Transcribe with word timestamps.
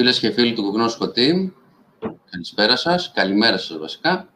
Φίλες 0.00 0.18
και 0.18 0.30
φίλοι 0.30 0.52
του 0.52 0.62
Κογνώσκο 0.62 1.12
Team, 1.16 1.50
καλησπέρα 2.30 2.76
σας, 2.76 3.12
καλημέρα 3.14 3.58
σας 3.58 3.78
βασικά. 3.78 4.28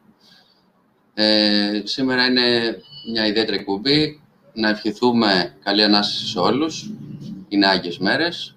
Ε, 1.13 1.81
σήμερα 1.83 2.25
είναι 2.25 2.77
μια 3.11 3.27
ιδιαίτερη 3.27 3.57
εκπομπή, 3.57 4.21
να 4.53 4.69
ευχηθούμε 4.69 5.57
καλή 5.63 5.83
Ανάσταση 5.83 6.27
σε 6.27 6.39
όλους, 6.39 6.91
είναι 7.47 7.67
Άγιες 7.67 7.97
μέρες. 7.97 8.55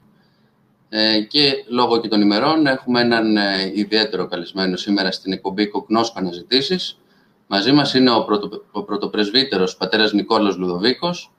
Ε, 0.88 1.20
και 1.20 1.52
λόγω 1.68 2.00
και 2.00 2.08
των 2.08 2.20
ημερών 2.20 2.66
έχουμε 2.66 3.00
έναν 3.00 3.36
ε, 3.36 3.72
ιδιαίτερο 3.74 4.26
καλεσμένο 4.26 4.76
σήμερα 4.76 5.12
στην 5.12 5.32
εκπομπή 5.32 5.68
Κογνώσκο 5.68 6.18
Αναζητήσεις. 6.18 6.98
Μαζί 7.46 7.72
μας 7.72 7.94
είναι 7.94 8.10
ο, 8.10 8.24
πρωτο, 8.24 8.64
ο 8.70 8.82
πρωτοπρεσβύτερος 8.82 9.76
πατέρας 9.76 10.12
Νικόλος 10.12 10.56
Λουδοβίκος, 10.56 11.32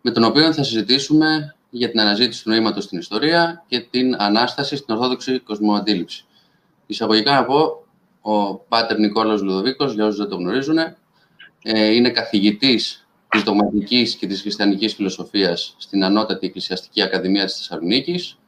με 0.00 0.10
τον 0.10 0.24
οποίο 0.24 0.52
θα 0.52 0.62
συζητήσουμε 0.62 1.56
για 1.76 1.90
την 1.90 2.00
αναζήτηση 2.00 2.42
του 2.42 2.50
νοήματος 2.50 2.84
στην 2.84 2.98
ιστορία 2.98 3.64
και 3.66 3.80
την 3.80 4.14
Ανάσταση 4.18 4.76
στην 4.76 4.94
Ορθόδοξη 4.94 5.38
Κοσμοαντίληψη. 5.38 6.24
Εισαγωγικά 6.86 7.34
να 7.34 7.44
πω, 7.44 7.86
ο 8.20 8.54
Πάτερ 8.54 8.98
Νικόλαος 8.98 9.42
Λουδοβίκος, 9.42 9.94
για 9.94 10.04
όσους 10.04 10.18
δεν 10.18 10.28
το 10.28 10.36
γνωρίζουν, 10.36 10.78
ε, 11.62 11.90
είναι 11.94 12.10
καθηγητής 12.10 13.06
της 13.28 13.42
δογματικής 13.42 14.14
και 14.14 14.26
της 14.26 14.40
χριστιανικής 14.40 14.94
φιλοσοφίας 14.94 15.74
στην 15.78 16.04
Ανώτατη 16.04 16.46
Εκκλησιαστική 16.46 17.02
Ακαδημία 17.02 17.44
της 17.44 17.56
Θεσσαλονίκης. 17.56 18.38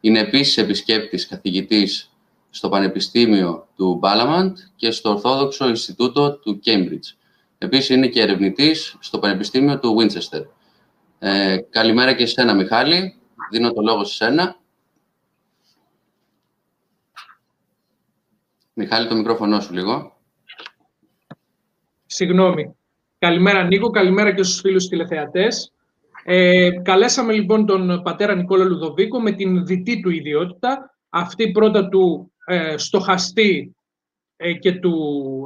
Είναι 0.00 0.18
επίσης 0.18 0.56
επισκέπτης 0.56 1.26
καθηγητής 1.28 2.10
στο 2.50 2.68
Πανεπιστήμιο 2.68 3.68
του 3.76 3.94
Μπάλαμαντ 3.94 4.56
και 4.76 4.90
στο 4.90 5.10
Ορθόδοξο 5.10 5.68
Ινστιτούτο 5.68 6.32
του 6.32 6.58
Κέμπριτζ. 6.58 7.08
Επίσης 7.58 7.88
είναι 7.88 8.06
και 8.06 8.20
ερευνητής 8.20 8.96
στο 9.00 9.18
Πανεπιστήμιο 9.18 9.78
του 9.78 9.96
Winchester. 9.98 10.42
Ε, 11.24 11.56
καλημέρα 11.70 12.14
και 12.14 12.22
εσένα, 12.22 12.54
Μιχάλη. 12.54 13.14
Δίνω 13.50 13.72
το 13.72 13.80
λόγο 13.82 14.04
σε 14.04 14.14
σένα. 14.14 14.56
Μιχάλη, 18.72 19.08
το 19.08 19.14
μικρόφωνο 19.14 19.60
σου 19.60 19.72
λίγο. 19.72 20.16
Συγγνώμη. 22.06 22.74
Καλημέρα, 23.18 23.62
Νίκο. 23.64 23.90
Καλημέρα 23.90 24.34
και 24.34 24.42
στους 24.42 24.60
φίλους 24.60 24.88
τηλεθεατές. 24.88 25.72
Ε, 26.24 26.70
καλέσαμε 26.70 27.32
λοιπόν 27.32 27.66
τον 27.66 28.02
πατέρα 28.02 28.34
Νικόλα 28.34 28.64
Λουδοβίκο 28.64 29.20
με 29.20 29.32
την 29.32 29.66
δυτή 29.66 30.00
του 30.00 30.10
ιδιότητα, 30.10 30.96
αυτή 31.08 31.50
πρώτα 31.50 31.88
του 31.88 32.32
ε, 32.46 32.76
στοχαστή 32.76 33.76
ε, 34.36 34.52
και 34.52 34.72
του 34.72 34.94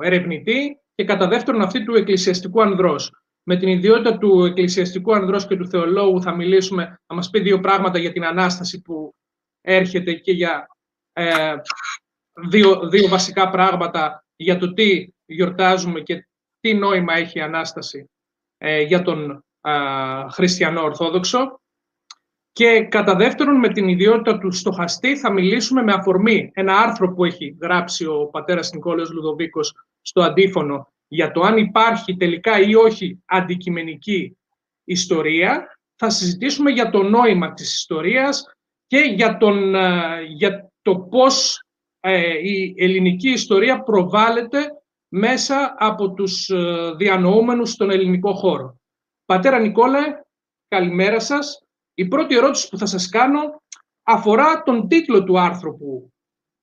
ερευνητή 0.03 0.81
και 0.95 1.05
κατά 1.05 1.29
δεύτερον 1.29 1.63
αυτή 1.63 1.85
του 1.85 1.95
εκκλησιαστικού 1.95 2.63
ανδρός 2.63 3.11
με 3.49 3.57
την 3.57 3.69
ιδιότητα 3.69 4.19
του 4.19 4.45
εκκλησιαστικού 4.45 5.15
ανδρός 5.15 5.47
και 5.47 5.57
του 5.57 5.69
θεολόγου 5.69 6.23
θα 6.23 6.35
μιλήσουμε, 6.35 7.01
θα 7.07 7.15
μας 7.15 7.31
πει 7.31 7.41
δύο 7.41 7.61
πράγματα 7.61 7.99
για 7.99 8.13
την 8.13 8.25
Ανάσταση 8.25 8.83
που 8.83 9.15
έρχεται 9.61 10.13
και 10.13 10.33
για 10.33 10.67
ε, 11.13 11.55
δύο, 12.49 12.89
δύο 12.89 13.09
βασικά 13.09 13.51
πράγματα 13.51 14.25
για 14.37 14.59
το 14.59 14.73
τι 14.73 15.09
γιορτάζουμε 15.27 16.01
και 16.01 16.29
τι 16.61 16.75
νόημα 16.75 17.15
έχει 17.15 17.39
η 17.39 17.43
Ανάσταση 17.43 18.11
ε, 18.59 18.81
για 18.81 19.03
τον 19.03 19.45
χριστιανό 20.31 20.83
Ορθόδοξο. 20.83 21.61
Και 22.53 22.81
κατά 22.81 23.15
δεύτερον, 23.15 23.59
με 23.59 23.69
την 23.69 23.89
ιδιότητα 23.89 24.39
του 24.39 24.53
στοχαστή, 24.53 25.17
θα 25.17 25.33
μιλήσουμε 25.33 25.83
με 25.83 25.93
αφορμή 25.93 26.51
ένα 26.55 26.77
άρθρο 26.79 27.15
που 27.15 27.25
έχει 27.25 27.57
γράψει 27.61 28.07
ο 28.07 28.27
πατέρας 28.27 28.73
Νικόλαος 28.73 29.11
Λουδοβίκος 29.11 29.75
στο 30.01 30.23
αντίφωνο 30.23 30.89
για 31.09 31.31
το 31.31 31.41
αν 31.41 31.57
υπάρχει 31.57 32.17
τελικά 32.17 32.61
ή 32.61 32.75
όχι 32.75 33.23
αντικειμενική 33.25 34.37
ιστορία, 34.85 35.79
θα 35.97 36.11
συζητήσουμε 36.11 36.71
για 36.71 36.91
το 36.91 37.03
νόημα 37.03 37.53
της 37.53 37.75
ιστορίας 37.75 38.45
και 38.87 38.99
για, 38.99 39.37
τον, 39.37 39.75
ε, 39.75 40.23
για 40.23 40.73
το 40.83 40.99
πώς 40.99 41.61
ε, 42.01 42.49
η 42.49 42.75
ελληνική 42.77 43.31
ιστορία 43.31 43.83
προβάλλεται 43.83 44.71
μέσα 45.09 45.75
από 45.79 46.13
τους 46.13 46.49
ε, 46.49 46.93
διανοούμενους 46.97 47.71
στον 47.71 47.91
ελληνικό 47.91 48.35
χώρο. 48.35 48.81
Πατέρα 49.25 49.59
Νικόλα, 49.59 50.27
καλημέρα 50.69 51.21
σας. 51.21 51.63
Η 51.95 52.09
πρώτη 52.09 52.37
ερώτηση 52.37 52.69
που 52.69 52.79
θα 52.79 52.87
σας 52.87 53.09
κάνω 53.09 53.63
αφορά 54.03 54.63
τον 54.63 54.89
τίτλο 54.89 55.25
του 55.25 55.41
άρθρου 55.41 55.77
που 55.77 56.13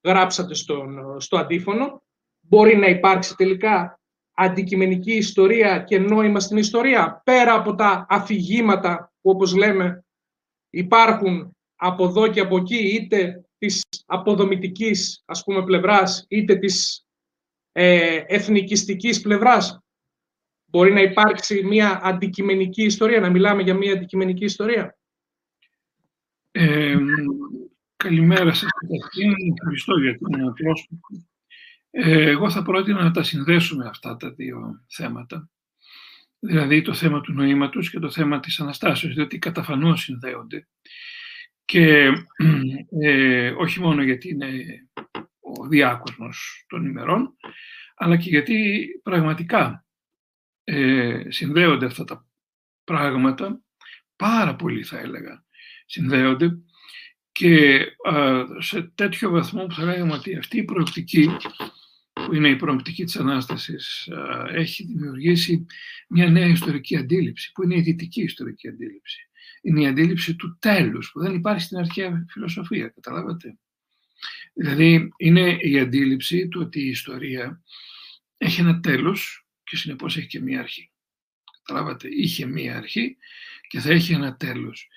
γράψατε 0.03 0.53
στον, 0.53 1.19
στο 1.21 1.37
αντίφωνο. 1.37 2.03
Μπορεί 2.39 2.77
να 2.77 2.87
υπάρξει 2.87 3.35
τελικά 3.35 3.99
αντικειμενική 4.33 5.11
ιστορία 5.11 5.79
και 5.79 5.99
νόημα 5.99 6.39
στην 6.39 6.57
ιστορία, 6.57 7.21
πέρα 7.25 7.53
από 7.53 7.75
τα 7.75 8.05
αφηγήματα 8.09 9.13
που 9.21 9.29
όπως 9.29 9.55
λέμε 9.55 10.05
υπάρχουν 10.69 11.55
από 11.75 12.05
εδώ 12.05 12.27
και 12.27 12.39
από 12.39 12.57
εκεί, 12.57 12.77
είτε 12.77 13.45
της 13.57 13.83
αποδομητικής 14.05 15.23
ας 15.25 15.43
πούμε 15.43 15.63
πλευράς, 15.63 16.25
είτε 16.27 16.55
της 16.55 17.05
ε, 17.71 18.23
εθνικιστικής 18.27 19.21
πλευράς. 19.21 19.79
Μπορεί 20.65 20.93
να 20.93 21.01
υπάρξει 21.01 21.63
μια 21.63 21.99
αντικειμενική 22.03 22.83
ιστορία, 22.83 23.19
να 23.19 23.29
μιλάμε 23.29 23.61
για 23.61 23.73
μια 23.73 23.93
αντικειμενική 23.93 24.43
ιστορία. 24.43 24.97
Ε, 26.51 26.97
καλημέρα 27.95 28.53
σας. 28.53 28.69
Ευχαριστώ 29.57 29.97
για 29.97 30.17
την 30.17 30.53
πρόσωπο. 30.53 30.97
Ε, 31.95 32.29
εγώ 32.29 32.49
θα 32.49 32.61
πρότεινα 32.61 33.03
να 33.03 33.11
τα 33.11 33.23
συνδέσουμε 33.23 33.85
αυτά 33.87 34.17
τα 34.17 34.31
δύο 34.31 34.83
θέματα. 34.87 35.49
Δηλαδή 36.39 36.81
το 36.81 36.93
θέμα 36.93 37.21
του 37.21 37.33
νοήματος 37.33 37.89
και 37.89 37.99
το 37.99 38.11
θέμα 38.11 38.39
της 38.39 38.59
Αναστάσεως, 38.59 39.13
διότι 39.13 39.39
καταφανώς 39.39 40.01
συνδέονται. 40.01 40.67
Και 41.65 42.11
ε, 43.01 43.49
όχι 43.49 43.79
μόνο 43.79 44.03
γιατί 44.03 44.29
είναι 44.29 44.49
ο 45.39 45.67
διάκοσμος 45.67 46.65
των 46.67 46.85
ημερών, 46.85 47.35
αλλά 47.95 48.17
και 48.17 48.29
γιατί 48.29 48.87
πραγματικά 49.03 49.85
ε, 50.63 51.23
συνδέονται 51.27 51.85
αυτά 51.85 52.03
τα 52.03 52.27
πράγματα, 52.83 53.61
πάρα 54.15 54.55
πολύ 54.55 54.83
θα 54.83 54.99
έλεγα, 54.99 55.45
συνδέονται 55.85 56.57
και 57.31 57.85
σε 58.59 58.81
τέτοιο 58.81 59.29
βαθμό 59.29 59.65
που 59.65 59.73
θα 59.73 59.83
λέγαμε 59.83 60.13
ότι 60.13 60.37
αυτή 60.37 60.57
η 60.57 60.63
προοπτική 60.63 61.29
που 62.13 62.33
είναι 62.33 62.49
η 62.49 62.55
προοπτική 62.55 63.03
της 63.03 63.15
Ανάστασης, 63.15 64.09
έχει 64.53 64.85
δημιουργήσει 64.85 65.65
μια 66.07 66.29
νέα 66.29 66.47
ιστορική 66.47 66.97
αντίληψη, 66.97 67.51
που 67.51 67.63
είναι 67.63 67.75
η 67.75 67.81
δυτική 67.81 68.21
ιστορική 68.21 68.67
αντίληψη. 68.67 69.29
Είναι 69.61 69.81
η 69.81 69.87
αντίληψη 69.87 70.35
του 70.35 70.57
τέλους, 70.59 71.11
που 71.11 71.19
δεν 71.19 71.35
υπάρχει 71.35 71.61
στην 71.61 71.77
αρχαία 71.77 72.25
φιλοσοφία, 72.29 72.87
καταλάβατε. 72.87 73.57
Δηλαδή, 74.53 75.13
είναι 75.17 75.57
η 75.61 75.79
αντίληψη 75.79 76.47
του 76.47 76.61
ότι 76.63 76.79
η 76.79 76.87
ιστορία 76.87 77.61
έχει 78.37 78.61
ένα 78.61 78.79
τέλος 78.79 79.47
και 79.63 79.75
συνεπώς 79.75 80.17
έχει 80.17 80.27
και 80.27 80.39
μία 80.39 80.59
αρχή. 80.59 80.91
Καταλάβατε, 81.63 82.07
είχε 82.11 82.45
μία 82.45 82.77
αρχή 82.77 83.17
και 83.67 83.79
θα 83.79 83.91
έχει 83.91 84.13
ένα 84.13 84.35
τέλος. 84.35 84.87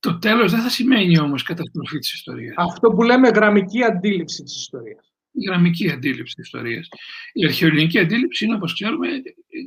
το 0.00 0.18
τέλος 0.18 0.50
δεν 0.50 0.60
θα 0.60 0.68
σημαίνει 0.68 1.18
όμως 1.18 1.42
καταστροφή 1.42 1.98
της 1.98 2.12
ιστορίας. 2.12 2.54
Αυτό 2.58 2.88
που 2.88 3.02
λέμε 3.02 3.28
γραμμική 3.28 3.82
αντίληψη 3.82 4.42
της 4.42 4.56
ιστορίας 4.56 5.13
η 5.13 5.13
γραμμική 5.46 5.90
αντίληψη 5.90 6.34
της 6.34 6.44
ιστορίας. 6.44 6.88
Η 7.32 7.44
αρχαιοελληνική 7.44 7.98
αντίληψη 7.98 8.44
είναι, 8.44 8.54
όπως 8.54 8.72
ξέρουμε, 8.72 9.08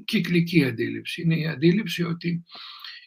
κυκλική 0.05 0.63
αντίληψη. 0.65 1.21
Είναι 1.21 1.35
η 1.39 1.47
αντίληψη 1.47 2.03
ότι... 2.03 2.43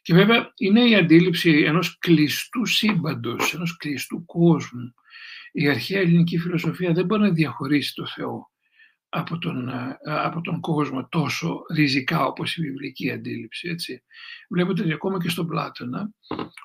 Και 0.02 0.14
βέβαια 0.14 0.52
είναι 0.56 0.88
η 0.88 0.94
αντίληψη 0.94 1.50
ενός 1.50 1.98
κλειστού 1.98 2.66
σύμπαντος, 2.66 3.54
ενός 3.54 3.76
κλειστού 3.76 4.24
κόσμου. 4.24 4.94
Η 5.52 5.68
αρχαία 5.68 6.00
ελληνική 6.00 6.38
φιλοσοφία 6.38 6.92
δεν 6.92 7.04
μπορεί 7.04 7.22
να 7.22 7.30
διαχωρίσει 7.30 7.94
το 7.94 8.06
Θεό 8.06 8.50
από 9.08 9.38
τον, 9.38 9.70
από 10.04 10.40
τον 10.40 10.60
κόσμο 10.60 11.08
τόσο 11.08 11.62
ριζικά 11.74 12.24
όπως 12.24 12.56
η 12.56 12.62
βιβλική 12.62 13.10
αντίληψη. 13.10 13.68
Έτσι. 13.68 14.02
Βλέπετε 14.48 14.82
ότι 14.82 14.92
ακόμα 14.92 15.18
και 15.18 15.28
στον 15.28 15.46
Πλάτωνα, 15.46 16.10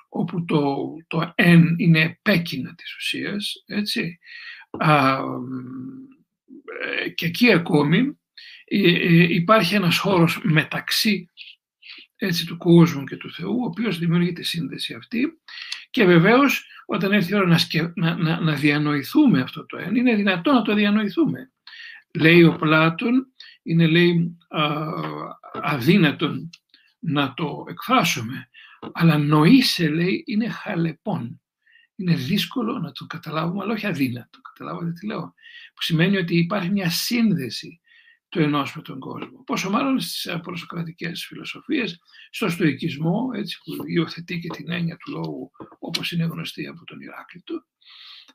όπου 0.08 0.44
το, 0.44 0.76
το 1.06 1.32
«εν» 1.34 1.74
είναι 1.78 2.00
επέκεινα 2.00 2.74
της 2.74 2.96
ουσίας, 2.96 3.64
έτσι, 3.66 4.18
ε, 6.80 7.08
και 7.08 7.26
εκεί 7.26 7.52
ακόμη 7.52 8.18
ε, 8.64 8.88
ε, 8.88 9.34
υπάρχει 9.34 9.74
ένας 9.74 9.98
χώρος 9.98 10.40
μεταξύ 10.42 11.30
έτσι, 12.16 12.46
του 12.46 12.56
κόσμου 12.56 13.04
και 13.04 13.16
του 13.16 13.32
Θεού, 13.32 13.60
ο 13.60 13.64
οποίος 13.64 13.98
δημιουργεί 13.98 14.32
τη 14.32 14.42
σύνδεση 14.42 14.94
αυτή 14.94 15.40
και 15.90 16.04
βεβαίως 16.04 16.66
όταν 16.86 17.12
έρθει 17.12 17.32
η 17.32 17.36
ώρα 17.36 17.58
να, 17.94 18.16
να, 18.16 18.40
να, 18.40 18.54
διανοηθούμε 18.54 19.40
αυτό 19.40 19.66
το 19.66 19.76
ένα, 19.76 19.98
είναι 19.98 20.14
δυνατό 20.14 20.52
να 20.52 20.62
το 20.62 20.74
διανοηθούμε. 20.74 21.52
Λέει 22.14 22.42
ο 22.42 22.56
Πλάτων, 22.56 23.26
είναι 23.62 23.86
λέει 23.86 24.36
αδύνατον 25.62 26.50
να 26.98 27.34
το 27.34 27.64
εκφράσουμε, 27.68 28.48
αλλά 28.92 29.18
νοήσε 29.18 29.88
λέει 29.88 30.24
είναι 30.26 30.48
χαλεπών 30.48 31.40
είναι 31.96 32.14
δύσκολο 32.14 32.78
να 32.78 32.92
το 32.92 33.06
καταλάβουμε, 33.06 33.62
αλλά 33.62 33.72
όχι 33.72 33.86
αδύνατο. 33.86 34.40
Καταλάβατε 34.40 34.92
τι 34.92 35.06
λέω. 35.06 35.34
Που 35.74 35.82
σημαίνει 35.82 36.16
ότι 36.16 36.36
υπάρχει 36.36 36.70
μια 36.70 36.90
σύνδεση 36.90 37.80
του 38.28 38.40
ενός 38.42 38.76
με 38.76 38.82
τον 38.82 39.00
κόσμο. 39.00 39.42
Πόσο 39.46 39.70
μάλλον 39.70 40.00
στις 40.00 40.38
προσοκρατικές 40.42 41.26
φιλοσοφίες, 41.26 41.98
στο 42.30 42.48
στοικισμό, 42.48 43.30
έτσι, 43.34 43.58
που 43.64 43.88
υιοθετεί 43.88 44.38
και 44.38 44.48
την 44.48 44.70
έννοια 44.70 44.96
του 44.96 45.10
λόγου 45.10 45.50
όπως 45.78 46.12
είναι 46.12 46.24
γνωστή 46.24 46.66
από 46.66 46.84
τον 46.84 47.00
Ηράκλειτο, 47.00 47.64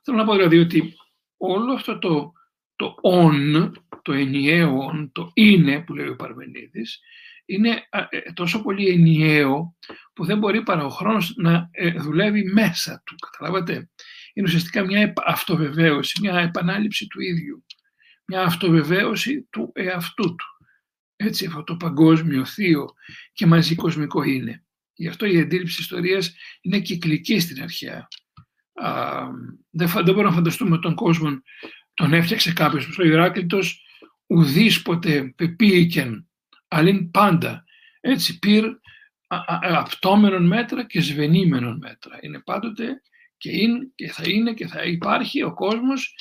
Θέλω 0.02 0.16
να 0.16 0.24
πω 0.24 0.32
δηλαδή 0.32 0.58
ότι 0.58 0.94
όλο 1.36 1.72
αυτό 1.72 1.98
το, 1.98 2.32
το 2.76 2.94
on, 3.02 3.72
το 4.02 4.12
ενιαίο 4.12 4.90
on, 4.90 5.08
το 5.12 5.30
είναι 5.34 5.80
που 5.80 5.94
λέει 5.94 6.08
ο 6.08 6.16
Παρμενίδης, 6.16 7.00
είναι 7.44 7.88
ε, 8.08 8.32
τόσο 8.32 8.62
πολύ 8.62 8.88
ενιαίο 8.88 9.76
που 10.12 10.24
δεν 10.24 10.38
μπορεί 10.38 10.62
παρά 10.62 10.84
ο 10.84 10.88
χρόνος 10.88 11.34
να 11.36 11.68
ε, 11.70 11.90
δουλεύει 11.90 12.44
μέσα 12.44 13.02
του. 13.06 13.14
Καταλάβατε; 13.30 13.90
Είναι 14.32 14.46
ουσιαστικά 14.46 14.84
μια 14.84 15.12
αυτοβεβαίωση, 15.26 16.20
μια 16.20 16.38
επανάληψη 16.38 17.06
του 17.06 17.20
ίδιου. 17.20 17.64
Μια 18.26 18.42
αυτοβεβαίωση 18.42 19.48
του 19.50 19.72
εαυτού 19.74 20.34
του. 20.34 20.46
Έτσι 21.16 21.46
αυτό 21.46 21.64
το 21.64 21.76
παγκόσμιο, 21.76 22.44
θείο 22.44 22.88
και 23.32 23.46
μαζί 23.46 23.74
κοσμικό 23.74 24.22
είναι. 24.22 24.64
Γι' 24.94 25.08
αυτό 25.08 25.26
η 25.26 25.40
αντίληψη 25.40 25.76
της 25.76 25.84
ιστορίας 25.84 26.34
είναι 26.60 26.80
κυκλική 26.80 27.40
στην 27.40 27.62
αρχαία. 27.62 28.08
Α, 28.74 29.20
δεν, 29.70 29.88
δεν 29.88 30.04
μπορούμε 30.04 30.22
να 30.22 30.32
φανταστούμε 30.32 30.78
τον 30.78 30.94
κόσμο 30.94 31.42
τον 31.94 32.12
έφτιαξε 32.12 32.52
κάποιος. 32.52 32.98
Ο 32.98 33.02
Ηράκλητος 33.02 33.82
ουδής 34.26 34.82
ποτέ 34.82 35.32
πεποίηκεν 35.36 36.30
αλλά 36.72 37.08
πάντα. 37.10 37.64
Έτσι, 38.00 38.38
πήρ 38.38 38.64
απτόμενων 39.60 40.46
μέτρα 40.46 40.86
και 40.86 41.00
σβενήμενων 41.00 41.78
μέτρα. 41.80 42.18
Είναι 42.20 42.40
πάντοτε 42.44 43.02
και 43.36 43.50
είναι 43.50 43.78
και 43.94 44.08
θα 44.08 44.22
είναι 44.26 44.52
και 44.52 44.66
θα 44.66 44.82
υπάρχει 44.82 45.42
ο 45.42 45.54
κόσμος 45.54 46.14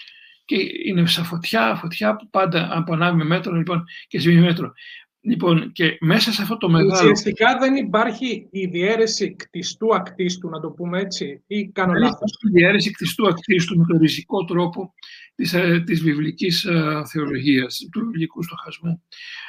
και 0.46 0.58
είναι 0.86 1.06
σαν 1.06 1.26
φωτιά, 1.26 1.76
φωτιά 1.76 2.16
που 2.16 2.30
πάντα 2.30 2.70
απονάβει 2.72 3.18
με 3.18 3.24
μέτρο 3.24 3.56
λοιπόν, 3.56 3.84
και 4.08 4.20
σβήνει 4.20 4.42
μέτρο. 4.42 4.74
Λοιπόν, 5.24 5.72
και 5.72 5.98
μέσα 6.00 6.32
σε 6.32 6.42
αυτό 6.42 6.58
το 6.58 6.70
μεγάλο... 6.70 6.94
Ουσιαστικά 6.94 7.58
δεν 7.58 7.76
υπάρχει 7.76 8.48
η 8.52 8.66
διαίρεση 8.66 9.36
κτιστού 9.36 9.96
ακτίστου, 9.96 10.50
να 10.50 10.60
το 10.60 10.70
πούμε 10.70 11.00
έτσι, 11.00 11.44
ή 11.48 11.68
κάνω 11.68 11.94
λάθος. 11.94 12.38
Η 12.42 12.50
διαίρεση 12.50 12.92
κτιστού 12.92 13.28
ακτίστου 13.28 13.78
με 13.78 13.86
τον 13.88 13.98
ριζικό 13.98 14.46
τρόπο 14.46 14.94
της, 15.36 15.54
ε, 15.54 15.84
της 15.86 16.02
βιβλικής 16.02 16.64
ε, 16.64 17.02
θεολογίας, 17.12 17.88
του 17.92 18.06
βιβλικού 18.06 18.44
στοχασμού. 18.44 19.04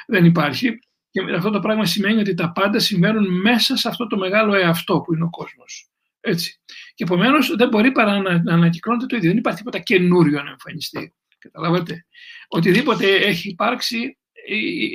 Δεν 0.07 0.25
υπάρχει. 0.25 0.79
Και 1.13 1.21
αυτό 1.35 1.49
το 1.49 1.59
πράγμα 1.59 1.85
σημαίνει 1.85 2.19
ότι 2.19 2.33
τα 2.33 2.51
πάντα 2.51 2.79
συμβαίνουν 2.79 3.41
μέσα 3.41 3.77
σε 3.77 3.87
αυτό 3.87 4.07
το 4.07 4.17
μεγάλο 4.17 4.53
εαυτό 4.53 5.01
που 5.01 5.13
είναι 5.13 5.23
ο 5.23 5.29
κόσμος. 5.29 5.89
Έτσι. 6.19 6.59
Και 6.95 7.03
επομένως 7.03 7.55
δεν 7.55 7.67
μπορεί 7.67 7.91
παρά 7.91 8.21
να, 8.21 8.43
να 8.43 8.53
ανακυκλώνεται 8.53 9.05
το 9.05 9.15
ίδιο. 9.15 9.29
Δεν 9.29 9.37
υπάρχει 9.37 9.57
τίποτα 9.57 9.79
καινούριο 9.79 10.43
να 10.43 10.49
εμφανιστεί. 10.49 11.13
Καταλάβατε. 11.37 12.05
Οτιδήποτε 12.47 13.15
έχει 13.15 13.49
υπάρξει, 13.49 14.17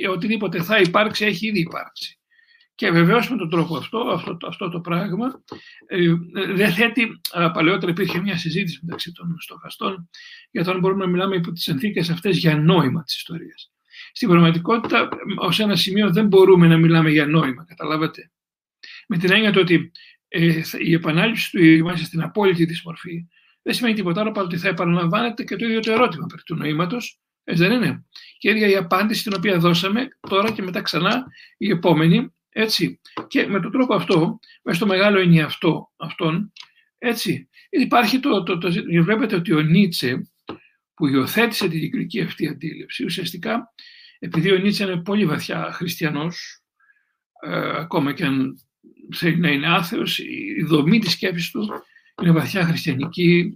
οτιδήποτε 0.09 0.63
θα 0.63 0.79
υπάρξει, 0.79 1.25
έχει 1.25 1.47
ήδη 1.47 1.59
υπάρξει. 1.59 2.19
Και 2.75 2.91
βεβαίως 2.91 3.29
με 3.29 3.37
τον 3.37 3.49
τρόπο 3.49 3.77
αυτό, 3.77 3.97
αυτό, 3.97 4.37
αυτό 4.47 4.69
το 4.69 4.79
πράγμα, 4.79 5.43
ε, 5.87 6.13
δεν 6.53 6.73
θέτει, 6.73 7.21
παλαιότερα 7.53 7.91
υπήρχε 7.91 8.21
μια 8.21 8.37
συζήτηση 8.37 8.79
μεταξύ 8.81 9.11
των 9.11 9.35
στοχαστών 9.39 10.09
για 10.51 10.63
το 10.63 10.71
αν 10.71 10.79
μπορούμε 10.79 11.03
να 11.05 11.11
μιλάμε 11.11 11.35
υπό 11.35 11.51
τις 11.51 11.63
συνθήκες 11.63 12.09
αυτές 12.09 12.37
για 12.37 12.57
νόημα 12.57 13.03
της 13.03 13.15
ιστορίας. 13.15 13.71
Στην 14.11 14.27
πραγματικότητα, 14.27 15.09
ως 15.35 15.59
ένα 15.59 15.75
σημείο 15.75 16.11
δεν 16.11 16.27
μπορούμε 16.27 16.67
να 16.67 16.77
μιλάμε 16.77 17.09
για 17.09 17.25
νόημα, 17.25 17.65
καταλάβατε. 17.65 18.31
Με 19.07 19.17
την 19.17 19.31
έννοια 19.31 19.51
του 19.51 19.59
ότι 19.61 19.91
ε, 20.27 20.61
η 20.79 20.93
επανάληψη 20.93 21.51
του 21.51 21.63
ίδιου 21.63 21.85
μέσα 21.85 22.05
στην 22.05 22.21
απόλυτη 22.21 22.65
της 22.65 22.81
μορφή 22.83 23.27
δεν 23.61 23.73
σημαίνει 23.73 23.95
τίποτα 23.95 24.21
άλλο 24.21 24.31
παρά 24.31 24.45
ότι 24.45 24.57
θα 24.57 24.67
επαναλαμβάνεται 24.67 25.43
και 25.43 25.55
το 25.55 25.65
ίδιο 25.65 25.79
το 25.79 25.91
ερώτημα 25.91 26.25
περί 26.25 26.41
του 26.41 26.55
νοήματος, 26.55 27.19
έτσι 27.43 27.63
δεν 27.63 27.71
είναι. 27.71 28.05
Και 28.37 28.49
ίδια 28.49 28.67
η 28.67 28.75
απάντηση 28.75 29.23
την 29.23 29.33
οποία 29.37 29.59
δώσαμε 29.59 30.07
τώρα 30.29 30.51
και 30.51 30.61
μετά 30.61 30.81
ξανά 30.81 31.25
η 31.57 31.69
επόμενη, 31.69 32.33
έτσι. 32.49 32.99
Και 33.27 33.47
με 33.47 33.59
τον 33.59 33.71
τρόπο 33.71 33.95
αυτό, 33.95 34.39
μέσα 34.63 34.77
στο 34.77 34.87
μεγάλο 34.87 35.19
ενιαυτό 35.19 35.91
αυτόν, 35.97 36.51
έτσι, 36.97 37.49
υπάρχει 37.69 38.19
το, 38.19 38.43
το, 38.43 38.57
το, 38.57 38.73
το 38.73 39.03
βλέπετε 39.03 39.35
ότι 39.35 39.53
ο 39.53 39.61
Νίτσε 39.61 40.31
που 40.93 41.07
υιοθέτησε 41.07 41.67
την 41.67 41.79
κυκλική 41.79 42.21
αυτή 42.21 42.47
αντίληψη, 42.47 43.03
ουσιαστικά 43.03 43.73
επειδή 44.19 44.51
ο 44.51 44.57
Νίτσε 44.57 44.83
είναι 44.83 45.01
πολύ 45.01 45.25
βαθιά 45.25 45.71
χριστιανός, 45.71 46.61
ε, 47.41 47.79
ακόμα 47.79 48.13
και 48.13 48.25
αν 48.25 48.59
θέλει 49.15 49.37
να 49.37 49.49
είναι 49.49 49.67
άθεος, 49.67 50.19
η 50.19 50.63
δομή 50.67 50.99
της 50.99 51.11
σκέψης 51.11 51.51
του 51.51 51.69
είναι 52.21 52.31
βαθιά 52.31 52.63
χριστιανική, 52.65 53.55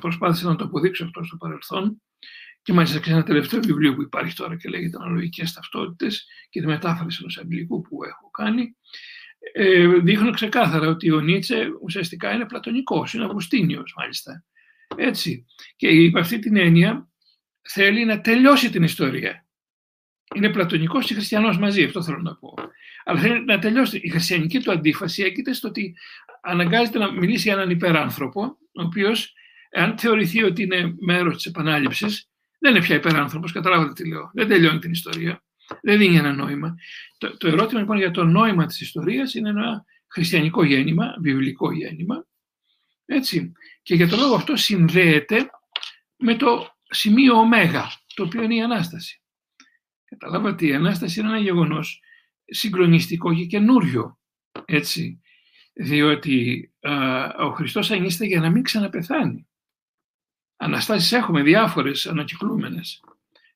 προσπάθησε 0.00 0.46
να 0.46 0.56
το 0.56 0.64
αποδείξω 0.64 1.04
αυτό 1.04 1.24
στο 1.24 1.36
παρελθόν 1.36 2.02
και 2.62 2.72
μάλιστα 2.72 3.02
σε 3.04 3.10
ένα 3.10 3.22
τελευταίο 3.22 3.60
βιβλίο 3.60 3.94
που 3.94 4.02
υπάρχει 4.02 4.34
τώρα 4.34 4.56
και 4.56 4.68
λέγεται 4.68 4.96
«Αναλογικές 5.00 5.52
ταυτότητες» 5.52 6.26
και 6.50 6.60
τη 6.60 6.66
μετάφραση 6.66 7.18
ενός 7.20 7.38
αγγλικού 7.38 7.80
που 7.80 8.04
έχω 8.04 8.30
κάνει, 8.30 8.76
ε, 9.52 9.86
δείχνω 9.86 10.30
ξεκάθαρα 10.30 10.88
ότι 10.88 11.10
ο 11.10 11.20
Νίτσε 11.20 11.68
ουσιαστικά 11.82 12.32
είναι 12.32 12.46
πλατωνικός, 12.46 13.14
είναι 13.14 13.24
Αυγουστίνιος 13.24 13.94
μάλιστα. 13.96 14.44
Έτσι. 14.96 15.44
Και 15.76 15.88
υπ' 15.88 16.16
αυτή 16.16 16.38
την 16.38 16.56
έννοια 16.56 17.08
θέλει 17.62 18.04
να 18.04 18.20
τελειώσει 18.20 18.70
την 18.70 18.82
ιστορία 18.82 19.43
είναι 20.34 20.48
πλατωνικός 20.48 21.06
και 21.06 21.14
χριστιανός 21.14 21.58
μαζί, 21.58 21.84
αυτό 21.84 22.02
θέλω 22.02 22.18
να 22.18 22.36
πω. 22.36 22.54
Αλλά 23.04 23.20
θέλει 23.20 23.44
να 23.44 23.58
τελειώσει. 23.58 24.00
Η 24.02 24.08
χριστιανική 24.08 24.60
του 24.60 24.72
αντίφαση 24.72 25.22
έγκυται 25.22 25.52
στο 25.52 25.68
ότι 25.68 25.94
αναγκάζεται 26.42 26.98
να 26.98 27.12
μιλήσει 27.12 27.42
για 27.42 27.52
έναν 27.52 27.70
υπεράνθρωπο, 27.70 28.42
ο 28.72 28.82
οποίος, 28.82 29.32
εάν 29.70 29.98
θεωρηθεί 29.98 30.42
ότι 30.42 30.62
είναι 30.62 30.94
μέρος 31.00 31.34
της 31.34 31.46
επανάληψης, 31.46 32.28
δεν 32.58 32.74
είναι 32.74 32.84
πια 32.84 32.96
υπεράνθρωπος, 32.96 33.52
καταλάβατε 33.52 33.92
τι 33.92 34.08
λέω. 34.08 34.30
Δεν 34.34 34.48
τελειώνει 34.48 34.78
την 34.78 34.90
ιστορία. 34.90 35.42
Δεν 35.82 35.98
δίνει 35.98 36.16
ένα 36.16 36.32
νόημα. 36.32 36.74
Το, 37.18 37.36
το 37.36 37.48
ερώτημα 37.48 37.80
λοιπόν 37.80 37.96
για 37.96 38.10
το 38.10 38.24
νόημα 38.24 38.66
της 38.66 38.80
ιστορίας 38.80 39.34
είναι 39.34 39.48
ένα 39.48 39.84
χριστιανικό 40.08 40.64
γέννημα, 40.64 41.14
βιβλικό 41.20 41.72
γέννημα. 41.72 42.26
Έτσι. 43.06 43.52
Και 43.82 43.94
για 43.94 44.08
τον 44.08 44.18
λόγο 44.18 44.34
αυτό 44.34 44.56
συνδέεται 44.56 45.50
με 46.16 46.36
το 46.36 46.68
σημείο 46.88 47.34
ω, 47.38 47.48
το 48.14 48.22
οποίο 48.22 48.42
είναι 48.42 48.54
η 48.54 48.62
Ανάσταση. 48.62 49.22
Καταλάβατε 50.18 50.54
ότι 50.54 50.66
η 50.66 50.74
Ανάσταση 50.74 51.20
είναι 51.20 51.28
ένα 51.28 51.38
γεγονός 51.38 52.02
συγκλονιστικό 52.44 53.34
και 53.34 53.44
καινούριο. 53.44 54.18
Έτσι. 54.64 55.20
Διότι 55.72 56.72
α, 56.80 57.24
ο 57.38 57.50
Χριστός 57.50 57.90
ανήστε 57.90 58.24
για 58.24 58.40
να 58.40 58.50
μην 58.50 58.62
ξαναπεθάνει. 58.62 59.48
Αναστάσεις 60.56 61.12
έχουμε 61.12 61.42
διάφορες 61.42 62.06
ανακυκλούμενες 62.06 63.00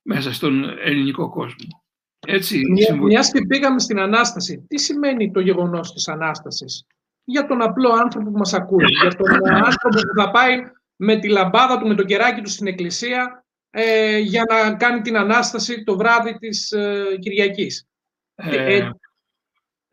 μέσα 0.01 0.33
στον 0.33 0.63
ελληνικό 0.63 1.29
κόσμο. 1.29 1.83
Έτσι, 2.27 2.61
Μια, 2.71 2.95
μιας 2.95 3.31
και 3.31 3.45
πήγαμε 3.45 3.79
στην 3.79 3.99
Ανάσταση, 3.99 4.65
τι 4.67 4.79
σημαίνει 4.79 5.31
το 5.31 5.39
γεγονός 5.39 5.93
της 5.93 6.07
Ανάστασης; 6.07 6.85
Για 7.23 7.47
τον 7.47 7.61
απλό 7.61 7.89
άνθρωπο 7.89 8.31
που 8.31 8.37
μας 8.37 8.53
ακούει, 8.53 8.85
για 9.01 9.15
τον 9.15 9.53
άνθρωπο 9.53 9.99
που 9.99 10.21
θα 10.21 10.31
πάει 10.31 10.61
με 10.95 11.19
τη 11.19 11.27
λαμπάδα 11.27 11.79
του, 11.79 11.87
με 11.87 11.95
το 11.95 12.03
κεράκι 12.03 12.41
του 12.41 12.49
στην 12.49 12.67
εκκλησία 12.67 13.45
ε, 13.71 14.17
για 14.17 14.43
να 14.49 14.75
κάνει 14.75 15.01
την 15.01 15.17
Ανάσταση 15.17 15.83
το 15.83 15.97
βράδυ 15.97 16.37
της 16.37 16.71
ε, 16.71 17.17
Κυριακής. 17.19 17.87
Ε, 18.35 18.75
ε 18.75 18.91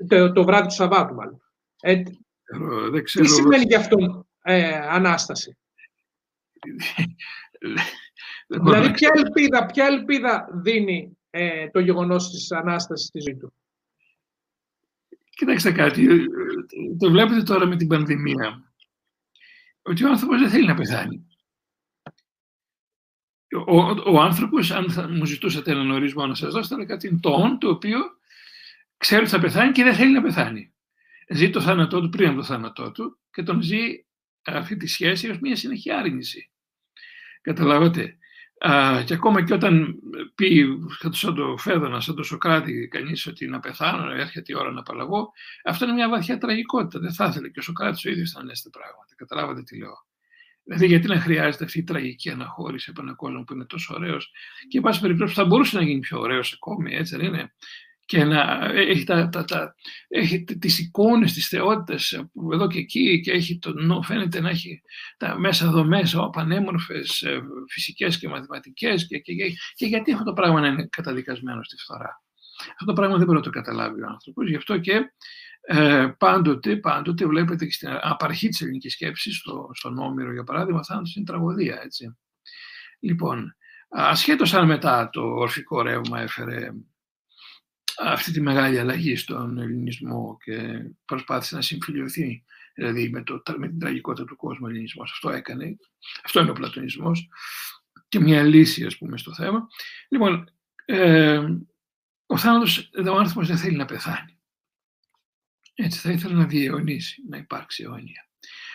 το, 0.09 0.33
το, 0.33 0.45
βράδυ 0.45 0.67
του 0.67 0.75
Σαββάτου, 0.75 1.15
μάλλον. 1.15 1.43
Ε, 1.81 2.03
δεν 2.91 3.05
ξέρω, 3.05 3.25
τι 3.25 3.31
σημαίνει 3.31 3.65
γι' 3.65 3.75
αυτό 3.75 4.27
Ανάσταση; 4.91 5.59
δηλαδή, 8.47 8.91
ποια 8.91 9.11
ελπίδα, 9.15 9.67
ποια 9.67 9.87
ελπίδα 9.87 10.49
δίνει 10.53 11.19
το 11.73 11.81
γεγονός 11.81 12.31
της 12.31 12.53
Ανάστασης 12.53 13.07
στη 13.07 13.21
ζωή 13.21 13.37
του; 13.37 13.55
Κοιτάξτε 15.31 15.73
κάτι, 15.73 16.09
το 16.99 17.11
βλέπετε 17.11 17.43
τώρα 17.43 17.67
με 17.67 17.77
την 17.77 17.87
πανδημία, 17.87 18.73
ότι 19.83 20.05
ο 20.05 20.09
άνθρωπος 20.09 20.41
δεν 20.41 20.51
θέλει 20.51 20.67
να 20.67 20.75
πεθάνει 20.75 21.36
ο, 23.67 24.03
ο 24.07 24.21
άνθρωπος, 24.21 24.71
αν 24.71 24.91
θα 24.91 25.09
μου 25.09 25.25
ζητούσατε 25.25 25.71
έναν 25.71 25.91
ορισμό 25.91 26.27
να 26.27 26.35
σας 26.35 26.53
δώσω, 26.53 26.77
θα 26.77 26.85
κάτι 26.85 27.21
το 27.21 27.57
το 27.61 27.69
οποίο 27.69 27.99
ξέρει 28.97 29.21
ότι 29.21 29.31
θα 29.31 29.39
πεθάνει 29.39 29.73
και 29.73 29.83
δεν 29.83 29.95
θέλει 29.95 30.13
να 30.13 30.23
πεθάνει. 30.23 30.73
Ζει 31.29 31.51
το 31.51 31.61
θάνατό 31.61 32.01
του 32.01 32.09
πριν 32.09 32.29
από 32.29 32.37
το 32.37 32.45
θάνατό 32.45 32.93
του 32.93 33.19
και 33.31 33.43
τον 33.43 33.63
ζει 33.63 34.05
αυτή 34.45 34.77
τη 34.77 34.87
σχέση 34.87 35.31
ως 35.31 35.39
μια 35.39 35.57
συνεχή 35.57 35.93
άρνηση. 35.93 36.51
Καταλάβατε. 37.41 38.19
Α, 38.59 39.03
και 39.03 39.15
ακόμα 39.15 39.45
και 39.45 39.55
όταν 39.55 39.95
πει 40.35 40.67
σαν 41.11 41.35
το 41.35 41.57
Φέδωνα, 41.57 42.01
σαν 42.01 42.15
το 42.15 42.23
Σοκράτη, 42.23 42.89
κανείς 42.89 43.27
ότι 43.27 43.47
να 43.47 43.61
πεθάνω, 43.61 44.11
έρχεται 44.11 44.53
η 44.53 44.57
ώρα 44.57 44.71
να 44.71 44.81
απαλλαγώ, 44.81 45.33
αυτό 45.65 45.85
είναι 45.85 45.95
μια 45.95 46.09
βαθιά 46.09 46.39
τραγικότητα. 46.39 46.99
Δεν 46.99 47.13
θα 47.13 47.25
ήθελε 47.25 47.49
και 47.49 47.59
ο 47.59 47.63
Σοκράτης 47.63 48.05
ο 48.05 48.11
ίδιος 48.11 48.33
να 48.33 48.41
ανέσται 48.41 48.71
πράγματα. 48.71 49.15
Καταλάβατε 49.17 49.63
τι 49.63 49.79
λέω. 49.79 50.06
Δηλαδή, 50.67 50.87
γιατί 50.87 51.07
να 51.07 51.21
χρειάζεται 51.21 51.65
αυτή 51.65 51.79
η 51.79 51.83
τραγική 51.85 52.31
αναχώρηση 52.31 52.91
από 52.91 53.03
έναν 53.03 53.17
κόσμο 53.17 53.45
που 53.45 53.53
είναι 53.53 53.65
τόσο 53.65 53.95
ωραίος 53.95 54.31
και, 54.69 54.77
εν 54.77 54.83
πάση 54.83 55.01
περιπτώσει, 55.01 55.35
θα 55.35 55.45
μπορούσε 55.45 55.77
να 55.77 55.83
γίνει 55.83 56.01
πιο 56.01 56.19
ωραίος 56.19 56.53
ακόμη, 56.53 56.95
έτσι 56.95 57.17
δεν 57.17 57.27
είναι; 57.27 57.55
Και 58.05 58.25
να 58.25 58.71
έχει, 58.75 59.05
τα, 59.05 59.29
τα, 59.29 59.45
τα, 59.45 59.75
έχει 60.09 60.45
τις 60.45 60.79
εικόνες, 60.79 61.33
τις 61.33 61.49
θεότητες 61.49 62.25
εδώ 62.53 62.67
και 62.67 62.79
εκεί 62.79 63.21
και 63.21 63.33
έχει 63.33 63.59
το, 63.59 64.03
φαίνεται 64.03 64.41
να 64.41 64.49
έχει 64.49 64.83
τα 65.17 65.39
μέσα 65.39 65.71
δομές 65.71 66.17
πανέμορφες 66.33 67.23
ε, 67.23 67.41
φυσικές 67.69 68.19
και 68.19 68.29
μαθηματικές 68.29 69.07
και, 69.07 69.19
και, 69.19 69.35
και, 69.35 69.53
και 69.75 69.87
γιατί 69.87 70.13
αυτό 70.13 70.25
το 70.25 70.33
πράγμα 70.33 70.61
να 70.61 70.67
είναι 70.67 70.89
καταδικασμένο 70.91 71.63
στη 71.63 71.77
φθορά; 71.77 72.23
Αυτό 72.73 72.85
το 72.85 72.93
πράγμα 72.93 73.17
δεν 73.17 73.27
μπορεί 73.27 73.39
να 73.39 73.45
το 73.45 73.51
καταλάβει 73.51 74.03
ο 74.03 74.07
άνθρωπος, 74.09 74.49
γι' 74.49 74.57
αυτό 74.57 74.79
και 74.79 75.01
ε, 75.69 76.15
πάντοτε, 76.19 76.77
πάντοτε 76.77 77.27
βλέπετε 77.27 77.65
και 77.65 77.73
στην 77.73 77.89
απαρχή 78.01 78.49
της 78.49 78.61
ελληνικής 78.61 78.93
σκέψης, 78.93 79.37
στο, 79.37 79.71
στον 79.75 79.99
Όμηρο 79.99 80.33
για 80.33 80.45
παράδειγμα, 80.45 80.85
θάνατος 80.85 81.17
είναι 81.17 81.25
τραγωδία, 81.25 81.81
έτσι. 81.83 82.17
Λοιπόν, 83.01 83.57
ασχέτως 83.89 84.55
αν 84.55 84.67
μετά 84.67 85.11
το 85.13 85.21
ορφικό 85.21 85.83
ρεύμα 85.83 86.21
έφερε 86.21 86.71
αυτή 87.99 88.33
τη 88.33 88.41
μεγάλη 88.41 88.79
αλλαγή 88.79 89.17
στον 89.17 89.59
ελληνισμό 89.59 90.37
και 90.45 90.83
προσπάθησε 91.05 91.55
να 91.55 91.63
συμφιλειωθεί 91.63 92.45
δηλαδή 92.75 93.11
με, 93.11 93.23
το, 93.23 93.43
με 93.57 93.69
την 93.69 93.79
τραγικότητα 93.79 94.25
του 94.25 94.37
κόσμου 94.37 94.67
ο 94.67 94.69
ελληνισμός. 94.69 95.11
Αυτό 95.11 95.31
έκανε. 95.31 95.77
Αυτό 96.25 96.41
είναι 96.41 96.51
ο 96.51 96.55
πλατωνισμός 96.55 97.29
και 98.09 98.21
μια 98.21 98.43
λύση 98.43 98.85
ας 98.85 98.99
πούμε 98.99 99.19
στο 99.19 99.35
θέμα. 99.35 99.69
Λοιπόν, 100.09 100.51
ε, 100.85 101.45
ο 102.27 102.37
θάνατος, 102.37 102.91
ο 103.07 103.17
άνθρωπος 103.17 103.47
δεν 103.47 103.57
θέλει 103.57 103.77
να 103.77 103.85
πεθάνει. 103.85 104.36
Έτσι 105.79 105.99
θα 105.99 106.11
ήθελε 106.11 106.35
να 106.35 106.47
διαιωνίσει, 106.47 107.23
να 107.29 107.37
υπάρξει 107.37 107.83
αιώνια. 107.83 108.29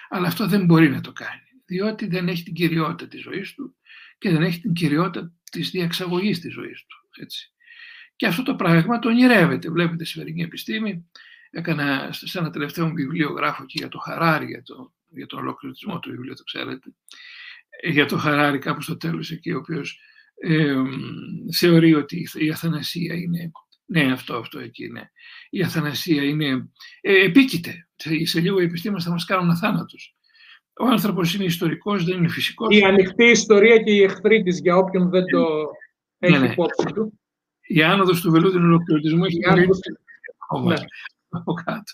Αλλά 0.10 0.28
αυτό 0.28 0.48
δεν 0.48 0.66
μπορεί 0.66 0.90
να 0.90 1.02
το 1.02 1.12
κάνει, 1.12 1.48
διότι 1.66 2.08
δεν 2.08 2.28
έχει 2.28 2.44
την 2.44 2.54
κυριότητα 2.54 3.08
της 3.08 3.22
ζωής 3.22 3.54
του 3.54 3.76
και 4.18 4.30
δεν 4.30 4.42
έχει 4.42 4.60
την 4.60 4.74
κυριότητα 4.74 5.34
της 5.52 5.70
διαξαγωγής 5.70 6.40
της 6.40 6.54
ζωής 6.54 6.86
του. 6.86 7.22
Έτσι. 7.22 7.54
Και 8.16 8.28
αυτό 8.28 8.44
το 8.44 8.56
πράγμα 8.56 9.00
το 9.00 9.10
ονειρεύεται. 9.10 9.70
Βλέπετε, 9.70 10.06
σημερινή 10.06 10.44
επιστήμη, 10.44 11.10
έκανα 11.50 12.10
σε 12.12 12.40
ένα 12.40 12.50
τελευταίο 12.50 12.90
βιβλίο 12.90 13.30
γράφω 13.30 13.66
και 13.66 13.76
για 13.78 13.88
το 13.88 13.98
Χαράρι, 13.98 14.46
για, 14.46 14.64
το, 14.64 14.94
για 15.10 15.26
τον 15.26 15.40
ολοκληρωτισμό 15.40 16.00
του 16.00 16.10
βιβλίου, 16.10 16.34
το 16.34 16.44
ξέρετε, 16.44 16.94
ε, 17.82 17.90
για 17.90 18.06
το 18.06 18.18
Χαράρι 18.18 18.60
κάπου 18.60 18.82
στο 18.82 18.98
τέλος 18.98 19.32
εκεί, 19.32 19.52
ο 19.52 19.58
οποίος 19.58 20.00
ε, 20.36 20.76
θεωρεί 21.58 21.94
ότι 21.94 22.28
η 22.34 22.52
αθανασία 22.52 23.16
είναι 23.16 23.52
ναι, 23.92 24.12
αυτό, 24.12 24.36
αυτό 24.36 24.60
εκεί 24.60 24.84
είναι. 24.84 25.12
Η 25.50 25.62
αθανασία 25.62 26.24
είναι 26.24 26.70
ε, 27.02 27.24
επίκειται. 27.24 27.88
Σε 28.24 28.40
λίγο 28.40 28.60
οι 28.60 28.64
επιστήμονες 28.64 29.04
θα 29.04 29.12
μας 29.12 29.26
κάνουν 29.26 29.50
αθάνατος. 29.50 30.16
Ο 30.80 30.86
άνθρωπος 30.88 31.34
είναι 31.34 31.44
ιστορικός, 31.44 32.04
δεν 32.04 32.18
είναι 32.18 32.28
φυσικός. 32.28 32.78
Η 32.78 32.84
ανοιχτή 32.84 33.24
ιστορία 33.24 33.78
και 33.78 33.92
η 33.92 34.04
εχθρή 34.04 34.44
της, 34.44 34.60
για 34.60 34.76
όποιον 34.76 35.10
δεν 35.10 35.26
το 35.26 35.48
ναι, 36.18 36.28
έχει 36.28 36.38
ναι. 36.38 36.52
υπόψη 36.52 36.86
του. 36.94 37.20
Η 37.62 37.84
άνοδος 37.84 38.22
του 38.22 38.32
βελούδινου 38.32 38.66
ολοκληρωτισμού 38.66 39.26
έχει 39.26 39.46
άνοδος... 39.50 39.80
Ναι. 40.64 40.76
από 41.30 41.54
κάτω. 41.54 41.94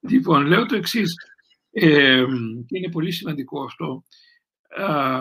Λοιπόν, 0.00 0.46
λέω 0.46 0.66
το 0.66 0.76
εξής. 0.76 1.14
Ε, 1.70 2.24
και 2.66 2.78
είναι 2.78 2.90
πολύ 2.90 3.10
σημαντικό 3.10 3.62
αυτό. 3.62 4.04
Ε, 4.68 5.20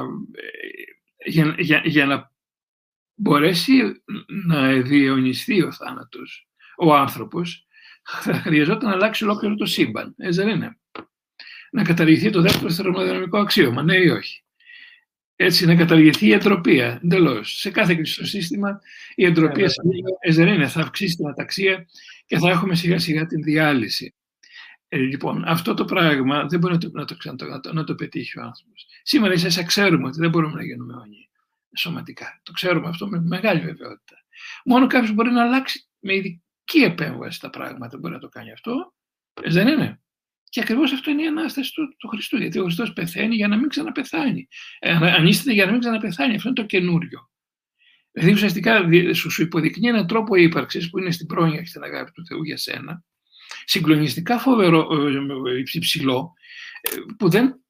για, 1.25 1.55
για, 1.57 1.81
για 1.85 2.05
να 2.05 2.31
μπορέσει 3.15 4.03
να 4.45 4.73
διαιωνιστεί 4.73 5.61
ο 5.61 5.71
θάνατος, 5.71 6.47
ο 6.77 6.93
άνθρωπος, 6.93 7.67
θα 8.03 8.33
χρειαζόταν 8.33 8.89
να 8.89 8.95
αλλάξει 8.95 9.23
ολόκληρο 9.23 9.55
το 9.55 9.65
σύμπαν. 9.65 10.15
Έτσι 10.17 10.41
δεν 10.41 10.49
είναι; 10.49 10.79
Να 11.71 11.83
καταργηθεί 11.83 12.29
το 12.29 12.41
δεύτερο 12.41 12.69
θερμοδυναμικό 12.69 13.37
αξίωμα, 13.37 13.83
ναι 13.83 13.95
ή 13.95 14.07
όχι; 14.09 14.43
Έτσι, 15.35 15.65
να 15.65 15.75
καταργηθεί 15.75 16.25
η 16.27 16.31
εντροπία 16.31 16.99
εντελώς. 17.03 17.59
Σε 17.59 17.71
κάθε 17.71 17.95
κλειστό 17.95 18.25
σύστημα 18.25 18.79
η 19.15 19.25
εντροπία 19.25 19.69
έτσι 20.19 20.41
δεν 20.43 20.53
είναι; 20.53 20.67
Θα 20.67 20.81
αυξήσει 20.81 21.15
την 21.15 21.27
αταξία 21.27 21.87
και 22.25 22.37
θα 22.37 22.49
έχουμε 22.49 22.75
σιγά 22.75 22.99
σιγά 22.99 23.25
την 23.25 23.43
διάλυση. 23.43 24.15
Ε, 24.87 24.97
λοιπόν, 24.97 25.43
αυτό 25.45 25.73
το 25.73 25.85
πράγμα 25.85 26.45
δεν 26.45 26.59
μπορεί 26.59 26.73
να 26.73 26.79
το, 26.79 26.89
να 26.93 27.05
το, 27.05 27.45
να 27.45 27.59
το, 27.59 27.73
να 27.73 27.83
το 27.83 27.95
πετύχει 27.95 28.39
ο 28.39 28.41
άνθρωπος. 28.41 28.85
Σήμερα 29.03 29.33
ίσα 29.33 29.63
ξέρουμε 29.63 30.07
ότι 30.07 30.19
δεν 30.19 30.29
μπορούμε 30.29 30.55
να 30.55 30.63
γίνουμε 30.63 30.93
όνειοι 30.93 31.24
σωματικά. 31.77 32.39
Το 32.43 32.51
ξέρουμε 32.51 32.87
αυτό 32.87 33.07
με 33.07 33.21
μεγάλη 33.21 33.59
βεβαιότητα. 33.59 34.15
Μόνο 34.65 34.87
κάποιος 34.87 35.13
μπορεί 35.13 35.31
να 35.31 35.43
αλλάξει 35.43 35.87
με 35.99 36.15
ειδική 36.15 36.79
επέμβαση 36.83 37.39
τα 37.39 37.49
πράγματα. 37.49 37.97
Μπορεί 37.97 38.13
να 38.13 38.19
το 38.19 38.29
κάνει 38.29 38.51
αυτό. 38.51 38.93
Ε, 39.41 39.49
δεν 39.51 39.67
είναι. 39.67 39.99
Και 40.49 40.61
ακριβώς 40.61 40.91
αυτό 40.91 41.11
είναι 41.11 41.23
η 41.23 41.27
ανάσταση 41.27 41.73
του, 41.73 41.95
του 41.97 42.07
Χριστού. 42.07 42.37
Γιατί 42.37 42.59
ο 42.59 42.63
Χριστός 42.63 42.93
πεθαίνει 42.93 43.35
για 43.35 43.47
να 43.47 43.57
μην 43.57 43.69
ξαναπεθάνει. 43.69 44.47
Ε, 44.79 44.91
ανίσταται 44.91 45.53
για 45.53 45.65
να 45.65 45.71
μην 45.71 45.79
ξαναπεθάνει. 45.79 46.35
Αυτό 46.35 46.47
είναι 46.47 46.57
το 46.57 46.65
καινούριο. 46.65 47.29
Δηλαδή 48.11 48.33
ουσιαστικά 48.33 48.89
σου, 49.13 49.31
σου 49.31 49.41
υποδεικνύει 49.41 49.87
έναν 49.87 50.07
τρόπο 50.07 50.35
ύπαρξης 50.35 50.89
που 50.89 50.99
είναι 50.99 51.11
στην 51.11 51.27
πρόνοια 51.27 51.61
και 51.61 51.67
στην 51.67 51.83
αγάπη 51.83 52.11
του 52.11 52.25
Θεού 52.25 52.43
για 52.43 52.57
σένα. 52.57 53.03
Συγκλονιστικά 53.65 54.39
φοβερό, 54.39 54.87
ε, 54.91 55.51
ε, 55.51 55.63
υψηλό, 55.73 56.33
που 57.17 57.29
δεν 57.29 57.64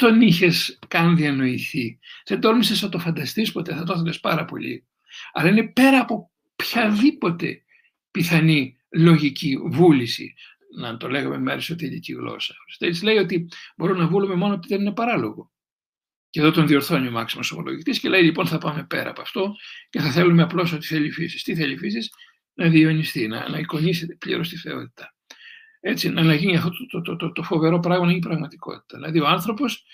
τον 0.00 0.20
είχες 0.20 0.78
καν 0.88 1.16
διανοηθεί. 1.16 1.98
Δεν 2.26 2.40
τόλμησες 2.40 2.82
να 2.82 2.88
το 2.88 2.98
φανταστείς 2.98 3.52
ποτέ, 3.52 3.74
θα 3.74 3.84
το 3.84 3.92
ήθελε 3.92 4.12
πάρα 4.20 4.44
πολύ. 4.44 4.86
Αλλά 5.32 5.48
είναι 5.48 5.68
πέρα 5.68 6.00
από 6.00 6.30
οποιαδήποτε 6.52 7.62
πιθανή 8.10 8.76
λογική 8.96 9.58
βούληση, 9.70 10.34
να 10.76 10.96
το 10.96 11.08
λέγαμε 11.08 11.38
με 11.38 11.52
αριστοτελική 11.52 12.12
γλώσσα. 12.12 12.54
Έτσι 12.78 13.04
λέει 13.04 13.16
ότι 13.16 13.48
μπορούμε 13.76 13.98
να 13.98 14.08
βούλουμε 14.08 14.34
μόνο 14.34 14.54
ότι 14.54 14.68
δεν 14.68 14.80
είναι 14.80 14.92
παράλογο. 14.92 15.52
Και 16.30 16.40
εδώ 16.40 16.50
τον 16.50 16.66
διορθώνει 16.66 17.08
ο 17.08 17.10
Μάξιμος 17.10 17.52
Ομολογητής 17.52 18.00
και 18.00 18.08
λέει: 18.08 18.22
Λοιπόν, 18.22 18.46
θα 18.46 18.58
πάμε 18.58 18.84
πέρα 18.84 19.10
από 19.10 19.20
αυτό 19.20 19.52
και 19.90 20.00
θα 20.00 20.10
θέλουμε 20.10 20.42
απλώς 20.42 20.72
ότι 20.72 20.86
θέλει 20.86 21.06
η 21.06 21.10
φύσης. 21.10 21.42
Τι 21.42 21.54
θέλει 21.54 21.72
η 21.72 21.78
φύσης, 21.78 22.10
να 22.54 22.68
διονυστεί, 22.68 23.26
να, 23.26 23.48
να 23.48 23.58
εικονίσει 23.58 24.16
πλήρως 24.16 24.48
τη 24.48 24.56
θεότητα. 24.56 25.14
Έτσι, 25.80 26.08
να 26.08 26.34
γίνει 26.34 26.56
αυτό 26.56 26.70
το, 26.86 27.00
το, 27.00 27.16
το, 27.16 27.32
το, 27.32 27.42
φοβερό 27.42 27.80
πράγμα 27.80 28.04
να 28.04 28.10
γίνει 28.10 28.22
πραγματικότητα. 28.22 28.96
Δηλαδή, 28.96 29.20
ο 29.20 29.26
άνθρωπος, 29.26 29.84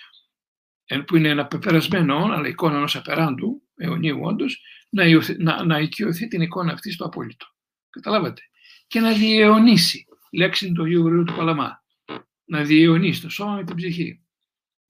που 1.07 1.17
είναι 1.17 1.29
ένα 1.29 1.47
πεπερασμένο, 1.47 2.17
αλλά 2.17 2.49
εικόνα 2.49 2.77
ενός 2.77 2.97
απεράντου, 2.97 3.63
αιωνίου 3.77 4.21
όντως, 4.23 4.63
να, 4.91 5.05
να, 5.39 5.65
να 5.65 5.79
οικειωθεί 5.79 6.29
την 6.29 6.41
εικόνα 6.41 6.73
αυτή 6.73 6.93
στο 6.93 7.05
απόλυτο. 7.05 7.47
Καταλάβατε. 7.91 8.43
Και 8.87 9.01
να 9.01 9.13
διαιωνίσει. 9.13 10.07
Λέξη 10.33 10.73
του 10.73 10.83
Αγίου 10.83 11.25
του 11.25 11.35
Παλαμά. 11.37 11.85
Να 12.45 12.63
διαιωνίσει 12.63 13.21
το 13.21 13.29
σώμα 13.29 13.55
με 13.55 13.65
την 13.65 13.77
ψυχή 13.77 14.27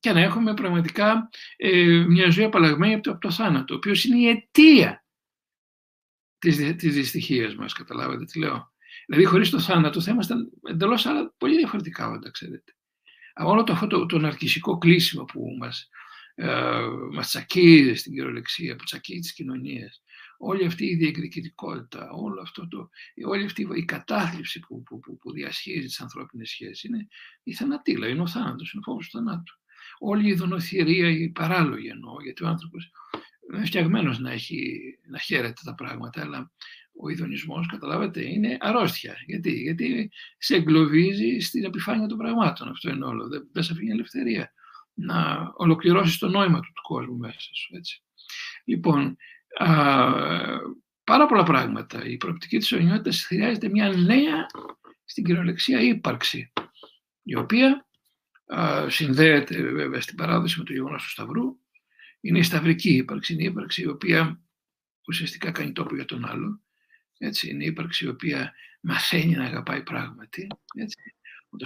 και 0.07 0.13
να 0.13 0.21
έχουμε 0.21 0.55
πραγματικά 0.55 1.29
ε, 1.57 2.05
μια 2.09 2.31
ζωή 2.31 2.45
απαλλαγμένη 2.45 2.95
από 2.95 3.03
το, 3.03 3.11
από 3.11 3.21
το 3.21 3.31
θάνατο, 3.31 3.75
ο 3.75 3.77
οποίος 3.77 4.05
είναι 4.05 4.19
η 4.19 4.29
αιτία 4.29 5.05
της, 6.39 6.77
της 6.77 6.95
δυστυχίας 6.95 7.55
μας, 7.55 7.73
καταλάβατε 7.73 8.25
τι 8.25 8.39
λέω. 8.39 8.73
Δηλαδή 9.07 9.27
χωρίς 9.27 9.51
το 9.51 9.61
θάνατο 9.61 10.01
θα 10.01 10.11
ήμασταν 10.11 10.51
εντελώς 10.69 11.07
άλλα 11.07 11.35
πολύ 11.39 11.57
διαφορετικά 11.57 12.09
όντα, 12.09 12.31
ξέρετε. 12.31 12.73
Όλο 13.35 13.65
το, 13.65 13.73
αυτό 13.73 13.87
το, 13.87 14.07
το 14.07 14.19
ναρκισικό 14.19 14.79
κλείσιμο 14.79 15.25
που 15.25 15.57
μας, 15.59 15.89
ε, 16.35 16.81
μας 17.13 17.29
τσακίζει 17.29 17.95
στην 17.95 18.13
κυριολεξία, 18.13 18.77
που 18.77 18.85
τσακίζει 18.85 19.21
τις 19.21 19.33
κοινωνίες, 19.33 20.03
όλη 20.39 20.65
αυτή 20.65 20.85
η 20.85 20.97
διεκδικητικότητα, 20.97 22.11
όλο 22.11 22.41
αυτό 22.41 22.69
το, 22.69 22.89
όλη 23.27 23.45
αυτή 23.45 23.69
η 23.75 23.85
κατάθλιψη 23.85 24.61
που, 24.61 24.83
που, 24.83 25.01
που, 25.01 25.17
που 25.17 25.33
διασχίζει 25.33 25.87
τις 25.87 26.01
ανθρώπινες 26.01 26.49
σχέσεις 26.49 26.85
είναι 26.85 27.09
η 27.43 27.55
θανατήλα, 27.55 28.09
είναι 28.09 28.23
ο 28.23 28.27
θάνατος, 28.27 28.73
είναι 28.73 28.83
ο 28.87 28.91
φόβος 28.91 29.09
του 29.09 29.19
θανάτου 29.19 29.55
όλη 29.99 30.29
η 30.29 30.35
δονοθυρία, 30.35 31.11
η 31.11 31.29
παράλογη 31.29 31.89
εννοώ, 31.89 32.23
γιατί 32.23 32.45
ο 32.45 32.49
άνθρωπος 32.49 32.91
είναι 33.55 33.65
φτιαγμένος 33.65 34.19
να, 34.19 34.31
έχει, 34.33 34.81
να 35.09 35.19
χαίρεται 35.19 35.61
τα 35.65 35.75
πράγματα, 35.75 36.21
αλλά 36.21 36.53
ο 37.01 37.09
ειδονισμός, 37.09 37.67
καταλάβατε, 37.67 38.33
είναι 38.33 38.57
αρρώστια. 38.61 39.15
Γιατί, 39.27 39.51
Γιατί 39.51 40.11
σε 40.39 40.55
εγκλωβίζει 40.55 41.39
στην 41.39 41.65
επιφάνεια 41.65 42.07
των 42.07 42.19
πραγμάτων. 42.19 42.69
Αυτό 42.69 42.91
είναι 42.91 43.05
όλο. 43.05 43.29
Δεν, 43.29 43.49
δεν 43.53 43.63
σε 43.63 43.73
αφήνει 43.73 43.91
ελευθερία 43.91 44.53
να 44.95 45.51
ολοκληρώσεις 45.57 46.19
το 46.19 46.29
νόημα 46.29 46.61
του, 46.61 46.73
του 46.75 46.83
κόσμου 46.83 47.17
μέσα 47.17 47.51
σου. 47.55 47.77
Έτσι. 47.77 48.03
Λοιπόν, 48.65 49.17
α, 49.59 49.67
πάρα 51.05 51.27
πολλά 51.27 51.43
πράγματα. 51.43 52.05
Η 52.05 52.17
προοπτική 52.17 52.59
της 52.59 52.73
αιωνιότητας 52.73 53.25
χρειάζεται 53.25 53.69
μια 53.69 53.89
νέα 53.89 54.47
στην 55.05 55.25
κυριολεξία 55.25 55.81
ύπαρξη, 55.81 56.53
η 57.23 57.37
οποία 57.37 57.87
συνδέεται 58.87 59.63
βέβαια 59.63 60.01
στην 60.01 60.17
παράδοση 60.17 60.59
με 60.59 60.65
το 60.65 60.73
γεγονός 60.73 61.03
του 61.03 61.11
Σταυρού. 61.11 61.59
Είναι 62.27 62.39
η 62.39 62.43
σταυρική 62.43 62.91
ύπαρξη, 62.91 63.33
είναι 63.33 63.43
η 63.43 63.47
ύπαρξη 63.47 63.83
η 63.83 63.87
οποία 63.87 64.41
ουσιαστικά 65.09 65.51
κάνει 65.51 65.73
τόπο 65.73 65.95
για 65.95 66.05
τον 66.05 66.25
άλλο. 66.25 66.61
Έτσι, 67.19 67.51
είναι 67.51 67.65
η 67.65 67.67
ύπαρξη 67.67 68.05
η 68.05 68.09
οποία 68.09 68.53
μαθαίνει 68.81 69.35
να 69.35 69.45
αγαπάει 69.45 69.83
πράγματι. 69.83 70.47
Έτσι. 70.75 70.97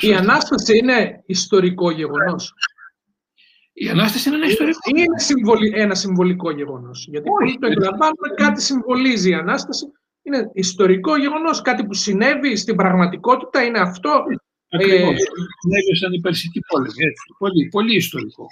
Η 0.07 0.14
Ανάσταση 0.14 0.79
είναι 0.79 1.23
ιστορικό 1.26 1.90
γεγονός. 1.90 2.55
Η 3.73 3.88
Ανάσταση 3.88 4.29
είναι 4.29 4.37
ένα 4.37 4.47
ιστορικό 4.47 4.79
Είναι 4.85 5.19
συμβολι... 5.19 5.73
ένα 5.75 5.95
συμβολικό 5.95 6.50
γεγονός. 6.50 7.07
Γιατί 7.11 7.29
Όχι, 7.43 7.59
το 7.59 7.67
εκλαμβάνουμε, 7.67 8.29
κάτι 8.37 8.62
συμβολίζει 8.62 9.31
η 9.31 9.35
Ανάσταση. 9.35 9.87
Είναι 10.23 10.50
ιστορικό 10.55 11.17
γεγονός, 11.17 11.62
κάτι 11.62 11.85
που 11.85 11.95
συνέβη 11.95 12.57
στην 12.57 12.76
πραγματικότητα, 12.76 13.62
είναι 13.62 13.79
αυτό 13.79 14.25
Ακριβώς. 14.71 15.14
Ε, 15.14 15.25
Συνέβη 15.61 15.97
σαν 15.97 16.12
η 16.12 16.21
Περσική 16.21 16.61
πόλεμη. 16.69 17.12
Πολύ, 17.38 17.69
πολύ 17.69 17.95
ιστορικό. 17.95 18.47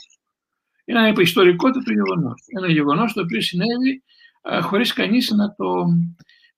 Είναι 0.89 1.09
ένα 1.09 1.21
ιστορικότατο 1.21 1.93
γεγονός. 1.93 2.43
Ένα 2.47 2.71
γεγονός 2.71 3.13
το 3.13 3.21
οποίο 3.21 3.41
συνέβη 3.41 4.03
χωρίς 4.63 4.93
κανείς 4.93 5.31
να 5.31 5.55
το 5.55 5.85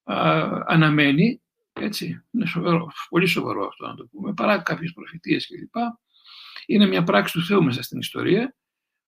α, 0.04 0.48
αναμένει. 0.66 1.42
Έτσι. 1.72 2.24
Είναι 2.30 2.46
σοβαρό, 2.46 2.90
πολύ 3.08 3.26
σοβαρό 3.26 3.66
αυτό 3.66 3.86
να 3.86 3.94
το 3.94 4.06
πούμε. 4.10 4.34
Παρά 4.34 4.58
κάποιες 4.58 4.92
προφητείες 4.92 5.46
κλπ. 5.46 5.74
Είναι 6.66 6.86
μια 6.86 7.02
πράξη 7.02 7.32
του 7.32 7.44
Θεού 7.44 7.62
μέσα 7.64 7.82
στην 7.82 7.98
ιστορία 7.98 8.54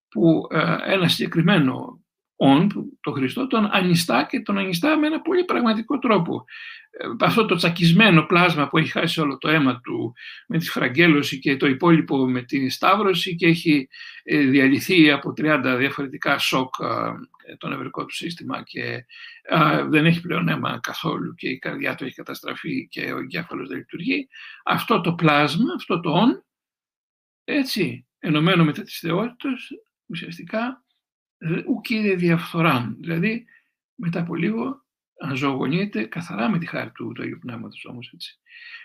που 0.09 0.47
ένα 0.85 1.07
συγκεκριμένο 1.07 2.02
όν, 2.35 2.69
το 3.01 3.11
Χριστό, 3.11 3.47
τον 3.47 3.69
ανιστά 3.71 4.23
και 4.23 4.39
τον 4.39 4.57
ανιστά 4.57 4.97
με 4.97 5.07
ένα 5.07 5.21
πολύ 5.21 5.43
πραγματικό 5.43 5.99
τρόπο. 5.99 6.45
Ε, 6.91 7.25
αυτό 7.25 7.45
το 7.45 7.55
τσακισμένο 7.55 8.25
πλάσμα 8.25 8.67
που 8.67 8.77
έχει 8.77 8.89
χάσει 8.89 9.21
όλο 9.21 9.37
το 9.37 9.49
αίμα 9.49 9.79
του 9.79 10.13
με 10.47 10.57
τη 10.57 10.69
φραγγέλωση 10.69 11.39
και 11.39 11.57
το 11.57 11.67
υπόλοιπο 11.67 12.27
με 12.27 12.41
τη 12.41 12.69
σταύρωση 12.69 13.35
και 13.35 13.47
έχει 13.47 13.87
ε, 14.23 14.37
διαλυθεί 14.37 15.11
από 15.11 15.33
30 15.37 15.75
διαφορετικά 15.77 16.37
σοκ 16.37 16.75
το 17.57 17.67
νευρικό 17.67 18.05
του 18.05 18.15
σύστημα 18.15 18.63
και 18.63 19.05
δεν 19.89 20.05
έχει 20.05 20.21
πλέον 20.21 20.47
αίμα 20.47 20.79
καθόλου 20.81 21.33
και 21.33 21.49
η 21.49 21.59
καρδιά 21.59 21.95
του 21.95 22.03
έχει 22.03 22.15
καταστραφεί 22.15 22.87
και 22.87 23.13
ο 23.13 23.17
εγκέφαλος 23.17 23.67
δεν 23.67 23.77
λειτουργεί. 23.77 24.27
Αυτό 24.63 25.01
το 25.01 25.13
πλάσμα, 25.13 25.73
αυτό 25.75 25.99
το 25.99 26.11
όν, 26.11 26.45
έτσι, 27.43 28.07
ενωμένο 28.19 28.63
μετά 28.63 28.81
τις 28.81 28.99
θεότητες, 28.99 29.69
ουσιαστικά 30.05 30.83
ουκ 31.67 31.89
είδε 31.89 32.15
διαφθοράν. 32.15 32.97
Δηλαδή, 32.99 33.45
μετά 33.95 34.19
από 34.19 34.35
λίγο 34.35 34.83
αναζωογονείται 35.19 36.03
καθαρά 36.03 36.49
με 36.49 36.59
τη 36.59 36.65
χάρη 36.65 36.91
του, 36.91 37.11
του 37.15 37.21
Αγίου 37.21 37.39
Πνεύματος 37.41 37.85
όμως 37.85 38.11
έτσι. 38.13 38.39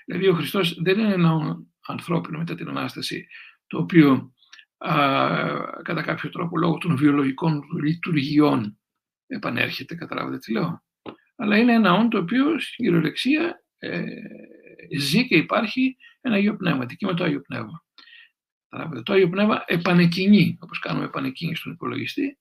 Δηλαδή 0.05 0.29
ο 0.29 0.35
Χριστός 0.35 0.83
δεν 0.83 0.99
είναι 0.99 1.13
ένα 1.13 1.59
ανθρώπινο 1.87 2.39
μετά 2.39 2.55
την 2.55 2.69
Ανάσταση 2.69 3.27
το 3.67 3.79
οποίο 3.79 4.33
α, 4.79 4.95
κατά 5.83 6.03
κάποιο 6.03 6.31
τρόπο 6.31 6.59
λόγω 6.59 6.79
των 6.79 6.97
βιολογικών 6.97 7.63
λειτουργιών 7.83 8.79
επανέρχεται, 9.27 9.95
καταλάβετε 9.95 10.39
τι 10.39 10.53
λέω. 10.53 10.83
Αλλά 11.37 11.59
είναι 11.59 11.73
ένα 11.73 11.93
όν 11.93 12.09
το 12.09 12.19
οποίο 12.19 12.61
στην 12.61 12.85
κυριολεξία 12.85 13.65
ε, 13.79 14.05
ζει 14.99 15.29
και 15.29 15.37
υπάρχει 15.37 15.97
ένα 16.21 16.35
Αγίο 16.35 16.57
Πνεύμα, 16.57 16.87
τι 16.87 17.07
με 17.07 17.15
το 17.15 17.25
Αγίο 17.25 17.41
Πνεύμα. 17.41 17.85
Το 19.03 19.13
Άγιο 19.13 19.29
Πνεύμα 19.29 19.65
επανεκκινεί, 19.67 20.59
όπως 20.61 20.79
κάνουμε 20.79 21.05
επανεκκίνηση 21.05 21.61
στον 21.61 21.73
υπολογιστή, 21.73 22.39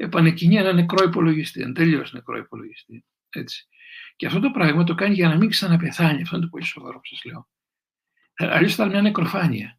επανεκκινεί 0.00 0.56
ένα 0.56 0.72
νεκρό 0.72 1.04
υπολογιστή, 1.04 1.60
ένα 1.60 1.72
τελείω 1.72 2.04
νεκρό 2.10 2.36
υπολογιστή. 2.36 3.04
Έτσι. 3.30 3.68
Και 4.16 4.26
αυτό 4.26 4.40
το 4.40 4.50
πράγμα 4.50 4.84
το 4.84 4.94
κάνει 4.94 5.14
για 5.14 5.28
να 5.28 5.36
μην 5.36 5.48
ξαναπεθάνει. 5.48 6.22
Αυτό 6.22 6.36
είναι 6.36 6.44
το 6.44 6.50
πολύ 6.50 6.64
σοβαρό 6.64 6.94
που 6.94 7.06
σας 7.06 7.24
λέω. 7.24 7.48
Αλλιώς 8.36 8.74
θα 8.74 8.82
ήταν 8.82 8.88
μια 8.88 9.02
νεκροφάνεια. 9.02 9.78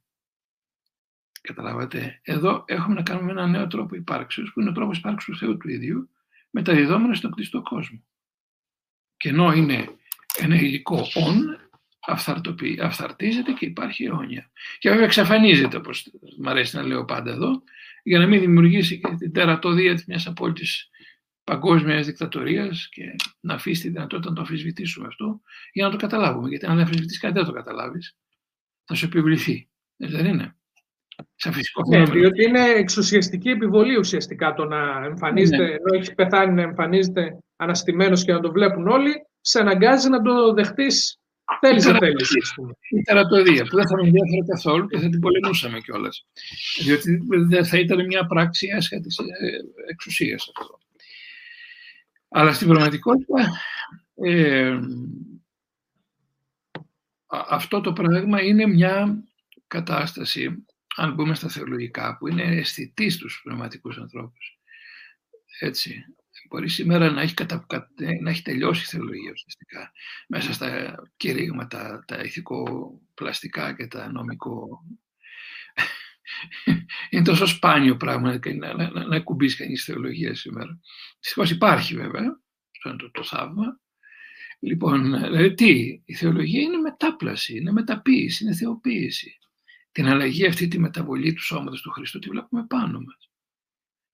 Καταλάβατε. 1.41 2.19
Εδώ 2.23 2.63
έχουμε 2.67 2.95
να 2.95 3.03
κάνουμε 3.03 3.31
ένα 3.31 3.47
νέο 3.47 3.67
τρόπο 3.67 3.95
υπάρξεω, 3.95 4.45
που 4.53 4.59
είναι 4.59 4.69
ο 4.69 4.73
τρόπος 4.73 4.97
υπάρξεω 4.97 5.33
του 5.33 5.39
Θεού 5.39 5.57
του 5.57 5.69
ίδιου, 5.69 6.09
μεταδιδόμενο 6.49 7.13
στον 7.13 7.31
κτιστό 7.31 7.61
κόσμο. 7.61 8.03
Και 9.17 9.29
ενώ 9.29 9.53
είναι 9.53 9.95
ένα 10.37 10.55
υλικό 10.55 11.07
όν, 11.13 11.57
αυθαρτίζεται 12.79 13.51
και 13.51 13.65
υπάρχει 13.65 14.03
αιώνια. 14.03 14.51
Και 14.79 14.89
βέβαια 14.89 15.05
εξαφανίζεται, 15.05 15.77
όπως 15.77 16.11
μου 16.37 16.49
αρέσει 16.49 16.75
να 16.75 16.83
λέω 16.83 17.05
πάντα 17.05 17.31
εδώ, 17.31 17.63
για 18.03 18.19
να 18.19 18.27
μην 18.27 18.39
δημιουργήσει 18.39 18.99
και 18.99 19.15
την 19.17 19.31
τερατοδία 19.33 20.03
μιας 20.07 20.27
απόλυτης 20.27 20.89
παγκόσμιας 21.43 22.05
δικτατορίας 22.05 22.89
και 22.91 23.15
να 23.39 23.53
αφήσει 23.53 23.81
τη 23.81 23.89
δυνατότητα 23.89 24.29
να 24.29 24.35
το 24.35 24.41
αμφισβητήσουμε 24.41 25.07
αυτό 25.07 25.41
για 25.71 25.85
να 25.85 25.91
το 25.91 25.97
καταλάβουμε. 25.97 26.49
Γιατί 26.49 26.65
αν 26.65 26.75
δεν 26.75 26.85
αμφισβητήσει 26.85 27.19
κάτι, 27.19 27.33
δεν 27.33 27.45
το 27.45 27.51
καταλάβεις. 27.51 28.17
Θα 28.85 28.95
σου 28.95 29.05
επιβληθεί. 29.05 29.69
Δεν 29.97 30.25
είναι. 30.25 30.55
Σαν 31.35 31.53
φυσικό 31.53 31.81
ναι, 31.87 32.03
διότι 32.03 32.43
είναι 32.43 32.69
εξουσιαστική 32.69 33.49
επιβολή 33.49 33.97
ουσιαστικά 33.97 34.53
το 34.53 34.65
να 34.65 35.05
εμφανίζεται, 35.05 35.63
ναι. 35.63 35.69
ενώ 35.69 35.99
έχει 35.99 36.13
πεθάνει 36.13 36.53
να 36.53 36.61
εμφανίζεται 36.61 37.37
αναστημένος 37.55 38.23
και 38.23 38.31
να 38.31 38.39
το 38.39 38.51
βλέπουν 38.51 38.87
όλοι, 38.87 39.13
σε 39.41 39.59
αναγκάζει 39.59 40.09
να 40.09 40.21
το 40.21 40.53
δεχτείς 40.53 41.20
Θέλεις 41.59 41.85
να 41.85 41.97
θέλεις. 41.97 42.29
Η 42.89 43.01
τερατοδία 43.01 43.63
που 43.63 43.75
δεν 43.75 43.87
θα 43.87 43.95
με 43.95 44.01
ενδιαφέρει 44.01 44.45
καθόλου 44.47 44.87
και 44.87 44.99
θα 44.99 45.09
την 45.09 45.19
πολεμούσαμε 45.19 45.79
κιόλας. 45.79 46.27
Διότι 46.81 47.19
δεν 47.47 47.65
θα 47.65 47.77
ήταν 47.77 48.05
μια 48.05 48.25
πράξη 48.25 48.71
άσχετη 48.71 49.07
εξουσίας 49.89 50.51
αυτό. 50.57 50.79
Αλλά 52.29 52.53
στην 52.53 52.67
πραγματικότητα 52.67 53.51
ε, 54.15 54.79
αυτό 57.27 57.81
το 57.81 57.93
πράγμα 57.93 58.41
είναι 58.41 58.67
μια 58.67 59.23
κατάσταση, 59.67 60.65
αν 60.95 61.13
μπούμε 61.13 61.35
στα 61.35 61.49
θεολογικά, 61.49 62.17
που 62.17 62.27
είναι 62.27 62.43
αισθητής 62.43 63.13
στους 63.13 63.41
πνευματικούς 63.43 63.97
ανθρώπους. 63.97 64.59
Έτσι. 65.59 66.05
Μπορεί 66.51 66.69
σήμερα 66.69 67.11
να 67.11 67.21
έχει, 67.21 67.33
κατα... 67.33 67.65
να 68.21 68.29
έχει 68.29 68.41
τελειώσει 68.41 68.81
η 68.81 68.85
θεολογία 68.85 69.31
ουσιαστικά 69.31 69.91
μέσα 70.27 70.53
στα 70.53 70.95
κηρύγματα, 71.17 72.03
τα 72.07 72.23
ηθικοπλαστικά 72.23 73.75
και 73.75 73.87
τα 73.87 74.11
νομικό. 74.11 74.85
Είναι 77.09 77.23
τόσο 77.23 77.45
σπάνιο 77.45 77.97
πράγμα 77.97 78.39
να, 78.45 78.73
να, 78.73 78.89
να, 78.89 79.05
να 79.05 79.19
κουμπίσει 79.19 79.57
κανείς 79.57 79.83
θεολογία 79.83 80.35
σήμερα. 80.35 80.79
Δυστυχώς 81.19 81.51
υπάρχει 81.51 81.95
βέβαια, 81.95 82.39
αυτό 82.75 82.89
είναι 82.89 82.97
το, 82.97 83.11
το 83.11 83.23
θαύμα. 83.23 83.79
Λοιπόν, 84.59 85.19
δηλαδή 85.19 85.53
τι, 85.53 86.01
η 86.05 86.13
θεολογία 86.13 86.61
είναι 86.61 86.77
μετάπλαση, 86.77 87.57
είναι 87.57 87.71
μεταποίηση, 87.71 88.43
είναι 88.43 88.55
θεοποίηση. 88.55 89.37
Την 89.91 90.07
αλλαγή 90.07 90.45
αυτή, 90.47 90.67
τη 90.67 90.79
μεταβολή 90.79 91.33
του 91.33 91.43
σώματος 91.43 91.81
του 91.81 91.91
Χριστού 91.91 92.19
τη 92.19 92.29
βλέπουμε 92.29 92.65
πάνω 92.67 92.99
μας 92.99 93.30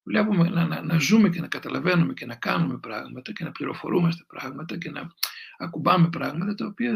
βλέπουμε 0.08 0.50
να, 0.50 0.65
να, 0.65 0.82
να, 0.82 1.00
ζούμε 1.00 1.30
και 1.30 1.41
να 1.41 1.48
καταλαβαίνουμε 1.48 2.13
και 2.13 2.26
να 2.26 2.36
κάνουμε 2.36 2.78
πράγματα 2.78 3.32
και 3.32 3.43
να 3.43 3.52
πληροφορούμαστε 3.52 4.24
πράγματα 4.28 4.78
και 4.78 4.89
να 4.89 5.12
ακουμπάμε 5.58 6.10
πράγματα 6.10 6.56
τα 6.56 6.65
οποία 6.65 6.93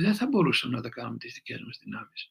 δεν 0.00 0.14
θα 0.14 0.26
μπορούσαμε 0.26 0.76
να 0.76 0.82
τα 0.82 0.88
κάνουμε 0.88 1.18
τις 1.18 1.32
δικές 1.34 1.62
μας 1.66 1.78
δυνάμεις. 1.84 2.30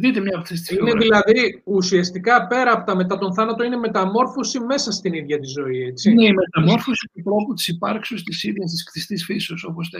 Δείτε 0.00 0.20
μια 0.20 0.30
από 0.30 0.40
αυτές 0.40 0.60
τις 0.60 0.76
Είναι 0.76 0.92
δηλαδή 0.92 1.62
ουσιαστικά 1.64 2.46
πέρα 2.46 2.72
από 2.72 2.86
τα 2.86 2.96
μετά 2.96 3.18
τον 3.18 3.34
θάνατο 3.34 3.64
είναι 3.64 3.76
μεταμόρφωση 3.76 4.60
μέσα 4.60 4.92
στην 4.92 5.12
ίδια 5.12 5.38
τη 5.38 5.46
ζωή, 5.46 5.82
έτσι. 5.82 6.10
Είναι 6.10 6.24
η 6.24 6.32
μεταμόρφωση 6.32 7.10
του 7.12 7.22
τρόπου 7.22 7.54
της 7.54 7.68
υπάρξεως 7.68 8.22
της 8.22 8.42
ίδιας 8.42 8.70
της 8.70 8.84
κτιστής 8.84 9.24
φύσεως, 9.24 9.64
όπως 9.64 9.90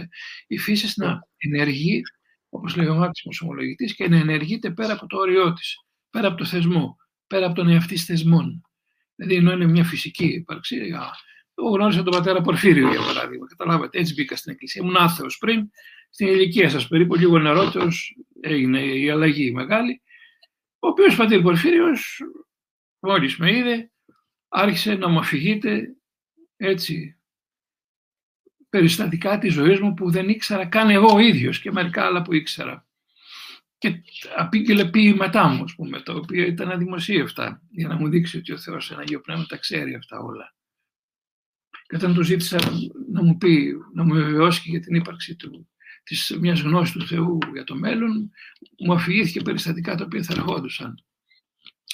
η 0.46 0.58
φύση 0.58 0.92
να 0.96 1.26
ενεργεί, 1.36 2.02
όπως 2.48 2.76
λέει 2.76 2.86
ο 2.86 2.94
Μάξιμος 2.94 3.40
ομολογητής, 3.40 3.94
και 3.94 4.08
να 4.08 4.16
ενεργείται 4.16 4.70
πέρα 4.70 4.92
από 4.92 5.06
το 5.06 5.16
όριό 5.16 5.52
της, 5.52 5.76
πέρα 6.10 6.28
από 6.28 6.36
το 6.36 6.44
θεσμό, 6.44 6.96
πέρα 7.26 7.46
από 7.46 7.54
τον 7.54 7.68
εαυτή 7.68 7.96
θεσμών. 7.96 8.62
Δηλαδή, 9.20 9.38
ενώ 9.38 9.52
είναι 9.52 9.66
μια 9.66 9.84
φυσική 9.84 10.24
ύπαρξη. 10.24 10.76
Εγώ 11.54 11.70
γνώρισα 11.70 12.02
τον 12.02 12.12
πατέρα 12.12 12.40
Πορφύριο, 12.40 12.90
για 12.90 13.00
παράδειγμα. 13.00 13.46
Καταλάβατε, 13.46 13.98
έτσι 13.98 14.14
μπήκα 14.14 14.36
στην 14.36 14.52
εκκλησία. 14.52 14.82
Ήμουν 14.82 14.96
άθεος 14.96 15.38
πριν. 15.38 15.70
Στην 16.10 16.26
ηλικία 16.26 16.68
σας, 16.68 16.88
περίπου 16.88 17.14
λίγο 17.14 17.38
νερότερο, 17.38 17.88
έγινε 18.40 18.80
η 18.80 19.10
αλλαγή 19.10 19.52
μεγάλη. 19.52 20.02
Ο 20.78 20.88
οποίος 20.88 21.16
πατήρ 21.16 21.40
Πορφύριος, 21.40 22.22
μόλις 22.98 23.36
με 23.36 23.56
είδε, 23.56 23.90
άρχισε 24.48 24.94
να 24.94 25.08
μου 25.08 25.18
αφηγείται 25.18 25.96
έτσι 26.56 27.20
περιστατικά 28.68 29.38
της 29.38 29.52
ζωής 29.52 29.80
μου 29.80 29.94
που 29.94 30.10
δεν 30.10 30.28
ήξερα 30.28 30.66
καν 30.66 30.90
εγώ 30.90 31.14
ο 31.14 31.18
ίδιος 31.18 31.60
και 31.60 31.72
μερικά 31.72 32.04
άλλα 32.04 32.22
που 32.22 32.34
ήξερα 32.34 32.86
και 33.80 34.02
απήγγειλε 34.36 34.84
ποίηματά 34.84 35.48
μου, 35.48 35.62
ας 35.62 35.74
πούμε, 35.74 36.00
τα 36.00 36.12
οποία 36.12 36.46
ήταν 36.46 36.70
αδημοσίευτα, 36.70 37.62
για 37.70 37.88
να 37.88 37.94
μου 37.94 38.08
δείξει 38.08 38.38
ότι 38.38 38.52
ο 38.52 38.58
Θεός 38.58 38.90
ένα 38.90 39.00
Αγίο 39.00 39.20
Πνεύμα 39.20 39.46
τα 39.46 39.56
ξέρει 39.56 39.94
αυτά 39.94 40.18
όλα. 40.18 40.54
Και 41.86 41.96
όταν 41.96 42.14
του 42.14 42.22
ζήτησα 42.22 42.58
να 43.12 43.22
μου 43.22 43.36
πει, 43.36 43.72
να 43.94 44.04
μου 44.04 44.14
βεβαιώσει 44.14 44.70
για 44.70 44.80
την 44.80 44.94
ύπαρξη 44.94 45.36
του, 45.36 45.68
της 46.02 46.36
μιας 46.40 46.60
γνώσης 46.60 46.94
του 46.94 47.06
Θεού 47.06 47.38
για 47.52 47.64
το 47.64 47.76
μέλλον, 47.76 48.30
μου 48.78 48.92
αφηγήθηκε 48.92 49.40
περιστατικά 49.40 49.94
τα 49.94 50.04
οποία 50.04 50.22
θα 50.22 50.32
ερχόντουσαν. 50.32 51.04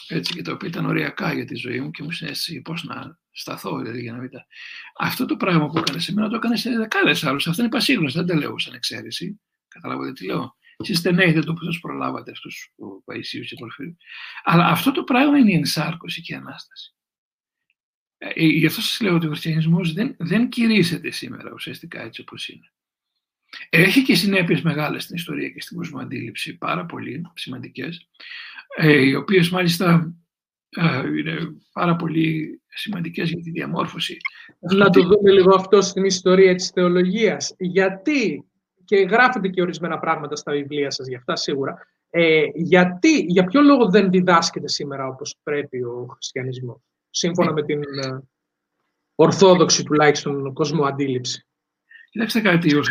Έτσι, 0.09 0.33
και 0.33 0.42
τα 0.42 0.53
οποία 0.53 0.68
ήταν 0.68 0.87
ωριακά 0.87 1.33
για 1.33 1.44
τη 1.44 1.55
ζωή 1.55 1.81
μου 1.81 1.90
και 1.90 2.03
μου 2.03 2.11
συνέστησε 2.11 2.61
πώς 2.61 2.85
να 2.85 3.18
σταθώ, 3.31 3.79
δηλαδή, 3.79 4.01
για 4.01 4.12
να 4.12 4.18
μην 4.18 4.31
τα... 4.31 4.46
Αυτό 4.99 5.27
το 5.27 5.37
πράγμα 5.37 5.66
που 5.66 5.79
έκανε 5.79 5.99
σε 5.99 6.12
μένα 6.12 6.29
το 6.29 6.37
έκανε 6.37 6.57
σε 6.57 6.70
δεκάδες 6.70 7.25
άλλους. 7.25 7.46
Αυτά 7.46 7.62
είναι 7.62 7.70
πασίγνωστα, 7.70 8.25
δεν 8.25 8.35
τα 8.35 8.42
λέω 8.42 8.59
σαν 8.59 8.75
εξαίρεση. 8.75 9.40
Καταλάβατε 9.68 10.12
τι 10.12 10.27
λέω. 10.27 10.57
Εσείς 10.76 11.00
δεν 11.00 11.44
το 11.44 11.54
που 11.54 11.64
σας 11.64 11.78
προλάβατε 11.80 12.30
αυτούς 12.30 12.72
του 12.76 13.02
Παϊσίους 13.04 13.48
και 13.48 13.56
Πορφύριου. 13.58 13.96
Αλλά 14.44 14.66
αυτό 14.66 14.92
το 14.92 15.04
πράγμα 15.04 15.38
είναι 15.38 15.52
η 15.52 15.54
ενσάρκωση 15.54 16.22
και 16.22 16.32
η 16.32 16.36
Ανάσταση. 16.36 16.94
Ε, 18.18 18.28
ε, 18.34 18.44
γι' 18.44 18.66
αυτό 18.66 18.80
σας 18.80 19.00
λέω 19.00 19.14
ότι 19.14 19.26
ο 19.26 19.28
χριστιανισμός 19.28 19.92
δεν, 19.92 20.14
δεν 20.18 20.48
κηρύσσεται 20.48 21.10
σήμερα 21.10 21.50
ουσιαστικά 21.52 22.02
έτσι 22.02 22.20
όπως 22.20 22.48
είναι. 22.48 22.70
Έχει 23.68 24.02
και 24.02 24.14
συνέπειες 24.14 24.62
μεγάλες 24.62 25.02
στην 25.02 25.16
ιστορία 25.16 25.48
και 25.48 25.60
στην 25.60 25.76
κοσμοαντίληψη, 25.76 26.56
πάρα 26.56 26.86
πολύ 26.86 27.22
σημαντικές, 27.34 28.08
ε, 28.76 29.02
οι 29.02 29.14
οποίες 29.14 29.50
μάλιστα 29.50 30.14
είναι 31.18 31.56
πάρα 31.72 31.96
πολύ 31.96 32.60
σημαντικές 32.68 33.30
για 33.30 33.42
τη 33.42 33.50
διαμόρφωση. 33.50 34.16
Να 34.74 34.90
το 34.90 35.02
δούμε 35.02 35.30
λίγο 35.30 35.54
αυτό 35.54 35.80
στην 35.80 36.04
ιστορία 36.04 36.54
της 36.54 36.68
θεολογίας. 36.68 37.54
Γιατί 37.58 38.44
και 38.87 38.96
γράφετε 38.96 39.49
και 39.49 39.62
ορισμένα 39.62 39.99
πράγματα 39.99 40.37
στα 40.37 40.53
βιβλία 40.53 40.90
σας 40.90 41.07
για 41.07 41.18
αυτά 41.18 41.37
σίγουρα. 41.37 41.87
Ε, 42.11 42.44
γιατί, 42.55 43.18
για 43.18 43.44
ποιο 43.44 43.61
λόγο 43.61 43.90
δεν 43.90 44.11
διδάσκεται 44.11 44.68
σήμερα 44.68 45.07
όπως 45.07 45.37
πρέπει 45.42 45.83
ο 45.83 46.07
χριστιανισμός, 46.11 46.79
σύμφωνα 47.11 47.53
με 47.53 47.62
την 47.62 47.81
ε, 47.81 48.20
ορθόδοξη 49.14 49.83
τουλάχιστον 49.85 50.53
κόσμο 50.53 50.85
αντίληψη; 50.85 51.46
Κοιτάξτε 52.11 52.40
κάτι, 52.40 52.77
ο 52.77 52.83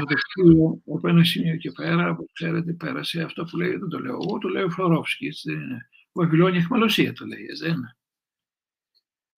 από 0.95 1.08
ένα 1.08 1.23
σημείο 1.23 1.55
και 1.55 1.71
πέρα, 1.71 2.15
που 2.15 2.25
ξέρετε, 2.34 2.73
πέρασε 2.73 3.21
αυτό 3.21 3.43
που 3.43 3.58
λέει, 3.58 3.75
δεν 3.75 3.89
το 3.89 3.99
λέω 3.99 4.13
εγώ, 4.13 4.38
το 4.38 4.47
λέει 4.47 4.63
ο 4.63 4.69
Φλωρόφσκι, 4.69 5.25
έτσι 5.25 5.51
δεν 5.51 5.62
είναι. 5.62 5.89
Βαβυλώνια 6.12 6.60
εχμαλωσία 6.60 7.13
το 7.13 7.25
λέει, 7.25 7.45
δεν 7.62 7.71
είναι. 7.71 7.97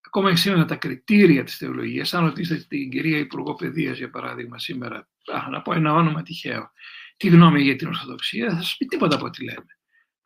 Ακόμα 0.06 0.30
και 0.30 0.36
σήμερα 0.36 0.64
τα 0.64 0.76
κριτήρια 0.76 1.44
της 1.44 1.56
θεολογίας, 1.56 2.14
αν 2.14 2.24
ρωτήσετε 2.24 2.64
την 2.68 2.90
κυρία 2.90 3.18
Υπουργό 3.18 3.54
Παιδείας, 3.54 3.98
για 3.98 4.10
παράδειγμα, 4.10 4.58
σήμερα, 4.58 5.08
να 5.50 5.62
πω 5.62 5.74
ένα 5.74 5.92
όνομα 5.92 6.22
τυχαίο, 6.22 6.70
τι 7.16 7.28
γνώμη 7.28 7.62
για 7.62 7.76
την 7.76 7.86
Ορθοδοξία, 7.86 8.50
θα 8.50 8.62
σας 8.62 8.76
πει 8.76 8.86
τίποτα 8.86 9.14
από 9.14 9.24
ό,τι 9.24 9.44
λέμε 9.44 9.78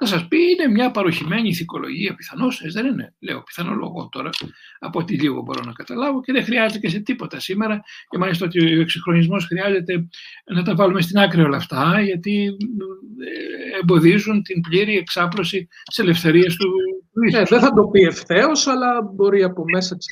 θα 0.05 0.09
σας 0.09 0.29
πει 0.29 0.37
είναι 0.37 0.69
μια 0.69 0.91
παροχημένη 0.91 1.49
ηθικολογία 1.49 2.15
πιθανώς, 2.15 2.63
δεν 2.73 2.87
είναι. 2.87 3.15
Λέω 3.21 3.43
πιθανό 3.43 4.09
τώρα, 4.11 4.31
από 4.79 4.99
ό,τι 4.99 5.15
λίγο 5.15 5.43
μπορώ 5.43 5.63
να 5.65 5.73
καταλάβω 5.73 6.21
και 6.21 6.33
δεν 6.33 6.45
χρειάζεται 6.45 6.79
και 6.79 6.89
σε 6.89 6.99
τίποτα 6.99 7.41
σήμερα. 7.41 7.83
Και 8.09 8.19
μάλιστα 8.19 8.47
ότι 8.47 8.77
ο 8.77 8.81
εξυγχρονισμός 8.81 9.45
χρειάζεται 9.45 10.09
να 10.55 10.63
τα 10.63 10.75
βάλουμε 10.75 11.01
στην 11.01 11.19
άκρη 11.19 11.43
όλα 11.43 11.57
αυτά, 11.57 12.01
γιατί 12.01 12.45
ε, 12.45 13.79
εμποδίζουν 13.81 14.43
την 14.43 14.61
πλήρη 14.61 14.97
εξάπλωση 14.97 15.69
της 15.85 15.99
ελευθερίας 15.99 16.57
του 16.57 16.71
ναι, 17.13 17.43
δεν 17.45 17.61
θα 17.61 17.73
το 17.73 17.85
πει 17.85 18.01
ευθέως, 18.01 18.67
αλλά 18.67 19.03
μπορεί 19.03 19.43
από 19.43 19.65
μέσα 19.73 19.97
της 19.97 20.07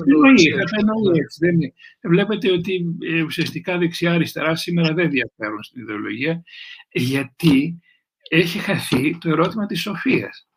να 2.02 2.10
Βλέπετε 2.10 2.52
ότι 2.52 2.96
ε, 3.00 3.22
ουσιαστικά 3.22 3.78
δεξιά-αριστερά 3.78 4.56
σήμερα 4.56 4.94
δεν 4.94 5.10
διαφέρουν 5.10 5.62
στην 5.62 5.82
ιδεολογία, 5.82 6.42
γιατί 6.90 7.80
έχει 8.28 8.58
χαθεί 8.58 9.18
το 9.18 9.30
ερώτημα 9.30 9.66
της 9.66 9.80
σοφίας. 9.80 10.48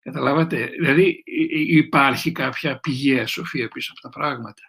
Καταλάβατε, 0.00 0.70
δηλαδή 0.78 1.22
υπάρχει 1.68 2.32
κάποια 2.32 2.78
πηγαία 2.78 3.26
σοφία 3.26 3.68
πίσω 3.68 3.92
από 3.92 4.00
τα 4.00 4.18
πράγματα. 4.18 4.62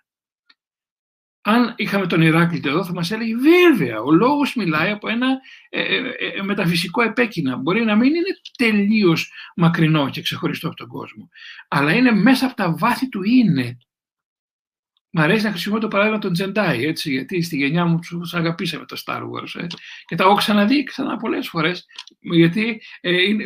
Αν 1.50 1.74
είχαμε 1.78 2.08
τον 2.08 2.22
Ηράκλειο 2.22 2.72
εδώ 2.72 2.86
θα 2.86 2.94
μας 2.94 3.12
έλεγε 3.12 3.36
βέβαια, 3.36 4.02
ο 4.02 4.12
λόγος 4.12 4.56
μιλάει 4.56 4.92
από 4.92 5.10
ένα 5.10 5.28
ε, 5.70 5.82
ε, 5.82 5.98
ε, 6.38 6.42
μεταφυσικό 6.42 7.02
επέκεινα. 7.02 7.56
Μπορεί 7.56 7.84
να 7.84 7.96
μην 7.96 8.16
είναι 8.16 8.38
τελείως 8.58 9.32
μακρινό 9.56 10.10
και 10.10 10.22
ξεχωριστό 10.22 10.68
από 10.68 10.76
τον 10.76 10.88
κόσμο, 10.88 11.30
αλλά 11.68 11.94
είναι 11.94 12.12
μέσα 12.12 12.46
από 12.46 12.56
τα 12.56 12.76
βάθη 12.76 13.10
του 13.10 13.24
είναι. 13.24 13.78
Μ' 15.10 15.20
αρέσει 15.20 15.44
να 15.44 15.50
χρησιμοποιώ 15.50 15.82
το 15.82 15.88
παράδειγμα 15.88 16.20
των 16.20 16.34
Τζεντάι, 16.34 16.86
έτσι, 16.86 17.12
γιατί 17.12 17.42
στη 17.42 17.58
γενιά 17.58 17.86
μου 17.86 18.00
τους 18.00 18.34
αγαπήσαμε 18.34 18.86
το 18.86 19.02
Star 19.06 19.22
Wars. 19.22 19.62
Ε, 19.62 19.68
και 20.06 20.16
τα 20.16 20.24
έχω 20.24 20.36
ξαναδεί 20.36 20.84
ξανά 20.84 21.18
πολλές 21.18 21.48
φορές, 21.48 21.86
γιατί 22.20 22.82
ε, 23.02 23.22
είναι, 23.22 23.44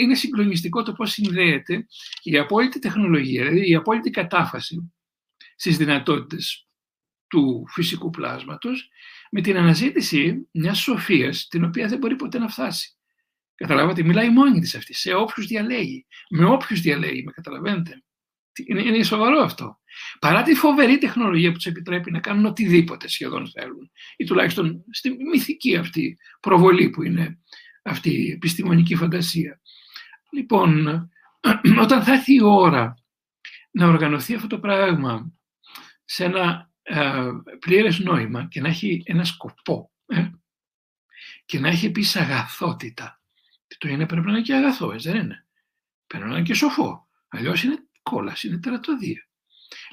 είναι 0.00 0.14
συγκλονιστικό 0.14 0.82
το 0.82 0.92
πώς 0.92 1.10
συνδέεται 1.10 1.86
η 2.22 2.38
απόλυτη 2.38 2.78
τεχνολογία, 2.78 3.44
δηλαδή 3.44 3.70
η 3.70 3.74
απόλυτη 3.74 4.10
κατάφαση 4.10 4.92
στις 5.56 5.76
δυνατότητες 5.76 6.67
του 7.28 7.64
φυσικού 7.68 8.10
πλάσματος 8.10 8.88
με 9.30 9.40
την 9.40 9.56
αναζήτηση 9.56 10.48
μιας 10.52 10.78
σοφίας 10.78 11.46
την 11.46 11.64
οποία 11.64 11.88
δεν 11.88 11.98
μπορεί 11.98 12.16
ποτέ 12.16 12.38
να 12.38 12.48
φτάσει. 12.48 12.92
Καταλάβατε, 13.54 14.02
μιλάει 14.02 14.30
μόνη 14.30 14.60
της 14.60 14.74
αυτή, 14.74 14.94
σε 14.94 15.12
όποιους 15.12 15.46
διαλέγει, 15.46 16.06
με 16.30 16.44
όποιους 16.44 16.80
διαλέγει, 16.80 17.22
με 17.22 17.32
καταλαβαίνετε. 17.32 18.02
Είναι, 18.66 18.82
είναι 18.82 19.02
σοβαρό 19.02 19.38
αυτό. 19.38 19.78
Παρά 20.18 20.42
τη 20.42 20.54
φοβερή 20.54 20.98
τεχνολογία 20.98 21.50
που 21.50 21.56
τους 21.56 21.66
επιτρέπει 21.66 22.10
να 22.10 22.20
κάνουν 22.20 22.44
οτιδήποτε 22.44 23.08
σχεδόν 23.08 23.50
θέλουν, 23.50 23.90
ή 24.16 24.24
τουλάχιστον 24.24 24.84
στη 24.90 25.10
μυθική 25.10 25.76
αυτή 25.76 26.18
προβολή 26.40 26.90
που 26.90 27.02
είναι 27.02 27.38
αυτή 27.82 28.10
η 28.10 28.30
επιστημονική 28.30 28.94
φαντασία. 28.94 29.60
Λοιπόν, 30.32 30.88
όταν 31.84 32.02
θα 32.02 32.12
έρθει 32.12 32.34
η 32.34 32.42
ώρα 32.42 32.94
να 33.70 33.86
οργανωθεί 33.86 34.34
αυτό 34.34 34.46
το 34.46 34.58
πράγμα 34.58 35.32
σε 36.04 36.24
ένα 36.24 36.67
ε, 36.67 36.67
πλήρες 37.58 37.98
νόημα 37.98 38.48
και 38.50 38.60
να 38.60 38.68
έχει 38.68 39.02
ένα 39.04 39.24
σκοπό 39.24 39.90
ε, 40.06 40.30
και 41.44 41.58
να 41.58 41.68
έχει 41.68 41.86
επίσης 41.86 42.16
αγαθότητα. 42.16 43.22
Το 43.78 43.88
είναι 43.88 44.06
πρέπει 44.06 44.26
να 44.26 44.32
είναι 44.32 44.42
και 44.42 44.54
αγαθό, 44.54 44.94
δεν 44.98 45.16
είναι. 45.16 45.46
Πρέπει 46.06 46.24
να 46.24 46.30
είναι 46.30 46.42
και 46.42 46.54
σοφό. 46.54 47.08
Αλλιώς 47.28 47.62
είναι 47.62 47.76
κόλαση, 48.02 48.48
είναι 48.48 48.58
τερατωδία. 48.58 49.28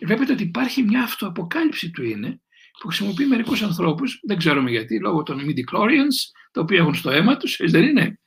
Βλέπετε 0.06 0.32
ότι 0.32 0.44
υπάρχει 0.44 0.84
μια 0.84 1.04
αυτοαποκάλυψη 1.04 1.92
του 1.92 2.04
είναι 2.04 2.42
που 2.80 2.88
χρησιμοποιεί 2.88 3.26
μερικούς 3.26 3.62
ανθρώπους, 3.62 4.20
δεν 4.24 4.38
ξέρουμε 4.38 4.70
γιατί, 4.70 5.00
λόγω 5.00 5.24
των 5.24 5.40
midi-chlorians, 5.40 6.16
τα 6.52 6.62
οποία 6.62 6.80
έχουν 6.80 6.96
στο 6.96 7.10
αίμα 7.10 7.38
τους, 7.38 7.58
δεν 7.66 7.84
είναι. 7.84 8.20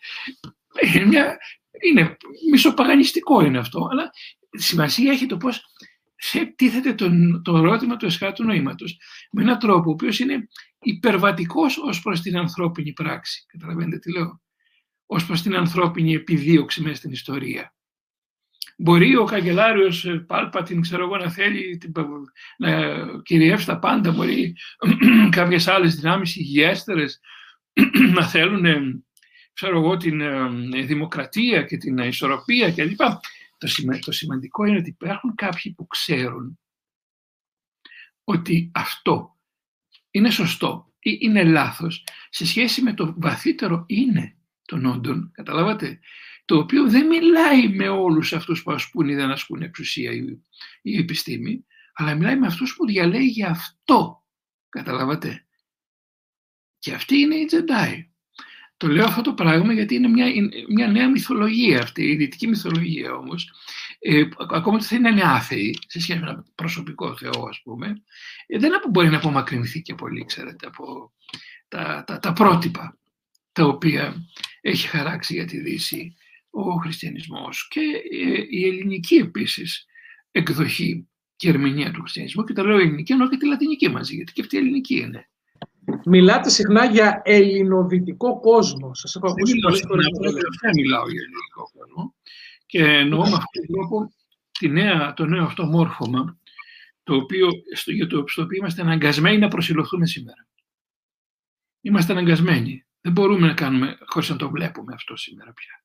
Είναι, 0.94 1.04
μια, 1.04 1.36
είναι 1.80 2.16
μισοπαγανιστικό 2.50 3.44
είναι 3.44 3.58
αυτό, 3.58 3.88
αλλά 3.90 4.10
σημασία 4.50 5.12
έχει 5.12 5.26
το 5.26 5.36
πώ 6.32 6.54
τίθεται 6.54 6.94
το, 6.94 7.10
το 7.42 7.56
ερώτημα 7.56 7.96
του 7.96 8.06
εσχάτου 8.06 8.44
νοήματος 8.44 8.98
με 9.32 9.42
έναν 9.42 9.58
τρόπο 9.58 9.88
ο 9.90 9.92
οποίος 9.92 10.18
είναι 10.18 10.48
υπερβατικός 10.78 11.78
ως 11.78 12.02
προς 12.02 12.20
την 12.20 12.36
ανθρώπινη 12.36 12.92
πράξη. 12.92 13.44
Καταλαβαίνετε 13.46 13.98
τι 13.98 14.12
λέω; 14.12 14.40
Ω 15.06 15.16
προς 15.26 15.42
την 15.42 15.56
ανθρώπινη 15.56 16.12
επιδίωξη 16.12 16.82
μέσα 16.82 16.94
στην 16.94 17.10
ιστορία. 17.10 17.72
Μπορεί 18.80 19.16
ο 19.16 19.24
καγκελάριος 19.24 20.04
ε, 20.04 20.24
Πάλπατιν, 20.26 20.80
ξέρω 20.80 21.04
εγώ, 21.04 21.16
να 21.16 21.30
θέλει 21.30 21.80
να 22.58 22.76
κυριεύσει 23.22 23.66
τα 23.66 23.78
πάντα. 23.78 24.12
Μπορεί 24.12 24.56
κάποιες 25.30 25.68
άλλες 25.68 25.94
δυνάμεις 25.94 26.36
υγιέστερες 26.36 27.20
να 28.14 28.28
θέλουν, 28.28 28.64
ε, 28.64 28.80
ξέρω 29.52 29.78
εγώ, 29.78 29.96
την 29.96 30.20
ε, 30.20 30.82
δημοκρατία 30.82 31.62
και 31.62 31.76
την 31.76 31.98
ισορροπία 31.98 32.72
κλπ. 32.72 33.00
Το, 33.58 33.68
το 34.00 34.12
σημαντικό 34.12 34.64
είναι 34.64 34.78
ότι 34.78 34.88
υπάρχουν 34.90 35.34
κάποιοι 35.34 35.74
που 35.74 35.86
ξέρουν 35.86 36.58
ότι 38.24 38.70
αυτό 38.74 39.38
είναι 40.10 40.30
σωστό 40.30 40.92
ή 40.98 41.18
είναι 41.20 41.44
λάθος 41.44 42.04
σε 42.30 42.46
σχέση 42.46 42.82
με 42.82 42.94
το 42.94 43.14
βαθύτερο 43.16 43.84
είναι 43.86 44.38
των 44.64 44.84
όντων, 44.84 45.30
καταλάβατε, 45.32 46.00
το 46.44 46.58
οποίο 46.58 46.90
δεν 46.90 47.06
μιλάει 47.06 47.68
με 47.68 47.88
όλους 47.88 48.32
αυτούς 48.32 48.62
που 48.62 48.72
ασκούν 48.72 49.08
ή 49.08 49.14
δεν 49.14 49.30
ασκούν 49.30 49.62
εξουσία 49.62 50.12
ή, 50.12 50.24
η 50.82 50.98
επιστήμη, 50.98 51.64
αλλά 51.92 52.14
μιλάει 52.14 52.38
με 52.38 52.46
αυτούς 52.46 52.74
που 52.76 52.86
διαλέγει 52.86 53.44
αυτό, 53.44 54.24
καταλάβατε; 54.68 55.46
Και 56.78 56.94
αυτή 56.94 57.16
είναι 57.16 57.34
η 57.34 57.44
Τζεντάι. 57.44 58.10
Το 58.78 58.86
λέω 58.88 59.04
αυτό 59.04 59.22
το 59.22 59.34
πράγμα 59.34 59.72
γιατί 59.72 59.94
είναι 59.94 60.08
μια, 60.08 60.26
μια 60.68 60.86
νέα 60.86 61.10
μυθολογία 61.10 61.82
αυτή, 61.82 62.02
η 62.02 62.16
δυτική 62.16 62.46
μυθολογία 62.46 63.12
όμως. 63.12 63.50
Ε, 63.98 64.28
ακόμα 64.48 64.76
ότι 64.76 64.84
θα 64.84 64.96
είναι 64.96 65.22
άθεοι 65.24 65.78
σε 65.86 66.00
σχέση 66.00 66.18
με 66.18 66.30
ένα 66.30 66.44
προσωπικό 66.54 67.16
Θεό, 67.16 67.46
ας 67.48 67.60
πούμε, 67.62 68.02
ε, 68.46 68.58
δεν 68.58 68.70
μπορεί 68.90 69.08
να 69.08 69.16
απομακρυνθεί 69.16 69.82
και 69.82 69.94
πολύ, 69.94 70.24
ξέρετε, 70.24 70.66
από 70.66 71.12
τα, 71.68 72.04
τα, 72.06 72.18
τα 72.18 72.32
πρότυπα 72.32 72.98
τα 73.52 73.64
οποία 73.64 74.14
έχει 74.60 74.86
χαράξει 74.86 75.34
για 75.34 75.44
τη 75.44 75.60
Δύση 75.60 76.16
ο 76.50 76.72
χριστιανισμός 76.72 77.68
και 77.68 77.80
ε, 78.10 78.44
η 78.48 78.66
ελληνική 78.66 79.14
επίσης 79.14 79.86
εκδοχή 80.30 81.08
και 81.36 81.48
ερμηνεία 81.48 81.90
του 81.90 82.00
χριστιανισμού 82.00 82.44
και 82.44 82.52
τα 82.52 82.64
λέω 82.64 82.78
ελληνική 82.78 83.12
εννοώ 83.12 83.28
και 83.28 83.36
τη 83.36 83.46
λατινική 83.46 83.88
μαζί 83.88 84.14
γιατί 84.14 84.32
και 84.32 84.40
αυτή 84.40 84.56
η 84.56 84.58
ελληνική 84.58 84.98
είναι. 84.98 85.28
Μιλάτε 86.04 86.50
συχνά 86.50 86.84
για 86.84 87.20
ελληνοδυτικό 87.24 88.40
κόσμο. 88.40 88.94
Σας 88.94 89.16
έχω 89.16 89.26
ακούσει 89.28 89.58
πολλές 89.58 89.84
φορές. 89.88 90.06
Δεν 90.60 90.72
μιλάω 90.74 91.10
για 91.10 91.20
ελληνικό 91.20 91.70
κόσμο 91.72 92.14
και 92.66 92.84
εννοώ 92.84 93.20
με 93.20 93.26
αυτόν 93.26 93.66
τον 93.66 93.76
τρόπο 93.76 94.12
τη 94.58 94.68
νέα, 94.68 95.14
το 95.14 95.26
νέο 95.26 95.44
αυτό 95.44 95.64
μόρφωμα 95.64 96.38
το 97.02 97.14
οποίο, 97.14 97.48
στο, 97.74 97.92
για 97.92 98.06
το, 98.06 98.24
στο 98.26 98.42
οποίο 98.42 98.56
είμαστε 98.56 98.82
αναγκασμένοι 98.82 99.38
να 99.38 99.48
προσιλωθούμε 99.48 100.06
σήμερα. 100.06 100.46
Είμαστε 101.80 102.12
αναγκασμένοι. 102.12 102.84
Δεν 103.00 103.12
μπορούμε 103.12 103.46
να 103.46 103.54
κάνουμε 103.54 103.98
χωρίς 104.06 104.28
να 104.28 104.36
το 104.36 104.50
βλέπουμε 104.50 104.92
αυτό 104.94 105.16
σήμερα 105.16 105.52
πια. 105.52 105.84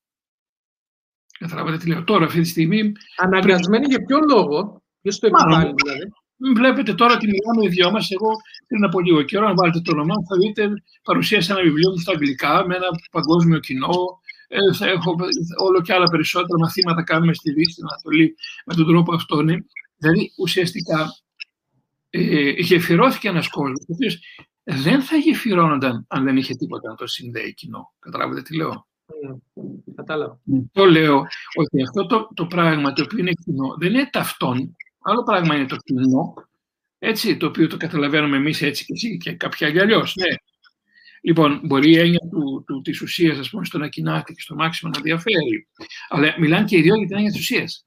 Καταλάβατε 1.39 1.77
τι 1.77 1.87
λέω. 1.87 2.03
Τώρα, 2.03 2.25
αυτή 2.25 2.41
τη 2.41 2.47
στιγμή. 2.47 2.91
Αναγκασμένοι 3.17 3.85
για 3.85 4.03
ποιο 4.05 4.19
λόγο, 4.29 4.83
ποιος 5.01 5.19
το 5.19 5.27
επιβάλλει 5.27 5.73
δηλαδή; 5.75 6.11
Βλέπετε 6.55 6.93
τώρα 6.93 7.17
τι 7.17 7.25
μιλάμε 7.25 7.65
οι 7.65 7.69
δυο 7.69 7.91
μας. 7.91 8.11
Εγώ 8.11 8.29
πριν 8.73 8.85
από 8.85 8.99
λίγο 8.99 9.21
καιρό, 9.21 9.47
αν 9.47 9.55
βάλετε 9.55 9.79
το 9.79 9.91
όνομά 9.91 10.13
μου, 10.17 10.25
θα 10.25 10.35
δείτε 10.37 10.73
παρουσίασα 11.03 11.53
ένα 11.53 11.63
βιβλίο 11.63 11.89
μου 11.89 11.97
στα 11.97 12.11
αγγλικά 12.11 12.65
με 12.67 12.75
ένα 12.75 12.87
παγκόσμιο 13.11 13.59
κοινό. 13.59 14.19
Ε, 14.47 14.73
θα 14.77 14.87
έχω 14.87 15.15
όλο 15.67 15.81
και 15.81 15.93
άλλα 15.93 16.05
περισσότερα 16.05 16.57
μαθήματα 16.59 17.03
κάνουμε 17.03 17.33
στη 17.33 17.51
Δύση, 17.53 17.71
στην 17.71 17.85
Ανατολή, 17.89 18.35
με 18.65 18.73
τον 18.73 18.85
τρόπο 18.87 19.13
αυτό. 19.13 19.41
Ναι. 19.41 19.55
Δηλαδή, 19.97 20.31
ουσιαστικά 20.37 21.15
ε, 22.09 22.49
γεφυρώθηκε 22.49 23.27
ένας 23.27 23.49
κόσμος, 23.49 23.79
ο 23.79 23.93
οποίος 23.93 24.19
δεν 24.63 25.01
θα 25.01 25.15
γεφυρώνονταν 25.15 26.05
αν 26.07 26.23
δεν 26.23 26.37
είχε 26.37 26.53
τίποτα 26.53 26.89
να 26.89 26.95
το 26.95 27.07
συνδέει 27.07 27.53
κοινό. 27.53 27.93
Καταλάβετε 27.99 28.41
τι 28.41 28.55
λέω; 28.55 28.87
Κατάλαβα. 29.95 30.39
Το 30.71 30.85
λέω 30.85 31.17
ότι 31.55 31.83
αυτό 31.83 32.05
το, 32.05 32.29
το 32.33 32.45
πράγμα 32.45 32.93
το 32.93 33.03
οποίο 33.03 33.19
είναι 33.19 33.31
κοινό 33.31 33.75
δεν 33.79 33.93
είναι 33.93 34.09
ταυτόν. 34.11 34.75
Άλλο 35.01 35.23
πράγμα 35.23 35.55
είναι 35.55 35.65
το 35.65 35.75
κοινό, 35.75 36.33
έτσι, 37.05 37.37
το 37.37 37.45
οποίο 37.45 37.67
το 37.67 37.77
καταλαβαίνουμε 37.77 38.37
εμείς 38.37 38.61
έτσι 38.61 38.85
και 38.85 38.93
εσύ 38.93 39.17
και 39.17 39.33
κάποια 39.33 39.67
άλλοι 39.67 39.79
αλλιώς. 39.79 40.15
Ναι. 40.15 40.35
Λοιπόν, 41.21 41.61
μπορεί 41.63 41.91
η 41.91 41.99
έννοια 41.99 42.19
του, 42.31 42.63
του, 42.67 42.81
της 42.81 43.01
ουσίας, 43.01 43.37
ας 43.37 43.49
πούμε, 43.49 43.65
στο 43.65 43.77
να 43.77 43.87
κοινάται 43.87 44.33
και 44.33 44.41
στο 44.41 44.55
μάξιμο 44.55 44.91
να 44.95 45.01
διαφέρει. 45.01 45.67
Αλλά 46.09 46.35
μιλάνε 46.39 46.65
και 46.65 46.77
οι 46.77 46.81
δύο 46.81 46.95
για 46.95 47.07
την 47.07 47.15
έννοια 47.15 47.31
της 47.31 47.39
ουσίας. 47.39 47.85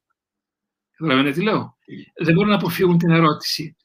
Καταλαβαίνετε 0.97 1.39
τι 1.39 1.45
λέω; 1.45 1.77
Δεν 2.23 2.35
μπορούν 2.35 2.51
να 2.51 2.57
αποφύγουν 2.57 2.99
την 2.99 3.11
ερώτηση. 3.11 3.77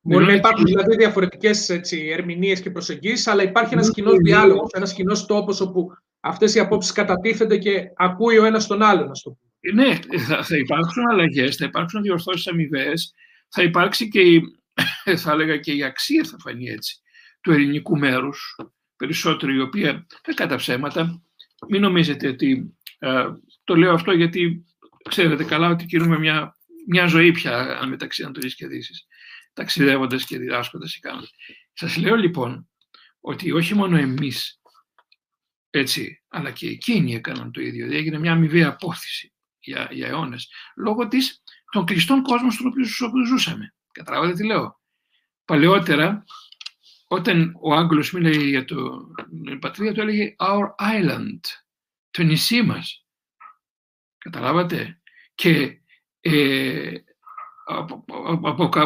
Μπορεί 0.00 0.24
να 0.24 0.32
υπάρχουν 0.32 0.64
δηλαδή 0.64 0.96
διαφορετικές 0.96 1.70
ερμηνείες 1.90 2.60
και 2.60 2.70
προσεγγίσεις, 2.70 3.26
αλλά 3.26 3.42
υπάρχει 3.42 3.74
ένας 3.74 3.90
κοινός 3.90 4.18
διάλογος, 4.18 4.70
ένας 4.72 4.94
κοινός 4.94 5.26
τόπος 5.26 5.60
όπου 5.60 5.90
αυτές 6.20 6.54
οι 6.54 6.58
απόψεις 6.58 6.92
κατατίθενται 6.92 7.58
και 7.58 7.90
ακούει 7.96 8.38
ο 8.38 8.44
ένας 8.44 8.66
τον 8.66 8.82
άλλον, 8.82 9.10
ας 9.10 9.22
το 9.22 9.30
πούμε. 9.30 9.84
ναι, 9.84 9.98
θα, 10.18 10.44
θα 10.44 10.56
υπάρξουν 10.56 11.10
αλλαγές, 11.10 11.56
θα 11.56 11.64
υπάρξουν 11.64 12.02
διορθώσεις 12.02 12.46
αμοιβές, 12.46 13.14
θα 13.48 13.62
υπάρξει 13.62 14.08
και 14.08 14.20
η, 14.20 14.58
θα 15.22 15.32
έλεγα 15.32 15.56
και 15.56 15.72
η 15.72 15.84
αξία 15.84 16.24
θα 16.24 16.36
φανεί 16.38 16.68
έτσι 16.68 16.98
του 17.40 17.52
ελληνικού 17.52 17.98
μέρους, 17.98 18.56
περισσότερο 18.96 19.52
η 19.52 19.60
οποία 19.60 20.06
δεν 20.24 20.34
κατά 20.34 20.56
ψέματα. 20.56 21.22
Μην 21.68 21.80
νομίζετε 21.80 22.28
ότι 22.28 22.76
ε, 22.98 23.24
το 23.64 23.76
λέω 23.76 23.92
αυτό 23.92 24.12
γιατί 24.12 24.64
ξέρετε 25.08 25.44
καλά 25.44 25.68
ότι 25.68 25.86
κινούμε 25.86 26.18
μια, 26.18 26.56
μια 26.86 27.06
ζωή 27.06 27.32
πια 27.32 27.80
μεταξύ 27.88 28.22
Ανατολής 28.22 28.54
και 28.54 28.66
Δύσης, 28.66 29.06
ταξιδεύοντας 29.52 30.24
και 30.24 30.38
διδάσκοντας 30.38 30.94
ή 30.94 31.00
κάνοντας. 31.00 31.30
Σας 31.72 31.96
λέω 31.96 32.16
λοιπόν 32.16 32.68
ότι 33.20 33.52
όχι 33.52 33.74
μόνο 33.74 33.96
εμείς 33.96 34.60
έτσι, 35.70 36.22
αλλά 36.28 36.50
και 36.50 36.68
εκείνοι 36.68 37.14
έκαναν 37.14 37.52
το 37.52 37.60
ίδιο. 37.60 37.72
Δηλαδή 37.72 37.96
έγινε 37.96 38.18
μια 38.18 38.32
αμοιβαία 38.32 38.68
απόθεση 38.68 39.32
για, 39.58 39.88
για 39.92 40.06
αιώνες, 40.06 40.50
λόγω 40.76 41.08
της, 41.08 41.42
των 41.74 41.84
κλειστών 41.84 42.22
κόσμων 42.22 42.50
στους 42.50 43.00
οποίους 43.00 43.28
ζούσαμε. 43.28 43.74
Καταλάβατε 43.92 44.32
τι 44.32 44.44
λέω; 44.46 44.80
Παλαιότερα, 45.44 46.24
όταν 47.06 47.56
ο 47.60 47.74
Άγγλος 47.74 48.12
μίλαγε 48.12 48.44
για 48.44 48.64
το, 48.64 49.06
την 49.44 49.58
πατρίδα 49.58 49.92
του, 49.92 50.00
έλεγε 50.00 50.34
Our 50.38 50.66
Island, 50.78 51.40
το 52.10 52.22
νησί 52.22 52.62
μας. 52.62 53.06
Καταλάβατε; 54.18 55.00
Και 55.34 55.80
ε, 56.20 56.94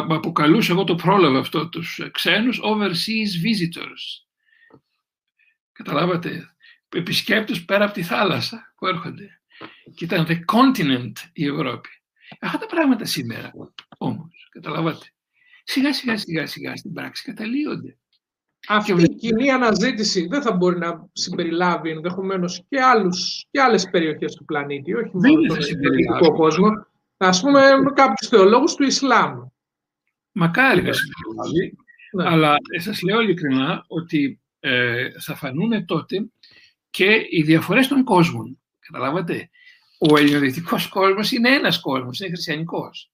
αποκαλούσα 0.07 0.71
εγώ 0.71 0.83
το 0.83 0.95
πρόλαβα 0.95 1.39
αυτό 1.39 1.69
τους 1.69 2.01
ξένους 2.11 2.59
overseas 2.63 3.31
visitors. 3.45 4.25
Καταλάβατε; 5.71 6.55
Επισκέπτες 6.89 7.65
πέρα 7.65 7.85
από 7.85 7.93
τη 7.93 8.03
θάλασσα 8.03 8.73
που 8.77 8.87
έρχονται 8.87 9.41
και 9.95 10.05
ήταν 10.05 10.25
the 10.29 10.39
continent 10.53 11.13
η 11.33 11.45
Ευρώπη. 11.45 11.89
Αυτά 12.39 12.57
τα 12.57 12.65
πράγματα 12.65 13.05
σήμερα 13.05 13.51
όμως, 13.97 14.49
καταλάβατε, 14.51 15.05
σιγά 15.63 15.93
σιγά 15.93 16.17
σιγά 16.17 16.47
σιγά 16.47 16.75
στην 16.75 16.93
πράξη 16.93 17.23
καταλύονται. 17.23 17.97
Αυτή 18.67 18.91
η 18.91 19.15
κοινή 19.15 19.51
αναζήτηση 19.51 20.27
δεν 20.27 20.41
θα 20.41 20.51
μπορεί 20.51 20.77
να 20.77 21.09
συμπεριλάβει 21.13 21.89
ενδεχομένως 21.89 22.63
και, 22.69 22.81
άλλους, 22.81 23.45
και 23.51 23.61
άλλες 23.61 23.89
περιοχές 23.89 24.35
του 24.35 24.45
πλανήτη, 24.45 24.93
όχι 24.93 25.11
μόνο 25.13 25.45
τον 25.47 25.57
ελληνικό 25.57 26.35
κόσμο. 26.35 26.67
Α 27.17 27.39
πούμε 27.39 27.61
κάποιους 27.93 28.29
θεολόγους 28.29 28.75
του 28.75 28.83
Ισλάμ. 28.83 29.39
Μακάρι 30.31 30.81
να 30.81 30.93
συμπεριλάβει, 30.93 31.77
ναι. 32.11 32.29
αλλά 32.29 32.55
σας 32.77 33.01
λέω 33.01 33.21
ειλικρινά 33.21 33.85
ότι 33.87 34.41
ε, 34.59 35.09
θα 35.19 35.35
φανούν 35.35 35.85
τότε 35.85 36.29
και 36.89 37.25
οι 37.29 37.41
διαφορές 37.41 37.87
των 37.87 38.03
κόσμων. 38.03 38.59
Καταλάβατε; 38.79 39.49
Ο 39.99 40.17
ελληνοδυτικός 40.17 40.87
κόσμος 40.87 41.31
είναι 41.31 41.49
ένας 41.49 41.79
κόσμος, 41.79 42.19
είναι 42.19 42.29
χριστιανικός. 42.29 43.11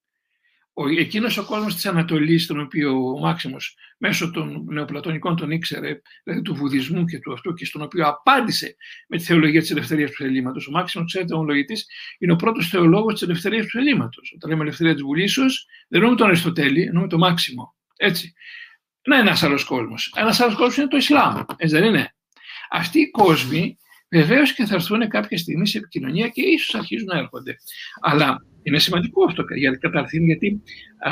Ο, 0.73 0.87
εκείνος 0.87 1.37
ο 1.37 1.45
κόσμος 1.45 1.75
της 1.75 1.85
Ανατολής, 1.85 2.45
τον 2.45 2.59
οποίο 2.59 2.91
ο 2.91 3.19
Μάξιμος 3.19 3.75
μέσω 3.97 4.31
των 4.31 4.65
νεοπλατωνικών 4.69 5.35
τον 5.35 5.51
ήξερε, 5.51 6.01
δηλαδή 6.23 6.43
του 6.43 6.55
βουδισμού 6.55 7.05
και 7.05 7.19
του 7.19 7.33
αυτού 7.33 7.53
και 7.53 7.65
στον 7.65 7.81
οποίο 7.81 8.07
απάντησε 8.07 8.75
με 9.07 9.17
τη 9.17 9.23
θεολογία 9.23 9.61
της 9.61 9.71
ελευθερίας 9.71 10.11
του 10.11 10.23
ελλείμματος. 10.23 10.67
Ο 10.67 10.71
Μάξιμος, 10.71 11.07
ξέρετε, 11.07 11.35
ο 11.35 11.43
λογητής, 11.43 11.87
είναι 12.19 12.33
ο 12.33 12.35
πρώτος 12.35 12.67
θεολόγος 12.69 13.13
της 13.13 13.21
ελευθερίας 13.21 13.65
του 13.65 13.77
ελλείμματος. 13.77 14.33
Όταν 14.35 14.49
λέμε 14.49 14.63
ελευθερία 14.63 14.93
της 14.93 15.03
βουλήσεως, 15.03 15.67
δεν 15.87 15.99
εννοούμε 15.99 16.17
τον 16.17 16.27
Αριστοτέλη, 16.27 16.81
εννοούμε 16.81 17.07
τον 17.07 17.19
Μάξιμο. 17.19 17.75
Έτσι. 17.95 18.33
Να 19.07 19.17
ένας 19.17 19.43
άλλος 19.43 19.63
κόσμος. 19.63 20.13
Ένας 20.15 20.39
άλλος 20.39 20.55
κόσμος 20.55 20.77
είναι 20.77 20.87
το 20.87 20.97
Ισλάμ, 20.97 21.41
έτσι 21.57 21.75
δεν 21.75 21.83
είναι. 21.83 22.15
Αυτοί 22.69 22.99
οι 22.99 23.09
κόσμοι 23.09 23.77
Βεβαίως 24.15 24.53
και 24.53 24.65
θα 24.65 24.75
έρθουν 24.75 25.07
κάποια 25.07 25.37
στιγμή 25.37 25.67
σε 25.67 25.77
επικοινωνία 25.77 26.27
και 26.27 26.41
ίσως 26.41 26.75
αρχίζουν 26.75 27.07
να 27.07 27.17
έρχονται. 27.17 27.55
Αλλά 28.01 28.45
είναι 28.63 28.79
σημαντικό 28.79 29.23
αυτό 29.23 29.43
για 29.55 29.71
καταρχήν 29.71 30.25
γιατί 30.25 30.61
α, 30.99 31.11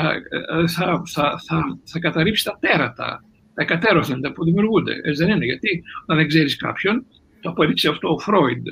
θα, 0.68 1.02
θα, 1.06 1.40
θα, 1.46 1.78
θα 1.84 1.98
καταρρύψει 1.98 2.44
τα 2.44 2.58
τέρατα, 2.60 3.24
τα 3.54 3.62
εκατέρωθεντα 3.62 4.32
που 4.32 4.44
δημιουργούνται. 4.44 4.92
Έτσι 5.02 5.24
δεν 5.24 5.36
είναι. 5.36 5.44
Γιατί 5.44 5.82
όταν 6.02 6.16
δεν 6.16 6.28
ξέρεις 6.28 6.56
κάποιον, 6.56 7.06
το 7.40 7.50
αποδείξει 7.50 7.88
αυτό 7.88 8.08
ο 8.12 8.18
Φρόιντ 8.18 8.66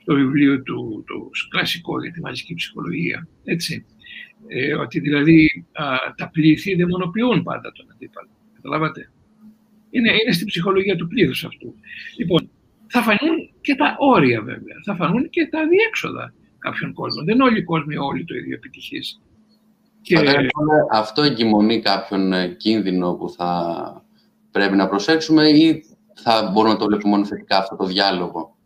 στο 0.00 0.14
βιβλίο 0.14 0.62
του, 0.62 1.04
το 1.06 1.30
κλασικό 1.48 2.02
για 2.02 2.12
τη 2.12 2.20
μαζική 2.20 2.54
ψυχολογία. 2.54 3.28
Έτσι. 3.44 3.84
Ε, 4.46 4.74
ότι 4.74 5.00
δηλαδή 5.00 5.66
α, 5.72 5.84
τα 6.16 6.30
πλήθη 6.30 6.74
δαιμονοποιούν 6.74 7.42
πάντα 7.42 7.72
τον 7.72 7.86
αντίπαλο. 7.92 8.28
Καταλάβατε; 8.54 9.10
Είναι, 9.90 10.10
είναι 10.10 10.32
στην 10.32 10.46
ψυχολογία 10.46 10.96
του 10.96 11.06
πλήθους 11.06 11.44
αυτού. 11.44 11.74
Λοιπόν, 12.18 12.50
θα 12.86 13.02
φανούν 13.02 13.41
και 13.62 13.74
τα 13.74 13.96
όρια 13.98 14.40
βέβαια, 14.40 14.76
θα 14.84 14.94
φανούν 14.94 15.30
και 15.30 15.46
τα 15.46 15.66
διέξοδα 15.68 16.34
κάποιων 16.58 16.92
κόσμων. 16.92 17.24
Δεν 17.24 17.34
είναι 17.34 17.44
όλοι 17.44 17.58
οι 17.58 17.64
κόσμοι 17.64 17.96
όλοι 17.96 18.24
το 18.24 18.34
ίδιο 18.34 18.54
επιτυχείς. 18.54 19.20
Και... 20.02 20.18
αυτό 20.90 21.22
εγκυμονεί 21.22 21.80
κάποιον 21.80 22.32
ε, 22.32 22.48
κίνδυνο 22.48 23.14
που 23.14 23.30
θα 23.30 23.52
πρέπει 24.50 24.76
να 24.76 24.88
προσέξουμε 24.88 25.48
ή 25.48 25.84
θα 26.14 26.50
μπορούμε 26.52 26.72
να 26.72 26.78
το 26.78 26.86
βλέπουμε 26.86 27.10
μόνο 27.10 27.26
θετικά 27.26 27.58
αυτό 27.58 27.76
το 27.76 27.84
διάλογο; 27.84 28.56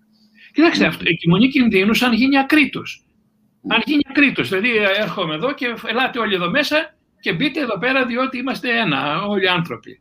Κοιτάξτε, 0.52 0.86
αυτό, 0.86 1.04
εγκυμονεί 1.06 1.48
κινδύνους 1.48 2.02
αν 2.02 2.12
γίνει 2.12 2.38
ακρίτος. 2.38 3.04
Mm. 3.04 3.74
Αν 3.74 3.82
γίνει 3.84 4.02
ακρίτος, 4.08 4.48
δηλαδή 4.48 4.76
ε, 4.76 4.86
έρχομαι 5.02 5.34
εδώ 5.34 5.54
και 5.54 5.74
ελάτε 5.86 6.18
όλοι 6.18 6.34
εδώ 6.34 6.50
μέσα 6.50 6.94
και 7.20 7.32
μπείτε 7.32 7.60
εδώ 7.60 7.78
πέρα 7.78 8.06
διότι 8.06 8.38
είμαστε 8.38 8.78
ένα, 8.78 9.22
όλοι 9.22 9.44
οι 9.44 9.48
άνθρωποι. 9.48 9.98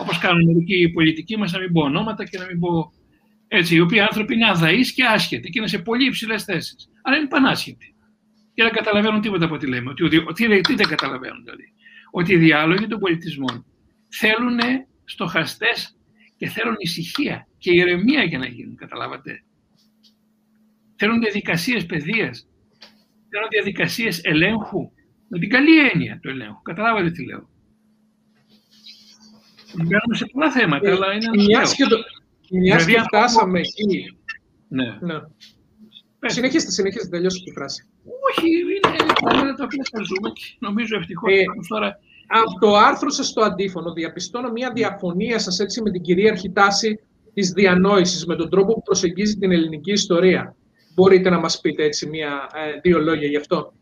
Όπως 0.00 0.18
κάνουν 0.18 0.44
μερικοί 0.44 0.88
πολιτικοί 0.88 1.36
μας, 1.36 1.52
να 1.52 1.58
μην 1.58 1.72
πω 1.72 1.82
ονόματα 1.82 2.24
και 2.24 2.38
να 2.38 2.44
μην 2.44 2.60
πω 2.60 2.92
έτσι, 3.48 3.74
οι 3.74 3.80
οποίοι 3.80 4.00
άνθρωποι 4.00 4.34
είναι 4.34 4.48
αδαείς 4.48 4.92
και 4.92 5.04
άσχετοι 5.04 5.50
και 5.50 5.58
είναι 5.58 5.68
σε 5.68 5.78
πολύ 5.78 6.06
υψηλές 6.06 6.44
θέσεις. 6.44 6.90
Αλλά 7.02 7.16
είναι 7.16 7.28
πανάσχετοι. 7.28 7.94
Και 8.54 8.62
δεν 8.62 8.72
καταλαβαίνουν 8.72 9.20
τίποτα 9.20 9.44
από 9.44 9.54
ό,τι 9.54 9.66
λέμε. 9.66 9.90
Ότι, 9.90 10.04
ότι, 10.04 10.60
τι 10.60 10.74
δεν 10.74 10.86
καταλαβαίνουν 10.86 11.42
δηλαδή. 11.42 11.72
Ότι 12.10 12.32
οι 12.32 12.36
διάλογοι 12.36 12.86
των 12.86 12.98
πολιτισμών 12.98 13.66
θέλουν 14.08 14.58
στοχαστέ 15.04 15.72
και 16.36 16.48
θέλουν 16.48 16.74
ησυχία 16.78 17.48
και 17.58 17.70
ηρεμία 17.70 18.22
για 18.22 18.38
να 18.38 18.46
γίνουν. 18.46 18.76
Καταλάβατε. 18.76 19.42
Θέλουν 20.96 21.20
διαδικασίες 21.20 21.86
παιδείας. 21.86 22.48
Θέλουν 23.28 23.48
διαδικασίες 23.50 24.20
ελέγχου. 24.24 24.90
Με 25.28 25.38
την 25.38 25.48
καλή 25.48 25.88
έννοια 25.88 26.18
του 26.22 26.28
ελέγχου. 26.28 26.62
Καταλάβατε 26.62 27.10
τι 27.10 27.24
λέω. 27.24 27.48
Μπαίνουμε 29.74 30.16
σε 30.16 30.26
πολλά 30.32 30.50
θέματα, 30.50 30.88
ε, 30.88 30.92
αλλά 30.92 31.12
είναι 31.12 31.24
ένα. 31.24 31.64
Μιας 32.50 32.84
και 32.86 33.00
φτάσαμε 33.00 33.58
εκεί. 33.58 34.16
Ναι. 34.68 34.98
ναι. 35.00 35.14
Συνεχίστε, 36.26 36.70
συνεχίστε, 36.70 37.08
τελειώστε 37.08 37.40
τη 37.44 37.52
φράση. 37.52 37.86
Όχι, 38.30 38.48
είναι 38.48 39.12
πράγματα 39.22 39.54
τα 39.54 39.64
οποία 39.64 39.86
θα 39.92 40.02
ζούμε 40.02 40.30
και 40.30 40.42
νομίζω 40.58 40.96
ευτυχώς 40.96 41.32
ε, 41.32 41.44
τώρα. 41.68 41.98
Από 42.26 42.60
το 42.60 42.76
άρθρο 42.76 43.10
σας 43.10 43.26
στο 43.26 43.42
αντίφωνο 43.42 43.92
διαπιστώνω 43.92 44.50
μια 44.50 44.72
διαφωνία 44.74 45.38
σας 45.38 45.58
έτσι 45.58 45.82
με 45.82 45.90
την 45.90 46.02
κυρίαρχη 46.02 46.52
τάση 46.52 47.00
της 47.34 47.50
διανόησης, 47.50 48.26
με 48.26 48.36
τον 48.36 48.50
τρόπο 48.50 48.74
που 48.74 48.82
προσεγγίζει 48.82 49.36
την 49.36 49.52
ελληνική 49.52 49.92
ιστορία. 49.92 50.56
Μπορείτε 50.94 51.30
να 51.30 51.38
μας 51.38 51.60
πείτε 51.60 51.84
έτσι 51.84 52.06
μια, 52.06 52.50
ε, 52.54 52.80
δύο 52.80 52.98
λόγια 52.98 53.28
γι' 53.28 53.36
αυτό. 53.36 53.72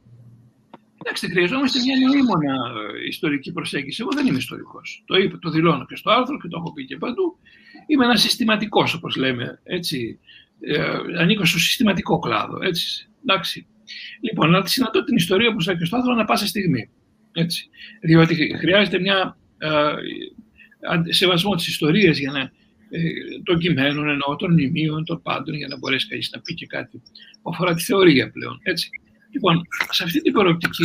Εντάξει, 1.05 1.31
χρειαζόμαστε 1.31 1.79
μια 1.81 2.09
νοήμονα 2.09 2.55
ε, 2.55 3.07
ιστορική 3.09 3.53
προσέγγιση. 3.53 3.99
Εγώ 4.01 4.11
δεν 4.15 4.27
είμαι 4.27 4.37
ιστορικός. 4.37 5.03
Το, 5.07 5.17
είπα, 5.17 5.39
το 5.39 5.51
δηλώνω 5.51 5.85
και 5.87 5.97
στο 5.97 6.11
άρθρο 6.11 6.39
και 6.39 6.49
το 6.49 6.57
έχω 6.61 6.73
πει 6.73 6.85
και 6.85 6.97
παντού. 6.97 7.39
Είμαι 7.87 8.05
ένας 8.05 8.21
συστηματικός, 8.21 8.95
όπως 8.95 9.17
λέμε. 9.17 9.61
Έτσι. 9.65 10.19
Ε, 10.61 10.99
ανήκω 11.19 11.45
στο 11.45 11.59
συστηματικό 11.59 12.19
κλάδο. 12.19 12.59
Έτσι. 12.63 13.09
Εντάξει. 13.23 13.67
Λοιπόν, 14.21 14.51
να 14.51 14.67
συναντώ 14.67 15.05
την 15.05 15.17
ιστορία 15.17 15.49
όπω 15.49 15.63
και 15.79 15.85
στο 15.85 15.97
άρθρο 15.97 16.13
ανά 16.13 16.25
πάσα 16.25 16.47
στιγμή. 16.47 16.91
Έτσι. 17.33 17.69
Διότι 18.01 18.57
χρειάζεται 18.59 19.01
μια 19.01 19.37
ε, 19.59 21.13
σεβασμό 21.13 21.55
της 21.55 21.69
ιστορίας 21.69 22.19
για 22.19 22.31
να 22.31 22.41
ε, 22.91 23.01
των 23.43 23.59
κειμένων, 23.59 24.09
εννοώ 24.09 24.37
των 24.37 24.53
μνημείων, 24.53 25.05
των 25.05 25.23
πάντων, 25.23 25.55
για 25.55 25.67
να 25.69 25.79
μπορέσει 25.79 26.09
κανείς 26.09 26.31
να 26.35 26.41
πει 26.41 26.55
και 26.55 26.67
κάτι 26.67 27.03
που 27.43 27.51
αφορά 27.51 27.75
τη 27.75 27.83
θεωρία 27.83 28.31
πλέον. 28.31 28.61
Έτσι. 28.63 28.89
Λοιπόν, 29.31 29.63
σε 29.91 30.05
αυτή 30.05 30.21
την 30.21 30.33
προοπτική 30.33 30.85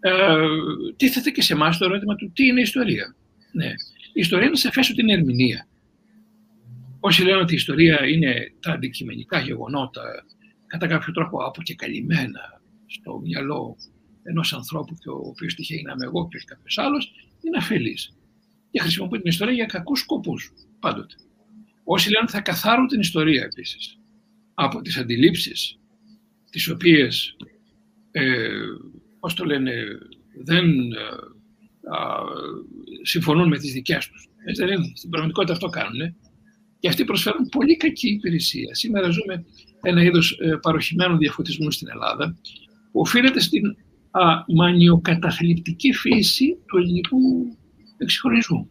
ε, 0.00 0.36
τίθεται 0.96 1.30
και 1.30 1.42
σε 1.42 1.52
εμάς 1.52 1.78
το 1.78 1.84
ερώτημα 1.84 2.14
του 2.14 2.32
τι 2.34 2.46
είναι 2.46 2.58
η 2.58 2.62
ιστορία. 2.62 3.14
Ναι. 3.52 3.66
Η 4.12 4.20
ιστορία 4.20 4.46
είναι 4.46 4.56
σε 4.56 4.70
φέσω 4.70 4.94
την 4.94 5.08
ερμηνεία. 5.08 5.66
Όσοι 7.00 7.22
λένε 7.22 7.40
ότι 7.40 7.52
η 7.52 7.56
ιστορία 7.56 8.06
είναι 8.06 8.52
τα 8.60 8.72
αντικειμενικά 8.72 9.40
γεγονότα, 9.40 10.02
κατά 10.66 10.86
κάποιο 10.86 11.12
τρόπο 11.12 11.44
αποκεκαλυμμένα 11.44 12.60
στο 12.86 13.18
μυαλό 13.18 13.76
ενός 14.22 14.52
ανθρώπου 14.52 14.94
και 14.94 15.08
ο 15.08 15.22
οποίος 15.24 15.54
τυχαίνει 15.54 15.82
να 15.82 15.92
είμαι 15.92 16.04
εγώ 16.04 16.28
και 16.28 16.36
όχι 16.36 16.46
κάποιος 16.46 16.78
άλλος, 16.78 17.12
είναι 17.42 17.56
αφελής. 17.56 18.16
Και 18.70 18.80
χρησιμοποιεί 18.80 19.18
την 19.18 19.30
ιστορία 19.30 19.54
για 19.54 19.66
κακούς 19.66 20.00
σκοπούς 20.00 20.52
πάντοτε. 20.80 21.14
Όσοι 21.84 22.10
λένε 22.10 22.22
ότι 22.22 22.32
θα 22.32 22.40
καθάρουν 22.40 22.86
την 22.86 23.00
ιστορία 23.00 23.42
επίσης 23.42 23.98
από 24.54 24.80
τις 24.80 24.96
αντιλήψεις 24.96 25.78
τις 26.50 26.68
οποίες, 26.68 27.36
ε, 28.10 28.48
πώς 29.20 29.34
το 29.34 29.44
λένε, 29.44 29.72
δεν 30.44 30.68
ε, 30.68 31.06
συμφωνούν 33.02 33.48
με 33.48 33.58
τις 33.58 33.72
δικές 33.72 34.08
τους. 34.08 34.28
Έτσι 34.44 34.64
δεν 34.64 34.74
είναι. 34.74 34.92
Στην 34.94 35.10
πραγματικότητα 35.10 35.52
αυτό 35.54 35.68
κάνουν. 35.68 36.16
Και 36.80 36.88
αυτοί 36.88 37.04
προσφέρουν 37.04 37.48
πολύ 37.48 37.76
κακή 37.76 38.08
υπηρεσία. 38.08 38.74
Σήμερα 38.74 39.10
ζούμε 39.10 39.44
ένα 39.82 40.02
είδος 40.02 40.38
ε, 40.40 40.58
παροχημένου 40.62 41.16
διαφωτισμού 41.16 41.70
στην 41.70 41.88
Ελλάδα, 41.88 42.36
που 42.92 43.00
οφείλεται 43.00 43.40
στην 43.40 43.66
α, 44.10 44.22
μανιοκαταθλιπτική 44.54 45.92
φύση 45.92 46.56
του 46.66 46.76
ελληνικού 46.76 47.18
εξυγχρονισμού. 47.96 48.70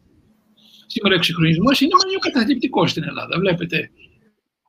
Σήμερα 0.87 1.13
ο 1.13 1.17
εξυγχρονισμός 1.17 1.81
είναι 1.81 1.91
μανιοκαταθλιπτικός 2.03 2.91
στην 2.91 3.03
Ελλάδα. 3.03 3.39
Βλέπετε 3.39 3.91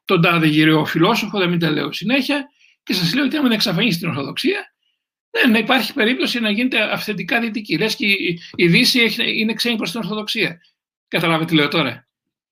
τον 0.04 0.20
τάδε 0.20 0.46
γυραιό 0.46 0.84
φιλόσοφο, 0.84 1.38
δεν 1.38 1.48
μην 1.48 1.58
τα 1.58 1.70
λέω 1.70 1.92
συνέχεια, 1.92 2.48
και 2.82 2.94
σας 2.94 3.14
λέω 3.14 3.24
ότι 3.24 3.36
άμα 3.36 3.52
εξαφανίσει 3.52 3.98
την 3.98 4.08
Ορθοδοξία, 4.08 4.72
δεν 5.30 5.54
υπάρχει 5.54 5.92
περίπτωση 5.92 6.40
να 6.40 6.50
γίνεται 6.50 6.92
αυθεντικά 6.92 7.40
δυτική. 7.40 7.78
Λες 7.78 7.96
και 7.96 8.06
η 8.54 8.68
Δύση 8.68 9.00
είναι 9.36 9.52
ξένη 9.52 9.76
προς 9.76 9.90
την 9.90 10.00
Ορθοδοξία. 10.00 10.60
Καταλάβετε 11.08 11.50
τι 11.50 11.54
λέω 11.54 11.68
τώρα. 11.68 12.07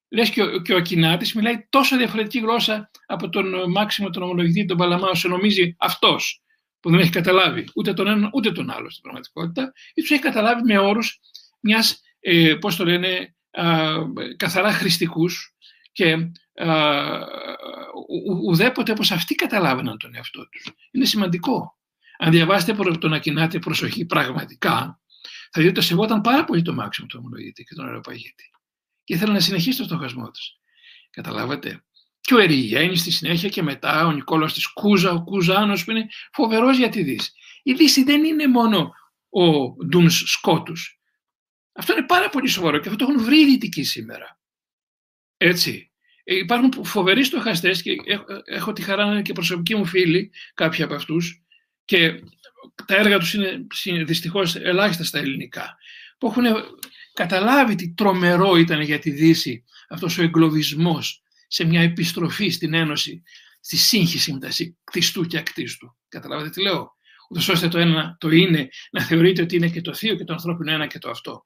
Λες 0.09 0.31
και, 0.31 0.43
ο, 0.43 0.61
και 0.63 0.73
ο 0.73 0.77
Ακινάτης 0.77 1.35
μιλάει 1.35 1.67
τόσο 1.69 1.97
διαφορετική 1.97 2.39
γλώσσα 2.39 2.91
από 3.07 3.29
τον 3.29 3.71
Μάξιμο, 3.71 4.11
τον 4.11 4.23
ομολογητή, 4.23 4.65
τον 4.65 4.77
Παλαμά, 4.77 5.09
όσο 5.09 5.29
νομίζει 5.29 5.77
αυτός 5.79 6.43
που 6.81 6.91
δεν 6.91 7.01
έχει 7.01 7.11
καταλάβει 7.11 7.69
ούτε 7.75 7.93
τον 7.95 8.07
ένα 8.07 8.31
ούτε 8.33 8.53
τον 8.53 8.71
άλλο 8.71 8.91
στην 8.91 9.03
πραγματικότητα, 9.03 9.73
ή 9.95 10.01
τους 10.01 10.11
έχει 10.11 10.21
καταλάβει 10.21 10.63
με 10.63 10.79
όρους 10.79 11.21
μιας, 11.61 12.01
ε, 12.21 12.55
πώς 12.55 12.77
το 12.77 12.85
λένε, 12.85 13.35
α, 13.51 13.95
καθαρά 14.37 14.73
χρηστικούς 14.73 15.55
και 15.93 16.13
α, 16.55 16.73
ουδέποτε 18.47 18.93
όπως 18.93 19.11
αυτοί 19.11 19.35
καταλάβαιναν 19.35 19.99
τον 19.99 20.15
εαυτό 20.15 20.49
τους. 20.49 20.73
Είναι 20.91 21.05
σημαντικό. 21.05 21.79
Αν 22.19 22.31
διαβάσετε 22.31 22.97
τον 22.99 23.13
Ακινάτη 23.13 23.59
προσοχή 23.59 24.05
πραγματικά, 24.05 25.01
θα 25.51 25.61
δείτε 25.61 25.69
ότι 25.69 25.83
σεβόταν 25.83 26.21
πάρα 26.21 26.45
πολύ 26.45 26.63
το 26.63 26.75
Μάξιμο 26.75 27.07
του 27.07 27.19
ομολογητή 27.21 27.65
και 27.65 27.75
τον 27.75 27.87
Αεροπαγίτη. 27.87 28.51
Και 29.07 29.15
ήθελε 29.15 29.33
να 29.33 29.41
συνεχίσει 29.41 29.79
το 29.79 29.85
στοχασμό 29.85 30.25
του. 30.25 30.41
Καταλάβατε. 31.11 31.85
Και 32.21 32.35
ο 32.35 32.39
Ερηγέννη 32.39 32.97
στη 32.97 33.11
συνέχεια 33.11 33.49
και 33.49 33.63
μετά 33.63 34.07
ο 34.07 34.13
Νικόλαος 34.13 34.53
της 34.53 34.73
Κούζα, 34.73 35.11
ο 35.11 35.23
Κουζάνος 35.23 35.85
που 35.85 35.91
είναι 35.91 36.07
φοβερός 36.33 36.77
για 36.77 36.89
τη 36.89 37.03
Δύση. 37.03 37.33
Η 37.63 37.73
Δύση 37.73 38.03
δεν 38.03 38.25
είναι 38.25 38.47
μόνο 38.47 38.93
ο 39.29 39.75
Ντούνς 39.85 40.23
Σκότους. 40.27 41.01
Αυτό 41.73 41.93
είναι 41.93 42.07
πάρα 42.07 42.29
πολύ 42.29 42.49
σοβαρό 42.49 42.79
και 42.79 42.89
αυτό 42.89 43.05
το 43.05 43.13
έχουν 43.13 43.25
βρει 43.25 43.41
οι 43.41 43.45
Δυτικοί 43.45 43.85
σήμερα. 43.85 44.41
Έτσι. 45.37 45.93
Ε, 46.25 46.35
υπάρχουν 46.35 46.85
φοβεροί 46.85 47.25
στοχαστές 47.25 47.83
και 47.83 47.97
έχω, 48.45 48.73
τη 48.73 48.83
χαρά 48.83 49.05
να 49.05 49.13
είναι 49.13 49.23
και 49.23 49.33
προσωπικοί 49.33 49.75
μου 49.75 49.85
φίλοι, 49.85 50.33
κάποιοι 50.55 50.83
από 50.83 50.95
αυτούς, 50.95 51.43
και 51.85 52.23
τα 52.87 52.97
έργα 52.97 53.19
τους 53.19 53.35
είναι 53.85 54.05
δυστυχώς 54.05 54.57
ελάχιστα 54.57 55.05
στα 55.05 55.19
ελληνικά, 55.19 55.77
που 56.19 56.27
έχουν 56.27 56.45
καταλάβει 57.17 57.75
τι 57.75 57.95
τρομερό 57.95 58.57
ήταν 58.57 58.81
για 58.81 58.99
τη 58.99 59.11
Δύση 59.11 59.65
αυτός 59.89 60.19
ο 60.19 60.23
εγκλωβισμός 60.23 61.23
σε 61.49 61.65
μια 61.65 61.81
επιστροφή 61.81 62.49
στην 62.49 62.75
Ένωση, 62.75 63.23
στη 63.61 63.77
σύγχυση 63.77 64.33
μεταξύ 64.33 64.79
κτιστού 64.85 65.27
και 65.27 65.39
ακτίστου. 65.39 65.97
Καταλάβατε 66.09 66.51
τι 66.51 66.63
λέω; 66.63 66.97
Ούτως 67.31 67.49
ώστε 67.49 67.69
το 67.69 67.79
ένα 67.79 68.17
το 68.21 68.31
είναι 68.31 68.69
να 68.91 69.03
θεωρείται 69.03 69.43
ότι 69.43 69.57
είναι 69.57 69.69
και 69.69 69.81
το 69.81 69.95
θείο 69.95 70.17
και 70.17 70.25
το 70.25 70.33
ανθρώπινο 70.33 70.73
ένα 70.73 70.87
και 70.87 70.99
το 70.99 71.11
αυτό. 71.11 71.43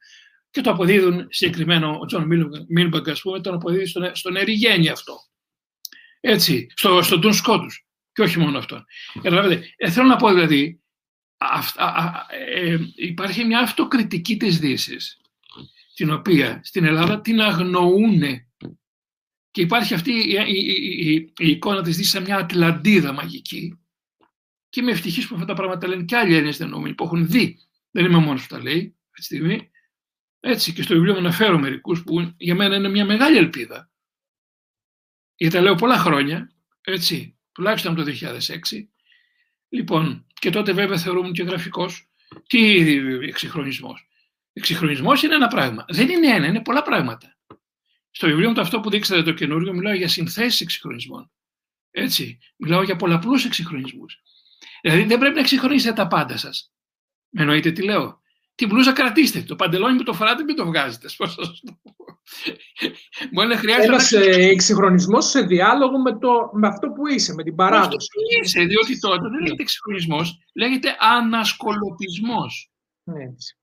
Και 0.50 0.60
το 0.60 0.70
αποδίδουν 0.70 1.26
συγκεκριμένο 1.30 1.98
ο 2.00 2.04
John 2.06 2.26
Milbank, 2.68 3.08
ας 3.08 3.20
πούμε, 3.20 3.40
τον 3.40 3.54
αποδίδει 3.54 3.86
στον, 3.86 4.14
στον 4.14 4.36
Ερηγένη 4.36 4.88
αυτό. 4.88 5.16
Έτσι, 6.20 6.66
στο, 6.74 7.02
στον 7.02 7.20
Duns 7.20 7.34
Scotus. 7.34 7.86
Και 8.12 8.22
όχι 8.22 8.38
μόνο 8.38 8.58
αυτόν. 8.58 8.84
Καταλάβατε; 9.22 9.62
Ε, 9.76 9.90
θέλω 9.90 10.06
να 10.06 10.16
πω 10.16 10.28
δηλαδή, 10.28 10.80
ε, 12.28 12.76
υπάρχει 12.94 13.44
μια 13.44 13.58
αυτοκριτική 13.58 14.36
της 14.36 14.58
δύσης, 14.58 15.19
την 16.00 16.10
οποία 16.10 16.60
στην 16.64 16.84
Ελλάδα 16.84 17.20
την 17.20 17.40
αγνοούν 17.40 18.22
και 19.50 19.60
υπάρχει 19.60 19.94
αυτή 19.94 20.12
η, 20.12 20.34
η, 20.46 21.12
η, 21.12 21.32
η 21.38 21.50
εικόνα 21.50 21.82
της 21.82 21.96
Δύσης 21.96 22.12
σαν 22.12 22.22
μια 22.22 22.36
Ατλαντίδα 22.36 23.12
μαγική 23.12 23.78
και 24.68 24.80
είμαι 24.80 24.90
ευτυχής 24.90 25.26
που 25.28 25.34
αυτά 25.34 25.46
τα 25.46 25.54
πράγματα 25.54 25.88
λένε 25.88 26.04
και 26.04 26.16
άλλοι 26.16 26.34
Έλληνες 26.34 26.56
δενόμενοι 26.56 26.94
που 26.94 27.04
έχουν 27.04 27.28
δει. 27.28 27.58
Δεν 27.90 28.04
είμαι 28.04 28.18
μόνος 28.18 28.46
που 28.46 28.54
τα 28.54 28.62
λέει 28.62 28.96
αυτή 29.06 29.12
τη 29.12 29.22
στιγμή. 29.22 29.70
Έτσι 30.40 30.72
και 30.72 30.82
στο 30.82 30.94
βιβλίο 30.94 31.12
μου 31.12 31.18
αναφέρω 31.18 31.58
μερικούς 31.58 32.02
που 32.02 32.34
για 32.36 32.54
μένα 32.54 32.76
είναι 32.76 32.88
μια 32.88 33.04
μεγάλη 33.04 33.36
ελπίδα. 33.36 33.90
Γιατί 35.34 35.54
τα 35.54 35.60
λέω 35.60 35.74
πολλά 35.74 35.98
χρόνια, 35.98 36.52
έτσι, 36.80 37.38
τουλάχιστον 37.52 37.92
από 37.92 38.02
το 38.02 38.10
2006. 38.10 38.88
Λοιπόν, 39.68 40.26
και 40.32 40.50
τότε 40.50 40.72
βέβαια 40.72 40.98
θεωρούμουν 40.98 41.32
και 41.32 41.42
γραφικός. 41.42 42.10
Τι 42.46 42.80
εξυγχρονισμός. 43.28 44.09
Εξυγχρονισμός 44.52 45.22
είναι 45.22 45.34
ένα 45.34 45.48
πράγμα. 45.48 45.84
Δεν 45.88 46.08
είναι 46.08 46.26
ένα, 46.26 46.46
είναι 46.46 46.62
πολλά 46.62 46.82
πράγματα. 46.82 47.36
Στο 48.10 48.26
βιβλίο 48.26 48.48
μου 48.48 48.54
το 48.54 48.60
αυτό 48.60 48.80
που 48.80 48.90
δείξατε 48.90 49.22
το 49.22 49.32
καινούργιο 49.32 49.72
μιλάω 49.72 49.94
για 49.94 50.08
συνθέσεις 50.08 50.60
εξυγχρονισμών. 50.60 51.30
Έτσι, 51.90 52.38
μιλάω 52.56 52.82
για 52.82 52.96
πολλαπλούς 52.96 53.44
εξυγχρονισμούς. 53.44 54.22
Δηλαδή 54.82 55.04
δεν 55.04 55.18
πρέπει 55.18 55.34
να 55.34 55.40
εξυγχρονίσετε 55.40 55.94
τα 55.94 56.06
πάντα 56.06 56.36
σας. 56.36 56.72
Με 57.28 57.42
εννοείτε 57.42 57.70
τι 57.70 57.82
λέω. 57.82 58.20
Την 58.54 58.68
μπλούζα 58.68 58.92
κρατήστε. 58.92 59.42
Το 59.42 59.56
παντελόνι 59.56 59.96
που 59.96 60.02
το 60.02 60.12
φοράτε 60.12 60.42
μην 60.42 60.56
το 60.56 60.66
βγάζετε. 60.66 61.08
Πώς 61.16 61.34
θα 61.34 61.44
σας 61.44 61.60
το 61.60 61.80
Μπορεί 63.32 63.48
να 63.48 63.56
χρειάζεται. 63.56 63.86
Ένας 63.86 64.10
να... 64.10 64.20
εξυγχρονισμός 64.20 65.26
σε 65.26 65.40
διάλογο 65.40 65.98
με, 65.98 66.18
το, 66.18 66.50
με 66.52 66.68
αυτό 66.68 66.88
που 66.88 67.06
είσαι, 67.06 67.34
με 67.34 67.42
την 67.42 67.54
παράδοση. 67.54 67.96
Αυτό 67.96 68.20
είσαι, 68.40 68.60
διότι 68.60 68.98
τότε 68.98 69.28
δεν 69.28 69.40
λέγεται 69.40 69.62
εξυγχρονισμός, 69.62 70.38
λέγεται 70.54 70.96
ανασκολοπισμός. 70.98 72.70
Έτσι. 73.04 73.59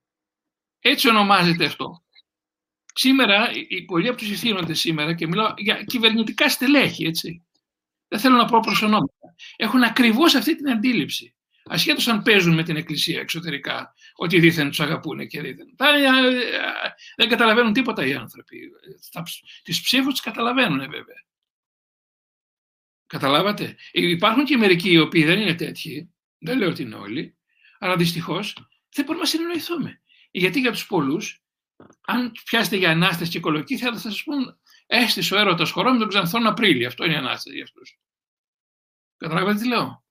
Έτσι 0.89 1.09
ονομάζεται 1.09 1.65
αυτό. 1.65 2.03
Σήμερα, 2.93 3.51
οι 3.67 3.85
πολλοί 3.85 4.07
από 4.07 4.17
τους 4.17 4.29
ηθήνοντες 4.29 4.79
σήμερα, 4.79 5.15
και 5.15 5.27
μιλάω 5.27 5.53
για 5.57 5.83
κυβερνητικά 5.83 6.49
στελέχη, 6.49 7.05
έτσι. 7.05 7.45
Δεν 8.07 8.19
θέλω 8.19 8.35
να 8.35 8.45
πω 8.45 8.59
προσωνόμετα. 8.59 9.35
Έχουν 9.55 9.83
ακριβώς 9.83 10.35
αυτή 10.35 10.55
την 10.55 10.69
αντίληψη. 10.69 11.35
Ασχέτως 11.69 12.07
αν 12.07 12.21
παίζουν 12.21 12.53
με 12.53 12.63
την 12.63 12.75
Εκκλησία 12.75 13.19
εξωτερικά, 13.19 13.93
ότι 14.15 14.39
δίθεν 14.39 14.69
τους 14.69 14.79
αγαπούν 14.79 15.27
και 15.27 15.41
δίθεν. 15.41 15.75
Δεν 17.15 17.29
καταλαβαίνουν 17.29 17.73
τίποτα 17.73 18.05
οι 18.05 18.13
άνθρωποι. 18.13 18.57
Τις 19.63 19.81
ψήφου 19.81 20.11
τις 20.11 20.19
καταλαβαίνουν, 20.21 20.79
βέβαια. 20.79 21.25
Καταλάβατε; 23.07 23.75
Υπάρχουν 23.91 24.45
και 24.45 24.57
μερικοί 24.57 24.91
οι 24.91 24.99
οποίοι 24.99 25.23
δεν 25.23 25.39
είναι 25.39 25.55
τέτοιοι. 25.55 26.13
Δεν 26.37 26.57
λέω 26.57 26.69
ότι 26.69 26.81
είναι 26.81 26.95
όλοι. 26.95 27.37
Αλλά 27.79 27.95
δυστυχώς 27.95 28.53
δεν 28.93 29.05
μπορούμε 29.05 29.23
να 29.23 29.29
συνεννοηθούμε. 29.29 30.01
Γιατί 30.37 30.59
για 30.59 30.71
τους 30.71 30.85
πολλούς, 30.85 31.41
αν 32.01 32.31
πιάσετε 32.45 32.75
για 32.75 32.89
ανάσταση 32.89 33.31
και 33.31 33.39
κολοκή, 33.39 33.77
θα 33.77 33.97
σας 33.97 34.23
πούν 34.23 34.59
έστησε 34.85 35.35
ο 35.35 35.39
έρωτας 35.39 35.71
χωρών 35.71 35.93
με 35.93 35.99
τον 35.99 36.07
Ξανθόν 36.07 36.47
Απρίλιο. 36.47 36.87
Αυτό 36.87 37.03
είναι 37.03 37.13
η 37.13 37.17
ανάσταση 37.17 37.55
για 37.55 37.63
αυτούς. 37.63 37.99
Καταλάβατε 39.17 39.59
τι 39.59 39.67
λέω; 39.67 40.03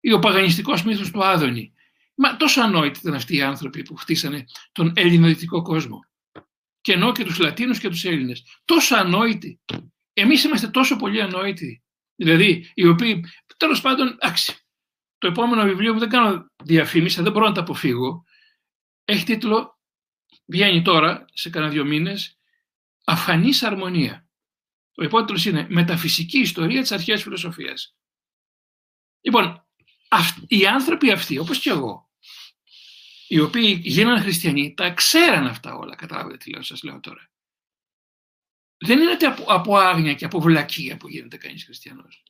Ή 0.00 0.12
ο 0.12 0.18
παγανιστικός 0.18 0.84
μύθος 0.84 1.10
του 1.10 1.24
Άδωνη. 1.24 1.74
Μα 2.14 2.36
τόσο 2.36 2.60
ανόητοι 2.60 2.98
ήταν 2.98 3.14
αυτοί 3.14 3.36
οι 3.36 3.42
άνθρωποι 3.42 3.82
που 3.82 3.96
χτίσανε 3.96 4.44
τον 4.72 4.92
ελληνοδυτικό 4.96 5.62
κόσμο. 5.62 6.04
Και 6.80 6.92
ενώ 6.92 7.12
και 7.12 7.24
τους 7.24 7.38
Λατίνους 7.38 7.78
και 7.78 7.88
τους 7.88 8.04
Έλληνες. 8.04 8.60
Τόσο 8.64 8.96
ανόητοι. 8.96 9.60
Εμείς 10.12 10.44
είμαστε 10.44 10.68
τόσο 10.68 10.96
πολύ 10.96 11.22
ανόητοι. 11.22 11.82
Δηλαδή, 12.14 12.70
οι 12.74 12.86
οποίοι, 12.86 13.24
τέλος 13.56 13.80
πάντων, 13.80 14.16
άξι. 14.20 14.56
Το 15.18 15.26
επόμενο 15.26 15.62
βιβλίο 15.62 15.92
που 15.92 15.98
δεν 15.98 16.08
κάνω 16.08 16.46
διαφήμιση, 16.64 17.22
δεν 17.22 17.32
μπορώ 17.32 17.46
να 17.46 17.54
τα 17.54 17.60
αποφύγω, 17.60 18.24
έχει 19.10 19.24
τίτλο, 19.24 19.80
βγαίνει 20.46 20.82
τώρα, 20.82 21.24
σε 21.32 21.50
κανένα 21.50 21.72
δύο 21.72 21.84
μήνες, 21.84 22.38
Αφανής 23.04 23.62
αρμονία. 23.62 24.28
Ο 24.94 25.04
υπότιτλος 25.04 25.44
είναι 25.44 25.66
Μεταφυσική 25.70 26.38
ιστορία 26.38 26.80
της 26.80 26.92
αρχαίας 26.92 27.22
φιλοσοφίας. 27.22 27.96
Λοιπόν, 29.20 29.66
οι 30.46 30.66
άνθρωποι 30.66 31.10
αυτοί, 31.10 31.38
όπως 31.38 31.60
και 31.60 31.70
εγώ, 31.70 32.10
οι 33.28 33.40
οποίοι 33.40 33.80
γίνανε 33.84 34.20
χριστιανοί, 34.20 34.74
τα 34.74 34.90
ξέραν 34.90 35.46
αυτά 35.46 35.74
όλα. 35.74 35.96
Καταλάβετε 35.96 36.36
τι 36.36 36.50
λέω, 36.50 36.62
σας 36.62 36.82
λέω 36.82 37.00
τώρα. 37.00 37.30
Δεν 38.78 39.00
είναι 39.00 39.12
από, 39.12 39.44
από 39.52 39.76
άγνοια 39.76 40.14
και 40.14 40.24
από 40.24 40.40
βλακεία 40.40 40.96
που 40.96 41.08
γίνεται 41.08 41.36
κανείς 41.36 41.64
χριστιανός. 41.64 42.22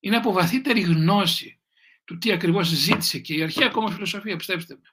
Είναι 0.00 0.16
από 0.16 0.32
βαθύτερη 0.32 0.80
γνώση 0.80 1.60
του 2.04 2.18
τι 2.18 2.32
ακριβώς 2.32 2.66
ζήτησε 2.66 3.18
και 3.18 3.34
η 3.34 3.42
αρχαία 3.42 3.66
ακόμα 3.66 3.90
φιλοσοφία, 3.90 4.36
πιστέψτε 4.36 4.74
με. 4.74 4.88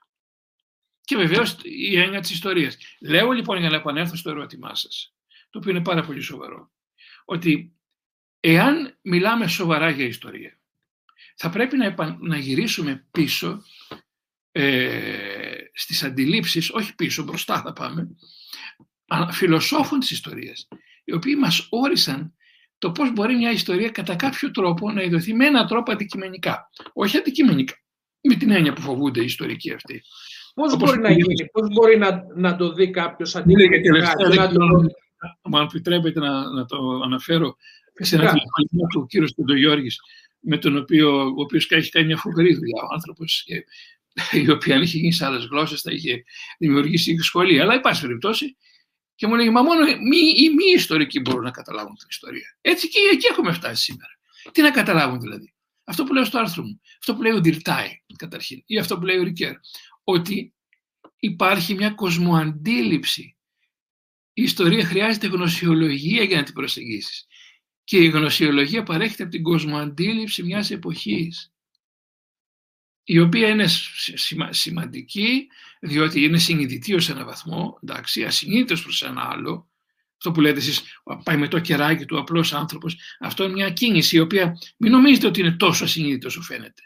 Και 1.04 1.16
βεβαίως 1.16 1.56
η 1.62 1.98
έννοια 1.98 2.20
της 2.20 2.30
ιστορίας. 2.30 2.76
Λέω 3.00 3.30
λοιπόν 3.30 3.58
για 3.58 3.70
να 3.70 3.76
επανέλθω 3.76 4.16
στο 4.16 4.30
ερώτημά 4.30 4.74
σας, 4.74 5.14
το 5.50 5.58
οποίο 5.58 5.70
είναι 5.70 5.82
πάρα 5.82 6.02
πολύ 6.02 6.20
σοβαρό, 6.20 6.72
ότι 7.24 7.72
εάν 8.40 8.98
μιλάμε 9.02 9.46
σοβαρά 9.46 9.90
για 9.90 10.04
ιστορία, 10.04 10.58
θα 11.36 11.50
πρέπει 11.50 11.76
να, 11.76 12.16
να 12.20 12.36
γυρίσουμε 12.36 13.06
πίσω 13.10 13.62
ε, 14.52 15.56
στις 15.72 16.02
αντιλήψεις, 16.02 16.70
όχι 16.70 16.94
πίσω, 16.94 17.22
μπροστά 17.22 17.60
θα 17.60 17.72
πάμε, 17.72 18.08
φιλοσόφων 19.30 20.00
της 20.00 20.10
ιστορίας, 20.10 20.68
οι 21.04 21.12
οποίοι 21.12 21.36
μας 21.38 21.66
όρισαν 21.70 22.34
το 22.78 22.92
πώς 22.92 23.12
μπορεί 23.12 23.36
μια 23.36 23.50
ιστορία 23.50 23.90
κατά 23.90 24.16
κάποιο 24.16 24.50
τρόπο 24.50 24.92
να 24.92 25.02
ειδωθεί 25.02 25.34
με 25.34 25.46
έναν 25.46 25.66
τρόπο 25.66 25.92
αντικειμενικά. 25.92 26.70
Όχι 26.92 27.16
αντικειμενικά, 27.16 27.74
με 28.20 28.34
την 28.34 28.50
έννοια 28.50 28.72
που 28.72 28.80
φοβούνται 28.80 29.20
οι 29.20 29.24
ιστορικοί 29.24 29.72
αυτοί. 29.72 30.02
Πώς 30.54 30.76
μπορεί 30.76 30.98
να 30.98 31.10
γίνει, 31.10 31.48
πώς 31.52 31.68
μπορεί 31.72 31.98
να, 31.98 32.24
να 32.36 32.56
το 32.56 32.72
δει 32.72 32.90
κάποιος 32.90 33.36
αντικειμενικά, 33.36 34.14
να 34.36 34.48
το, 34.52 34.64
αν 35.42 35.64
επιτρέπετε 35.64 36.20
να, 36.20 36.50
να 36.50 36.64
το 36.64 37.00
αναφέρω 37.04 37.56
σε 37.92 38.14
ένα 38.14 38.24
τηλεφωνικό 38.24 38.86
του 38.92 39.06
κύριο 39.06 39.26
Στεντογιώργης, 39.26 40.00
με 40.40 40.56
τον 40.58 40.76
οποίο, 40.76 41.24
ο 41.24 41.40
οποίος 41.40 41.70
έχει 41.70 41.90
κάνει 41.90 42.06
μια 42.06 42.16
φοβερή 42.16 42.54
δουλειά 42.54 42.82
ο 42.82 42.94
άνθρωπος, 42.94 43.42
και, 43.46 43.64
η 44.38 44.50
οποία 44.50 44.76
αν 44.76 44.82
είχε 44.82 44.98
γίνει 44.98 45.12
σε 45.12 45.24
άλλες 45.24 45.44
γλώσσες 45.44 45.80
θα 45.80 45.92
είχε 45.92 46.24
δημιουργήσει 46.58 47.16
σχολεία. 47.16 47.62
Αλλά, 47.62 47.74
υπάρχει 47.74 48.00
περιπτώσει, 48.00 48.56
και 49.14 49.26
μου 49.26 49.34
λέγει, 49.34 49.50
μα 49.50 49.62
μόνο 49.62 49.84
μη, 49.84 50.16
οι 50.36 50.48
μη 50.48 50.72
ιστορικοί 50.74 51.20
μπορούν 51.20 51.42
να 51.42 51.50
καταλάβουν 51.50 51.96
την 51.96 52.06
ιστορία. 52.10 52.56
Έτσι 52.60 52.88
και 52.88 52.98
εκεί 53.12 53.26
έχουμε 53.30 53.52
φτάσει 53.52 53.82
σήμερα. 53.82 54.10
Τι 54.52 54.62
να 54.62 54.70
καταλάβουν 54.70 55.20
δηλαδή. 55.20 55.54
Αυτό 55.84 56.04
που 56.04 56.12
λέω 56.12 56.24
στο 56.24 56.38
άρθρο 56.38 56.62
μου, 56.62 56.80
αυτό 56.98 57.14
που 57.14 57.22
λέει 57.22 57.32
ο 57.32 57.40
Ντιρτάι 57.40 57.88
καταρχήν, 58.16 58.62
ή 58.66 58.78
αυτό 58.78 58.98
που 58.98 59.04
λέει 59.04 59.18
ο 59.18 59.22
Ρικέρ, 59.22 59.52
ότι 60.04 60.54
υπάρχει 61.16 61.74
μια 61.74 61.90
κοσμοαντίληψη. 61.90 63.36
Η 64.32 64.42
ιστορία 64.42 64.84
χρειάζεται 64.84 65.26
γνωσιολογία 65.26 66.22
για 66.22 66.36
να 66.36 66.42
την 66.42 66.54
προσεγγίσεις. 66.54 67.26
Και 67.84 67.96
η 67.96 68.08
γνωσιολογία 68.08 68.82
παρέχεται 68.82 69.22
από 69.22 69.32
την 69.32 69.42
κοσμοαντίληψη 69.42 70.42
μιας 70.42 70.70
εποχής, 70.70 71.52
η 73.04 73.18
οποία 73.18 73.48
είναι 73.48 73.66
σημαντική, 74.50 75.46
διότι 75.80 76.24
είναι 76.24 76.38
συνειδητή 76.38 76.94
ως 76.94 77.08
ένα 77.08 77.24
βαθμό, 77.24 77.78
εντάξει, 77.82 78.24
ασυνείδητος 78.24 78.82
προς 78.82 79.02
ένα 79.02 79.28
άλλο, 79.32 79.70
αυτό 80.16 80.32
που 80.32 80.40
λέτε 80.40 80.58
εσείς, 80.58 80.82
πάει 81.24 81.36
με 81.36 81.48
το 81.48 81.58
κεράκι 81.58 82.04
του 82.04 82.18
απλός 82.18 82.52
άνθρωπος, 82.52 82.96
αυτό 83.20 83.44
είναι 83.44 83.52
μια 83.52 83.70
κίνηση 83.70 84.16
η 84.16 84.20
οποία 84.20 84.58
μην 84.76 84.92
νομίζετε 84.92 85.26
ότι 85.26 85.40
είναι 85.40 85.52
τόσο 85.52 85.84
ασυνείδητο 85.84 86.26
όσο 86.26 86.42
φαίνεται. 86.42 86.82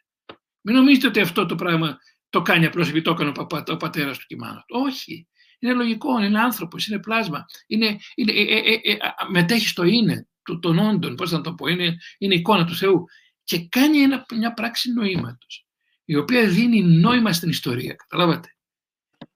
Μην 0.60 0.74
νομίζετε 0.74 1.06
ότι 1.06 1.20
αυτό 1.20 1.46
το 1.46 1.54
πράγμα 1.54 1.98
το 2.36 2.42
κάνει 2.42 2.66
απλώς 2.66 2.88
επειδή 2.88 3.04
το 3.04 3.10
έκανε 3.10 3.28
ο, 3.28 3.32
παπά, 3.32 3.64
ο 3.68 3.76
πατέρας 3.76 4.18
του 4.18 4.24
και 4.26 4.36
μάνα 4.36 4.64
του. 4.66 4.80
Όχι. 4.86 5.28
Είναι 5.58 5.72
λογικό, 5.72 6.22
είναι 6.22 6.40
άνθρωπος, 6.40 6.86
είναι 6.86 6.98
πλάσμα. 6.98 7.44
Είναι, 7.66 7.98
είναι, 8.14 8.32
ε, 8.32 8.42
ε, 8.42 8.58
ε, 8.58 8.92
ε 8.92 8.96
μετέχει 9.30 9.68
στο 9.68 9.84
είναι 9.84 10.28
του, 10.42 10.58
των 10.58 10.78
όντων, 10.78 11.14
πώς 11.14 11.30
να 11.30 11.40
το 11.40 11.54
πω, 11.54 11.66
είναι, 11.66 11.96
είναι 12.18 12.34
εικόνα 12.34 12.64
του 12.64 12.74
Θεού. 12.74 13.04
Και 13.44 13.66
κάνει 13.68 13.98
ένα, 13.98 14.24
μια 14.36 14.52
πράξη 14.52 14.92
νοήματος, 14.92 15.66
η 16.04 16.16
οποία 16.16 16.48
δίνει 16.48 16.82
νόημα 16.82 17.32
στην 17.32 17.48
ιστορία. 17.48 17.94
Καταλάβατε. 17.94 18.48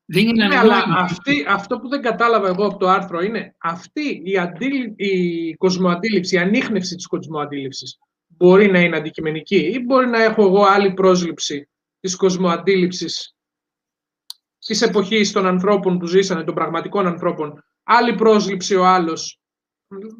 Δίνει 0.05 0.32
ναι, 0.32 0.57
αλλά 0.57 0.84
αυτή, 0.88 1.44
αυτό 1.48 1.78
που 1.78 1.88
δεν 1.88 2.03
κατάλαβα 2.03 2.48
εγώ 2.48 2.66
από 2.66 2.78
το 2.78 2.88
άρθρο 2.88 3.20
είναι 3.20 3.55
αυτή 3.59 4.22
η, 4.24 4.38
αντίλη, 4.38 4.94
η 4.96 5.55
κοσμοαντίληψη, 5.55 6.34
η 6.34 6.38
ανείχνευση 6.38 6.94
της 6.94 7.07
κοσμοαντίληψης 7.07 7.98
μπορεί 8.26 8.70
να 8.70 8.80
είναι 8.80 8.96
αντικειμενική 8.96 9.57
ή 9.57 9.78
μπορεί 9.78 10.09
να 10.09 10.22
έχω 10.22 10.42
εγώ 10.42 10.64
άλλη 10.64 10.92
πρόσληψη 10.92 11.70
της 12.01 12.16
κοσμοαντίληψης 12.16 13.34
της 14.59 14.82
εποχής 14.82 15.32
των 15.32 15.46
ανθρώπων 15.46 15.98
που 15.98 16.07
ζήσανε, 16.07 16.44
των 16.44 16.55
πραγματικών 16.55 17.07
ανθρώπων. 17.07 17.64
Άλλη 17.82 18.14
πρόσληψη 18.14 18.74
ο 18.74 18.86
άλλος. 18.86 19.40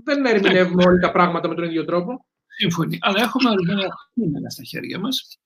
Δεν 0.05 0.25
ερμηνεύουμε 0.25 0.85
όλοι 0.85 1.01
τα 1.01 1.11
πράγματα 1.11 1.49
με 1.49 1.55
τον 1.55 1.65
ίδιο 1.65 1.85
τρόπο. 1.85 2.27
Σύμφωνοι. 2.47 2.99
Αλλά 3.01 3.23
έχουμε 3.23 3.51
ορισμένα 3.51 3.89
κείμενα 4.15 4.51
στα 4.51 4.63
χέρια 4.63 4.99
μας, 4.99 5.39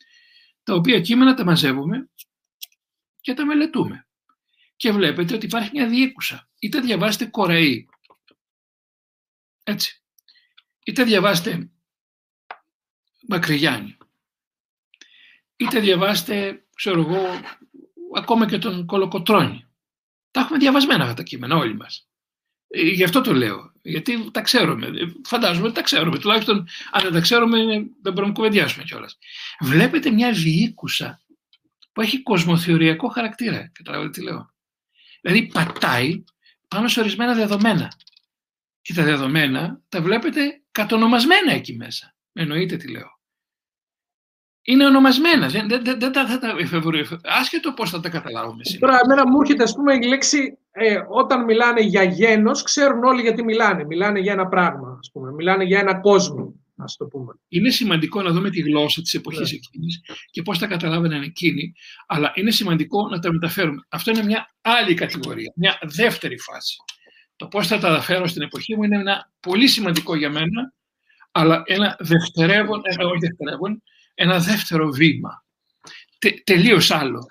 τα 0.63 0.75
οποία 0.75 1.01
κείμενα 1.01 1.35
τα 1.35 1.45
μαζεύουμε 1.45 2.09
και 3.21 3.35
τα 3.35 3.47
μελετούμε. 3.47 4.07
Και 4.77 4.93
βλέπετε 4.93 5.35
ότι 5.35 5.47
υπάρχει 5.47 5.71
μια 5.73 5.89
διήκουσα. 5.89 6.49
Είτε 6.59 6.81
διαβάστε 6.81 7.27
Κορεή, 7.27 7.89
έτσι, 9.65 10.03
είτε 10.85 11.05
διαβάστε 11.05 11.71
Μακρυγιάννη, 13.29 13.97
είτε 15.57 15.81
διαβάστε, 15.81 16.65
ξέρω 16.75 17.01
εγώ, 17.01 17.41
ακόμα 18.17 18.47
και 18.47 18.59
τον 18.59 18.87
Κολοκοτρώνη. 18.87 19.67
Τα 20.31 20.41
έχουμε 20.41 20.59
διαβασμένα 20.59 21.03
αυτά 21.03 21.15
τα 21.15 21.23
κείμενα 21.23 21.57
όλοι 21.57 21.77
μας. 21.77 22.09
Ε, 22.69 22.83
γι' 22.83 23.05
αυτό 23.05 23.21
το 23.21 23.33
λέω. 23.33 23.73
Γιατί 23.83 24.31
τα 24.31 24.41
ξέρουμε. 24.41 24.87
Ε, 24.87 25.13
φαντάζομαι 25.25 25.67
ότι 25.67 25.75
τα 25.75 25.83
ξέρουμε. 25.83 26.19
Τουλάχιστον 26.19 26.69
αν 26.91 27.03
δεν 27.03 27.13
τα 27.13 27.21
ξέρουμε 27.21 27.59
δεν 28.03 28.13
μπορούμε 28.13 28.27
να 28.27 28.33
κουβεντιάσουμε 28.33 28.85
κιόλας. 28.85 29.19
Βλέπετε 29.61 30.11
μια 30.11 30.33
διοίκουσα 30.33 31.23
που 31.93 32.01
έχει 32.01 32.23
κοσμοθεωριακό 32.23 33.09
χαρακτήρα. 33.09 33.71
Καταλάβετε 33.73 34.11
τι 34.11 34.23
λέω. 34.23 34.55
Δηλαδή 35.21 35.47
πατάει 35.47 36.25
πάνω 36.69 36.89
σε 36.89 37.01
ορισμένα 37.01 37.35
δεδομένα. 37.35 37.93
Και 38.83 38.95
τα 38.95 39.03
δεδομένα 39.03 39.81
τα 39.89 40.03
βλέπετε 40.03 40.63
κατονομασμένα 40.71 41.53
εκεί 41.53 41.77
μέσα. 41.77 42.15
Εννοείται 42.33 42.77
τι 42.77 42.89
λέω 42.89 43.15
είναι 44.65 44.87
ονομασμένα. 44.87 45.49
Δεν, 45.49 45.69
δεν, 45.69 45.85
δεν, 45.85 45.99
δεν 45.99 46.27
θα 46.27 46.39
τα 46.39 46.57
εφευρώ. 46.59 47.19
Άσχετο 47.23 47.73
πώς 47.73 47.91
θα 47.91 48.01
τα 48.01 48.09
καταλάβουμε 48.09 48.65
σήμερα. 48.65 48.93
Τώρα, 48.93 49.05
εμένα 49.05 49.31
μου 49.31 49.41
έρχεται, 49.41 49.63
ας 49.63 49.75
πούμε, 49.75 49.95
η 49.95 50.07
λέξη 50.07 50.59
ε, 50.71 50.97
όταν 51.09 51.45
μιλάνε 51.45 51.81
για 51.81 52.03
γένος, 52.03 52.63
ξέρουν 52.63 53.05
όλοι 53.05 53.23
γιατί 53.23 53.45
μιλάνε. 53.45 53.85
Μιλάνε 53.85 54.21
για 54.21 54.33
ένα 54.33 54.47
πράγμα, 54.47 54.99
ας 54.99 55.11
πούμε. 55.13 55.33
Μιλάνε 55.33 55.65
για 55.65 55.79
ένα 55.79 56.01
κόσμο, 56.01 56.55
ας 56.77 56.97
το 56.97 57.05
πούμε. 57.05 57.33
Είναι 57.49 57.71
σημαντικό 57.71 58.23
να 58.23 58.31
δούμε 58.31 58.51
τη 58.51 58.61
γλώσσα 58.61 59.03
της 59.03 59.15
εποχής 59.15 59.49
yeah. 59.49 59.53
Ναι. 59.53 59.59
εκείνης 59.67 60.01
και 60.31 60.43
πώς 60.43 60.59
τα 60.59 60.67
καταλάβαιναν 60.67 61.23
εκείνοι, 61.23 61.73
αλλά 62.07 62.33
είναι 62.35 62.51
σημαντικό 62.51 63.09
να 63.09 63.19
τα 63.19 63.33
μεταφέρουμε. 63.33 63.87
Αυτό 63.89 64.11
είναι 64.11 64.23
μια 64.23 64.55
άλλη 64.61 64.95
κατηγορία, 64.95 65.53
μια 65.57 65.79
δεύτερη 65.83 66.39
φάση. 66.39 66.77
Το 67.37 67.47
πώς 67.47 67.67
θα 67.67 67.79
τα 67.79 67.89
μεταφέρω 67.89 68.27
στην 68.27 68.43
εποχή 68.43 68.77
μου 68.77 68.83
είναι 68.83 68.97
ένα 68.97 69.31
πολύ 69.41 69.67
σημαντικό 69.67 70.17
για 70.17 70.31
μένα, 70.31 70.73
αλλά 71.33 71.63
ένα 71.67 71.97
δευτερεύον, 72.01 72.81
ένα 72.85 73.07
όχι 73.07 73.19
δευτερεύον, 73.19 73.83
ένα 74.15 74.39
δεύτερο 74.39 74.91
βήμα. 74.91 75.45
Τε, 76.19 76.31
τελείως 76.45 76.91
άλλο. 76.91 77.27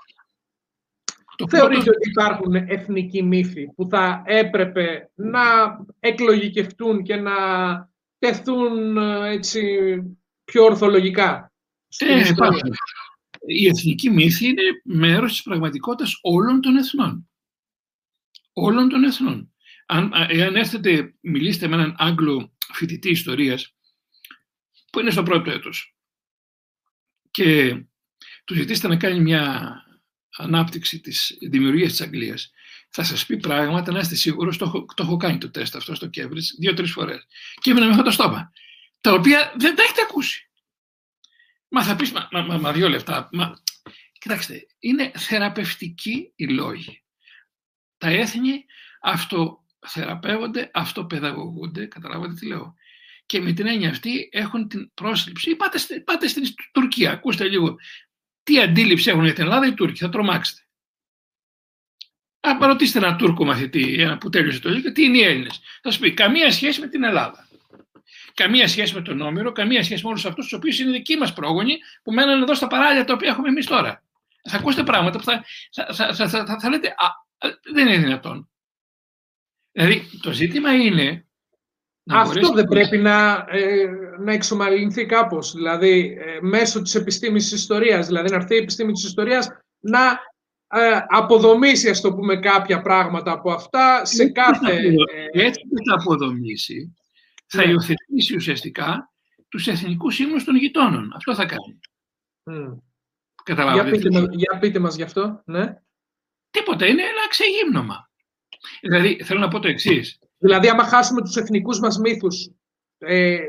Το 1.35 1.47
Θεωρείτε 1.49 1.89
ότι 1.89 2.09
υπάρχουν 2.09 2.55
εθνικοί 2.55 3.23
μύθοι 3.23 3.73
που 3.75 3.87
θα 3.89 4.23
έπρεπε 4.25 5.11
να 5.15 5.41
εκλογικευτούν 5.99 7.03
και 7.03 7.15
να 7.15 7.33
τεθούν 8.19 8.97
έτσι, 9.23 9.61
πιο 10.43 10.63
ορθολογικά. 10.63 11.53
Ε, 11.97 12.31
Οι 13.45 13.67
εθνικοί 13.67 14.09
μύθοι 14.09 14.45
είναι 14.45 14.61
μέρος 14.83 15.31
της 15.31 15.41
πραγματικότητας 15.41 16.19
όλων 16.21 16.61
των 16.61 16.77
εθνών. 16.77 17.29
Όλων 18.53 18.89
των 18.89 19.03
εθνών. 19.03 19.53
Αν, 19.85 20.11
εάν 20.27 20.55
έρθετε, 20.55 21.15
μιλήσετε 21.21 21.67
με 21.67 21.75
έναν 21.75 21.95
Άγγλο 21.97 22.53
φοιτητή 22.73 23.09
ιστορίας, 23.09 23.75
που 24.91 24.99
είναι 24.99 25.11
στο 25.11 25.23
πρώτο 25.23 25.51
έτος, 25.51 25.92
και 27.33 27.83
του 28.45 28.53
ζητήσετε 28.53 28.87
να 28.87 28.95
κάνει 28.95 29.19
μια 29.19 29.75
ανάπτυξη 30.37 30.99
της 30.99 31.37
δημιουργίας 31.49 31.91
της 31.91 32.01
Αγγλίας, 32.01 32.51
θα 32.89 33.03
σας 33.03 33.25
πει 33.25 33.37
πράγματα, 33.37 33.91
να 33.91 33.99
είστε 33.99 34.15
σίγουρος, 34.15 34.57
το, 34.57 34.65
έχω, 34.65 34.85
το 34.95 35.03
έχω 35.03 35.17
κάνει 35.17 35.37
το 35.37 35.51
τεστ 35.51 35.75
αυτό 35.75 35.95
στο 35.95 36.09
Cambridge 36.13 36.47
δύο-τρεις 36.59 36.91
φορές. 36.91 37.27
Και 37.61 37.71
έμεινα 37.71 37.85
με 37.85 37.91
αυτό 37.91 38.03
το 38.03 38.11
στόμα, 38.11 38.51
τα 39.01 39.11
οποία 39.13 39.53
δεν 39.57 39.75
τα 39.75 39.83
έχετε 39.83 40.01
ακούσει. 40.01 40.49
Μα 41.67 41.83
θα 41.83 41.95
πεις, 41.95 42.11
μα, 42.11 42.27
μα, 42.31 42.57
μα 42.57 42.71
δύο 42.71 42.89
λεπτά. 42.89 43.29
Μα... 43.31 43.53
Κοιτάξτε, 44.19 44.65
είναι 44.79 45.11
θεραπευτικοί 45.15 46.31
οι 46.35 46.47
λόγοι. 46.47 47.03
Τα 47.97 48.07
έθνη 48.07 48.65
αυτοθεραπεύονται, 49.01 50.71
αυτοπαιδαγωγούνται, 50.73 51.85
καταλάβατε 51.85 52.33
τι 52.33 52.47
λέω 52.47 52.75
και 53.25 53.41
με 53.41 53.51
την 53.51 53.67
έννοια 53.67 53.89
αυτή 53.89 54.29
έχουν 54.31 54.67
την 54.67 54.93
πρόσληψη. 54.93 55.55
Πάτε, 55.55 55.79
πάτε 56.05 56.27
στην 56.27 56.43
Τουρκία, 56.71 57.11
ακούστε 57.11 57.47
λίγο 57.47 57.75
τι 58.43 58.61
αντίληψη 58.61 59.09
έχουν 59.09 59.23
για 59.23 59.33
την 59.33 59.43
Ελλάδα 59.43 59.67
οι 59.67 59.73
Τούρκοι, 59.73 59.99
θα 59.99 60.09
τρομάξετε. 60.09 60.61
Αν 62.39 62.57
ρωτήσετε 62.59 63.05
έναν 63.05 63.17
Τούρκο 63.17 63.45
μαθητή, 63.45 63.95
ένα 63.99 64.17
που 64.17 64.29
τέλειωσε 64.29 64.59
το 64.59 64.69
λίγο, 64.69 64.91
τι 64.91 65.03
είναι 65.03 65.17
οι 65.17 65.23
Έλληνες. 65.23 65.61
Θα 65.81 65.91
σου 65.91 65.99
πει 65.99 66.13
καμία 66.13 66.51
σχέση 66.51 66.79
με 66.79 66.87
την 66.87 67.03
Ελλάδα. 67.03 67.47
Καμία 68.33 68.67
σχέση 68.67 68.93
με 68.93 69.01
τον 69.01 69.21
Όμηρο, 69.21 69.51
καμία 69.51 69.83
σχέση 69.83 70.03
με 70.03 70.09
όλους 70.09 70.25
αυτούς 70.25 70.43
τους 70.43 70.53
οποίους 70.53 70.79
είναι 70.79 70.91
δικοί 70.91 71.15
μας 71.15 71.33
πρόγονοι 71.33 71.77
που 72.03 72.13
μένουν 72.13 72.41
εδώ 72.41 72.55
στα 72.55 72.67
παράλια 72.67 73.03
τα 73.03 73.13
οποία 73.13 73.29
έχουμε 73.29 73.49
εμείς 73.49 73.65
τώρα. 73.65 74.03
Θα 74.49 74.57
ακούσετε 74.57 74.83
πράγματα 74.83 75.17
που 75.17 75.23
θα, 75.23 75.45
θα, 75.93 76.13
θα, 76.13 76.27
θα, 76.29 76.59
θα 76.59 76.69
λέτε, 76.69 76.87
Α, 76.87 77.07
δεν 77.73 77.87
είναι 77.87 77.97
δυνατόν. 77.97 78.49
Δηλαδή, 79.71 80.09
το 80.21 80.31
ζήτημα 80.31 80.73
είναι 80.73 81.27
αυτό 82.09 82.53
δεν 82.53 82.65
πρέπει 82.65 82.97
να, 82.97 83.45
ε, 83.49 83.85
να 84.19 84.33
εξομαλυνθεί 84.33 85.05
κάπως, 85.05 85.53
δηλαδή 85.53 86.17
ε, 86.19 86.37
μέσω 86.41 86.81
της 86.81 86.95
επιστήμης 86.95 87.43
της 87.43 87.59
ιστορίας, 87.59 88.07
δηλαδή 88.07 88.29
να 88.29 88.35
έρθει 88.35 88.55
η 88.55 88.57
επιστήμη 88.57 88.91
της 88.91 89.03
ιστορίας 89.03 89.49
να 89.79 90.19
ε, 90.67 90.99
αποδομήσει, 91.07 91.89
ας 91.89 92.01
το 92.01 92.13
πούμε, 92.13 92.35
κάποια 92.39 92.81
πράγματα 92.81 93.31
από 93.31 93.51
αυτά 93.51 94.05
σε 94.05 94.29
κάθε... 94.29 94.75
Ε, 95.31 95.45
Έτσι 95.45 95.61
που 95.61 95.75
θα 95.89 95.95
αποδομήσει, 96.01 96.95
θα 97.45 97.65
ναι. 97.65 97.71
υιοθετήσει 97.71 98.35
ουσιαστικά 98.35 99.11
τους 99.49 99.67
εθνικούς 99.67 100.19
ύμνους 100.19 100.43
των 100.43 100.55
γειτόνων. 100.55 101.13
Αυτό 101.15 101.35
θα 101.35 101.45
κάνει. 101.45 101.79
Mm. 102.43 102.77
Για 103.73 103.83
πείτε, 103.83 104.09
μας, 104.11 104.25
για 104.31 104.59
πείτε 104.59 104.79
μας 104.79 104.95
γι' 104.95 105.03
αυτό, 105.03 105.41
ναι. 105.45 105.75
Τίποτα, 106.49 106.85
είναι 106.85 107.01
ένα 107.01 107.27
ξεγύμνομα. 107.29 108.09
Δηλαδή, 108.81 109.23
θέλω 109.23 109.39
να 109.39 109.47
πω 109.47 109.59
το 109.59 109.67
εξής. 109.67 110.19
Δηλαδή, 110.43 110.69
άμα 110.69 110.83
χάσουμε 110.83 111.21
τους 111.21 111.35
εθνικούς 111.35 111.79
μας 111.79 111.97
μύθους, 111.97 112.49
ε, 112.97 113.39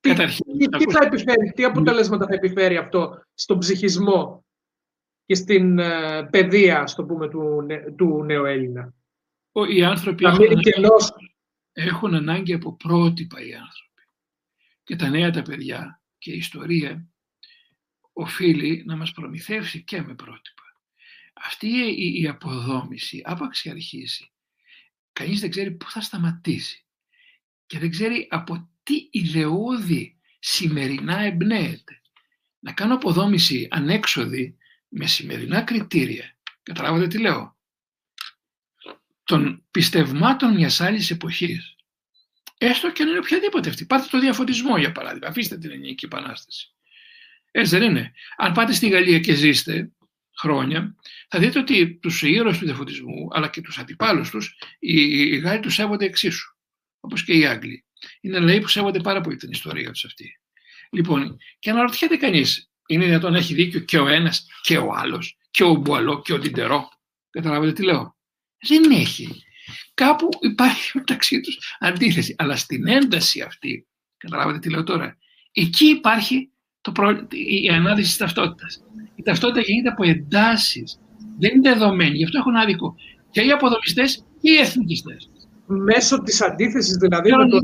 τι, 0.00 0.10
τι, 0.10 0.90
θα 0.90 1.04
επιφέρει, 1.04 1.52
τι 1.54 1.64
αποτελέσματα 1.64 2.26
θα 2.26 2.34
επιφέρει 2.34 2.76
αυτό 2.76 3.22
στον 3.34 3.58
ψυχισμό 3.58 4.44
και 5.26 5.34
στην 5.34 5.78
ε, 5.78 6.28
παιδεία, 6.30 6.86
στο 6.86 7.04
πούμε, 7.04 7.28
του, 7.28 7.66
του 7.96 8.24
νέου 8.24 8.44
Έλληνα; 8.44 8.94
Οι 9.68 9.84
άνθρωποι 9.84 10.24
έχουν 10.24 10.44
ανάγκη, 10.44 10.72
έχουν 11.72 12.14
ανάγκη 12.14 12.52
από 12.52 12.76
πρότυπα 12.76 13.40
οι 13.40 13.54
άνθρωποι. 13.54 14.02
Και 14.84 14.96
τα 14.96 15.08
νέα 15.08 15.30
τα 15.30 15.42
παιδιά 15.42 16.02
και 16.18 16.32
η 16.32 16.36
ιστορία 16.36 17.08
οφείλει 18.12 18.82
να 18.86 18.96
μας 18.96 19.12
προμηθεύσει 19.12 19.84
και 19.84 19.96
με 19.96 20.14
πρότυπα. 20.14 20.62
Αυτή 21.32 21.66
η, 21.66 22.20
η 22.20 22.28
αποδόμηση, 22.28 23.22
άπαξ 23.24 23.62
και 23.62 23.70
αρχίσει, 23.70 24.32
κανείς 25.12 25.40
δεν 25.40 25.50
ξέρει 25.50 25.70
πού 25.70 25.90
θα 25.90 26.00
σταματήσει 26.00 26.84
και 27.66 27.78
δεν 27.78 27.90
ξέρει 27.90 28.28
από 28.30 28.68
τι 28.82 29.08
ιδεώδη 29.10 30.18
σημερινά 30.38 31.18
εμπνέεται. 31.20 32.00
Να 32.58 32.72
κάνω 32.72 32.94
αποδόμηση 32.94 33.68
ανέξοδη 33.70 34.56
με 34.88 35.06
σημερινά 35.06 35.62
κριτήρια. 35.62 36.36
Καταλάβατε 36.62 37.06
τι 37.06 37.18
λέω; 37.18 37.56
Των 39.24 39.64
πιστευμάτων 39.70 40.54
μιας 40.54 40.80
άλλης 40.80 41.10
εποχής. 41.10 41.76
Έστω 42.58 42.92
και 42.92 43.02
αν 43.02 43.08
είναι 43.08 43.18
οποιαδήποτε 43.18 43.68
αυτή. 43.68 43.86
Πάρτε 43.86 44.08
το 44.10 44.20
διαφωτισμό 44.20 44.78
για 44.78 44.92
παράδειγμα. 44.92 45.28
Αφήστε 45.28 45.58
την 45.58 45.70
Ελληνική 45.70 46.04
Επανάσταση. 46.04 46.74
Έτσι 47.50 47.78
δεν 47.78 47.90
είναι. 47.90 48.12
Αν 48.36 48.52
πάτε 48.52 48.72
στη 48.72 48.88
Γαλλία 48.88 49.18
και 49.18 49.34
ζήστε 49.34 49.92
χρόνια, 50.40 50.94
θα 51.28 51.38
δείτε 51.38 51.58
ότι 51.58 51.98
τους 52.02 52.22
ήρωες 52.22 52.58
του 52.58 52.64
διαφωτισμού, 52.64 53.28
αλλά 53.32 53.48
και 53.48 53.60
τους 53.60 53.78
αντιπάλους 53.78 54.30
τους, 54.30 54.58
οι 54.78 55.36
Γάλλοι 55.36 55.60
τους 55.60 55.74
σέβονται 55.74 56.04
εξίσου. 56.04 56.56
Όπως 57.00 57.24
και 57.24 57.32
οι 57.32 57.46
Άγγλοι. 57.46 57.84
Είναι 58.20 58.38
λαοί 58.38 58.60
που 58.60 58.68
σέβονται 58.68 59.00
πάρα 59.00 59.20
πολύ 59.20 59.36
την 59.36 59.50
ιστορία 59.50 59.90
τους 59.90 60.04
αυτή. 60.04 60.40
Λοιπόν, 60.90 61.36
και 61.58 61.70
αναρωτιέται 61.70 62.16
κανείς, 62.16 62.70
είναι 62.86 63.04
δυνατόν 63.04 63.32
να 63.32 63.38
έχει 63.38 63.54
δίκιο 63.54 63.80
και 63.80 63.98
ο 63.98 64.08
ένας 64.08 64.46
και 64.62 64.78
ο 64.78 64.92
άλλος, 64.94 65.38
και 65.50 65.64
ο 65.64 65.74
Μπουαλό 65.74 66.22
και 66.22 66.32
ο 66.32 66.38
Τιντερό. 66.38 66.88
Καταλάβετε 67.30 67.72
τι 67.72 67.82
λέω; 67.82 68.16
Δεν 68.68 68.90
έχει. 68.90 69.42
Κάπου 69.94 70.28
υπάρχει 70.40 70.90
μεταξύ 70.94 71.40
τους 71.40 71.76
αντίθεση. 71.78 72.34
Αλλά 72.38 72.56
στην 72.56 72.88
ένταση 72.88 73.40
αυτή, 73.40 73.86
καταλάβετε 74.16 74.58
τι 74.58 74.70
λέω 74.70 74.82
τώρα, 74.82 75.18
εκεί 75.52 75.84
υπάρχει 75.86 76.52
το 76.88 77.02
προ... 77.02 77.26
η 77.64 77.68
ανάδυση 77.68 78.08
της 78.08 78.16
ταυτότητας. 78.16 78.82
Η 79.14 79.22
ταυτότητα 79.22 79.60
γίνεται 79.60 79.88
από 79.88 80.04
εντάσεις. 80.04 81.00
Δεν 81.38 81.50
είναι 81.54 81.72
δεδομένη. 81.72 82.16
Γι' 82.16 82.24
αυτό 82.24 82.38
έχουν 82.38 82.56
άδικο 82.56 82.94
και 83.30 83.40
οι 83.40 83.50
αποδομιστές 83.50 84.24
και 84.40 84.50
οι 84.50 84.56
εθνικιστές. 84.56 85.30
Μέσω 85.66 86.22
της 86.22 86.42
αντίθεσης 86.42 86.96
δηλαδή 86.96 87.30
με 87.30 87.48
τον, 87.48 87.60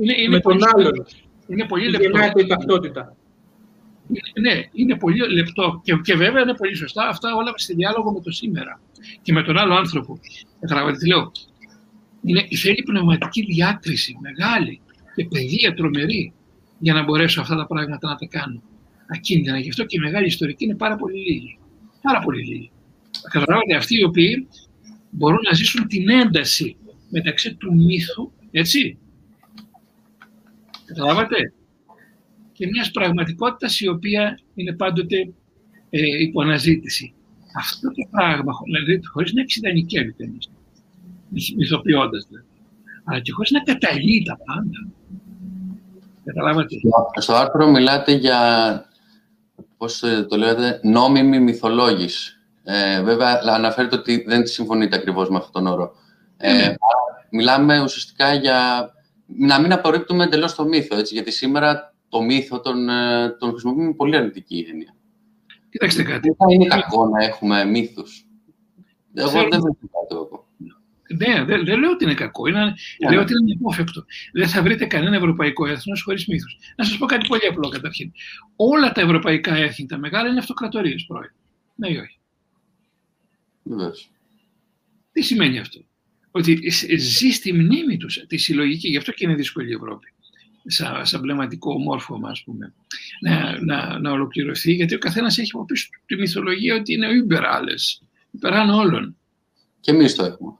είναι, 0.00 0.14
είναι 0.16 0.28
με 0.28 0.40
τον 0.40 0.58
άλλον. 0.74 1.06
Είναι 1.46 1.64
πολύ 1.64 1.88
λεπτό. 1.88 2.38
η 2.38 2.46
ταυτότητα. 2.46 3.16
Ναι, 4.40 4.52
είναι 4.72 4.96
πολύ 4.96 5.32
λεπτό 5.34 5.80
και, 5.84 5.98
και 6.02 6.14
βέβαια 6.14 6.42
είναι 6.42 6.54
πολύ 6.54 6.74
σωστά 6.74 7.08
αυτά 7.08 7.34
όλα 7.34 7.52
στη 7.56 7.74
διάλογο 7.74 8.12
με 8.12 8.20
το 8.20 8.30
σήμερα 8.30 8.80
και 9.22 9.32
με 9.32 9.42
τον 9.42 9.58
άλλο 9.58 9.74
άνθρωπο. 9.74 10.18
Καταλαβαίνετε 10.60 10.98
τι 10.98 11.06
λέω. 11.08 11.32
Είναι, 12.22 12.48
θέλει 12.56 12.82
πνευματική 12.82 13.42
διάκριση 13.44 14.16
μεγάλη 14.20 14.80
και 15.14 15.24
παιδεία 15.24 15.74
τρομερή 15.74 16.32
για 16.78 16.92
να 16.92 17.02
μπορέσω 17.02 17.40
αυτά 17.40 17.56
τα 17.56 17.66
πράγματα 17.66 18.08
να 18.08 18.14
τα 18.14 18.26
κάνω 18.26 18.62
ακίνδυνα. 19.06 19.58
Γι' 19.58 19.68
αυτό 19.68 19.84
και 19.84 19.96
οι 19.96 20.00
μεγάλοι 20.00 20.26
ιστορικοί 20.26 20.64
είναι 20.64 20.76
πάρα 20.76 20.96
πολύ 20.96 21.18
λίγοι. 21.18 21.58
Πάρα 22.02 22.20
πολύ 22.20 22.44
λίγοι. 22.44 22.70
Καταλαβαίνετε, 23.30 23.76
αυτοί 23.76 23.98
οι 23.98 24.04
οποίοι 24.04 24.48
μπορούν 25.10 25.40
να 25.48 25.54
ζήσουν 25.54 25.86
την 25.86 26.10
ένταση 26.10 26.76
μεταξύ 27.10 27.54
του 27.54 27.74
μύθου, 27.74 28.32
έτσι, 28.50 28.98
καταλάβατε, 30.84 31.52
και 32.52 32.66
μιας 32.66 32.90
πραγματικότητας 32.90 33.80
η 33.80 33.88
οποία 33.88 34.38
είναι 34.54 34.72
πάντοτε 34.72 35.32
ε, 35.90 36.22
υπό 36.22 36.42
αναζήτηση. 36.42 37.14
Αυτό 37.56 37.88
το 37.88 38.08
πράγμα, 38.10 38.52
δηλαδή, 38.64 39.06
χωρίς 39.06 39.32
να 39.32 39.40
εξειδανικεύει 39.40 40.12
κανείς, 40.12 40.50
μυθοποιώντας 41.56 42.26
δηλαδή, 42.28 42.46
αλλά 43.04 43.20
και 43.20 43.32
χωρίς 43.32 43.50
να 43.50 43.62
καταλύει 43.62 44.22
τα 44.22 44.36
πάντα. 44.36 44.88
Καταλάβατε. 46.26 46.74
Στο 47.16 47.34
άρθρο 47.34 47.66
μιλάτε 47.66 48.12
για, 48.12 48.38
πώς 49.76 50.02
το 50.28 50.36
λέτε, 50.36 50.80
νόμιμη 50.82 51.38
μυθολόγηση. 51.40 52.30
Ε, 52.64 53.02
βέβαια, 53.02 53.40
αναφέρετε 53.44 53.96
ότι 53.96 54.24
δεν 54.26 54.46
συμφωνείτε 54.46 54.96
ακριβώς 54.96 55.30
με 55.30 55.36
αυτόν 55.36 55.52
τον 55.52 55.72
όρο. 55.72 55.94
Ε, 56.36 56.52
ναι. 56.52 56.74
Μιλάμε 57.30 57.80
ουσιαστικά 57.80 58.34
για 58.34 58.90
να 59.26 59.60
μην 59.60 59.72
απορρίπτουμε 59.72 60.24
εντελώς 60.24 60.54
το 60.54 60.64
μύθο, 60.64 60.96
έτσι, 60.96 61.14
γιατί 61.14 61.30
σήμερα 61.30 61.94
το 62.08 62.22
μύθο 62.22 62.60
τον, 62.60 62.88
ε, 62.88 63.28
τον 63.38 63.50
χρησιμοποιούμε 63.50 63.86
με 63.86 63.94
πολύ 63.94 64.16
αρνητική 64.16 64.66
έννοια. 64.70 64.94
Κοιτάξτε 65.70 66.02
κάτι. 66.02 66.34
Δεν 66.38 66.48
είναι 66.48 66.66
κακό 66.66 67.06
να 67.06 67.24
έχουμε 67.24 67.64
μύθους. 67.64 68.26
Εγώ 69.14 69.30
δεν 69.30 69.50
δεν 69.50 69.50
κάτι 69.50 70.14
εγώ. 70.14 70.45
Ναι, 71.08 71.44
δεν, 71.44 71.64
δεν 71.64 71.78
λέω 71.78 71.90
ότι 71.90 72.04
είναι 72.04 72.14
κακό. 72.14 72.46
Είναι, 72.46 72.74
yeah. 72.74 73.10
Λέω 73.10 73.20
ότι 73.20 73.32
είναι 73.32 73.52
υπόφευκτο. 73.52 74.04
Δεν 74.32 74.48
θα 74.48 74.62
βρείτε 74.62 74.86
κανένα 74.86 75.16
ευρωπαϊκό 75.16 75.66
έθνος 75.66 76.02
χωρίς 76.02 76.26
μύθους. 76.26 76.58
Να 76.76 76.84
σας 76.84 76.98
πω 76.98 77.06
κάτι 77.06 77.26
πολύ 77.26 77.46
απλό 77.46 77.68
καταρχήν. 77.68 78.12
Όλα 78.56 78.92
τα 78.92 79.00
ευρωπαϊκά 79.00 79.54
έθνη, 79.54 79.86
τα 79.86 79.98
μεγάλα, 79.98 80.28
είναι 80.28 80.38
αυτοκρατορίες 80.38 81.04
πρώην. 81.06 81.30
Ναι 81.74 81.88
ή 81.88 81.96
όχι; 81.96 82.18
Τι 85.12 85.22
σημαίνει 85.22 85.58
αυτό; 85.58 85.80
Ότι 86.30 86.70
ζει 86.98 87.30
στη 87.30 87.52
μνήμη 87.52 87.96
τους 87.96 88.24
τη 88.26 88.36
συλλογική, 88.36 88.88
γι' 88.88 88.96
αυτό 88.96 89.12
και 89.12 89.24
είναι 89.24 89.34
δύσκολη 89.34 89.70
η 89.70 89.74
Ευρώπη. 89.74 90.10
Σαν, 90.68 91.06
σαν 91.06 91.20
πνευματικό 91.20 91.78
μόρφωμα, 91.78 92.30
ας 92.30 92.42
πούμε, 92.42 92.74
να, 93.20 93.64
να, 93.64 93.98
να 93.98 94.12
ολοκληρωθεί, 94.12 94.72
γιατί 94.72 94.94
ο 94.94 94.98
καθένας 94.98 95.38
έχει 95.38 95.50
από 95.54 95.64
πίσω 95.64 95.88
τη 96.06 96.16
μυθολογία 96.16 96.74
ότι 96.74 96.92
είναι 96.92 97.06
ο 97.06 97.12
Ιμπεράλε. 97.12 97.74
Υπεράνω 98.30 98.76
όλων. 98.76 99.16
Και 99.80 99.90
εμείς 99.90 100.14
το 100.14 100.24
έχουμε. 100.24 100.56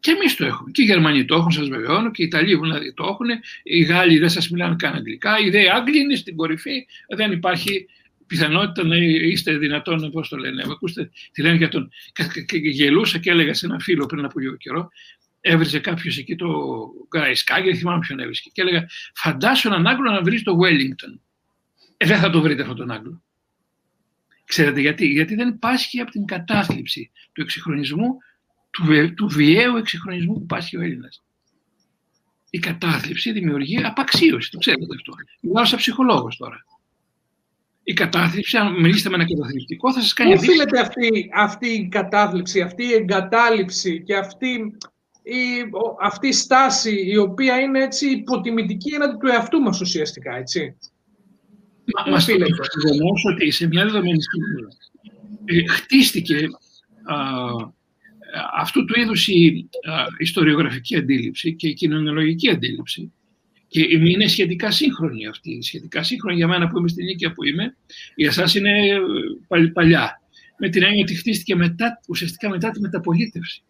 Και 0.00 0.10
εμείς 0.10 0.36
το 0.36 0.46
έχουμε. 0.46 0.70
Και 0.70 0.82
οι 0.82 0.84
Γερμανοί 0.84 1.24
το 1.24 1.34
έχουν, 1.34 1.50
σας 1.50 1.68
βεβαιώνω, 1.68 2.10
και 2.10 2.22
οι 2.22 2.26
Ιταλοί 2.26 2.56
δηλαδή 2.56 2.92
το 2.94 3.04
έχουν. 3.04 3.26
Οι 3.62 3.82
Γάλλοι 3.82 4.18
δεν 4.18 4.28
σας 4.28 4.48
μιλάνε 4.48 4.74
καν 4.78 4.94
αγγλικά. 4.94 5.38
Οι 5.38 5.50
δε 5.50 5.70
Άγγλοι 5.70 5.98
είναι 5.98 6.14
στην 6.14 6.36
κορυφή. 6.36 6.86
Δεν 7.16 7.32
υπάρχει 7.32 7.86
πιθανότητα 8.26 8.86
να 8.86 8.96
είστε 8.96 9.56
δυνατόν, 9.56 10.10
πώς 10.10 10.28
το 10.28 10.36
λένε. 10.36 10.62
Ακούστε, 10.70 11.10
τι 11.32 11.42
λένε 11.42 11.56
για 11.56 11.68
τον. 11.68 11.90
Και 12.46 12.56
γελούσα 12.56 13.18
και 13.18 13.30
έλεγα 13.30 13.54
σε 13.54 13.66
ένα 13.66 13.78
φίλο 13.78 14.06
πριν 14.06 14.24
από 14.24 14.38
λίγο 14.38 14.56
καιρό. 14.56 14.90
Έβριζε 15.40 15.78
κάποιος 15.78 16.18
εκεί 16.18 16.36
το 16.36 16.48
Γκραϊσκάκι, 17.08 17.68
δεν 17.68 17.76
θυμάμαι 17.76 17.98
ποιον 17.98 18.20
έβρισκε. 18.20 18.50
Και 18.52 18.60
έλεγα, 18.60 18.88
φαντάσου 19.14 19.68
έναν 19.68 19.86
Άγγλο 19.86 20.10
να 20.10 20.22
βρεις 20.22 20.42
το 20.42 20.58
Wellington. 20.62 21.18
Ε, 21.96 22.06
δεν 22.06 22.18
θα 22.18 22.30
το 22.30 22.40
βρείτε 22.40 22.62
αυτόν 22.62 22.76
τον 22.76 22.90
Άγγλο. 22.90 23.22
Ξέρετε 24.44 24.80
γιατί; 24.80 25.06
Γιατί 25.06 25.34
δεν 25.34 25.58
πάσχει 25.58 26.00
από 26.00 26.10
την 26.10 26.24
κατάθλιψη 26.24 27.10
του 27.32 27.40
εξυγχρονισμού 27.40 28.18
του, 28.70 29.14
του 29.14 29.28
βιαίου 29.28 29.76
εξυγχρονισμού 29.76 30.34
που 30.34 30.46
πάσχει 30.46 30.76
ο 30.76 30.80
Έλληνας. 30.80 31.22
Η 32.50 32.58
κατάθλιψη 32.58 33.32
δημιουργεί 33.32 33.84
απαξίωση, 33.84 34.50
το 34.50 34.58
ξέρετε 34.58 34.84
αυτό. 34.96 35.12
Μιλάω 35.40 35.64
σαν 35.64 35.78
ψυχολόγος 35.78 36.36
τώρα. 36.36 36.64
Η 37.82 37.92
κατάθλιψη, 37.92 38.56
αν 38.56 38.80
μιλήσετε 38.80 39.08
με 39.08 39.14
ένα 39.14 39.24
καταθλιπτικό, 39.24 39.92
θα 39.92 40.00
σας 40.00 40.12
κάνει... 40.12 40.34
Πού 40.34 40.40
οφείλεται 40.42 40.80
αυτή, 40.80 41.30
αυτή 41.34 41.68
η 41.68 41.88
κατάθλιψη, 41.88 42.60
αυτή 42.60 42.84
η 42.84 42.92
εγκατάλειψη 42.92 44.02
και 44.02 44.16
αυτή 44.16 44.76
η, 45.22 45.36
αυτή 46.02 46.28
η 46.28 46.32
στάση 46.32 47.04
η 47.06 47.16
οποία 47.16 47.60
είναι 47.60 47.82
έτσι 47.82 48.10
υποτιμητική 48.10 48.94
έναντι 48.94 49.16
του 49.16 49.26
εαυτού 49.26 49.60
μας 49.60 49.80
ουσιαστικά, 49.80 50.36
έτσι; 50.36 50.76
Μα, 51.94 52.10
μας 52.10 52.24
το 52.24 52.34
ότι 53.32 53.50
σε 53.50 53.66
μια 53.66 53.84
δεδομένη 53.84 54.22
στιγμή 54.22 54.62
ε, 55.44 55.66
χτίστηκε 55.68 56.48
α, 57.04 57.16
αυτού 58.56 58.84
του 58.84 59.00
είδους 59.00 59.28
η 59.28 59.68
ιστοριογραφική 60.18 60.96
αντίληψη 60.96 61.54
και 61.54 61.68
η 61.68 61.74
κοινωνιολογική 61.74 62.50
αντίληψη 62.50 63.12
και 63.68 63.86
είναι 63.90 64.26
σχετικά 64.26 64.70
σύγχρονη 64.70 65.26
αυτή, 65.26 65.62
σχετικά 65.62 66.02
σύγχρονη 66.02 66.36
για 66.36 66.48
μένα 66.48 66.68
που 66.68 66.78
είμαι 66.78 66.88
στην 66.88 67.04
ηλικία 67.04 67.32
που 67.32 67.44
είμαι, 67.44 67.76
για 68.14 68.28
εσάς 68.28 68.54
είναι 68.54 68.88
ε, 69.48 69.66
παλιά. 69.72 70.22
Με 70.58 70.68
την 70.68 70.82
έννοια 70.82 71.02
ότι 71.02 71.14
χτίστηκε 71.14 71.54
μετά, 71.54 72.00
ουσιαστικά 72.08 72.48
μετά 72.48 72.70
τη 72.70 72.80
μεταπολίτευση. 72.80 73.62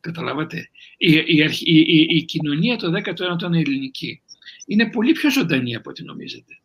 Καταλάβατε. 0.00 0.68
Η, 0.96 1.12
η, 1.12 1.44
η, 1.60 2.06
η 2.16 2.24
κοινωνία 2.24 2.76
το 2.76 2.92
19ο 3.04 3.52
ελληνική 3.52 4.22
είναι 4.66 4.90
πολύ 4.90 5.12
πιο 5.12 5.30
ζωντανή 5.30 5.74
από 5.74 5.90
ό,τι 5.90 6.04
νομίζετε. 6.04 6.56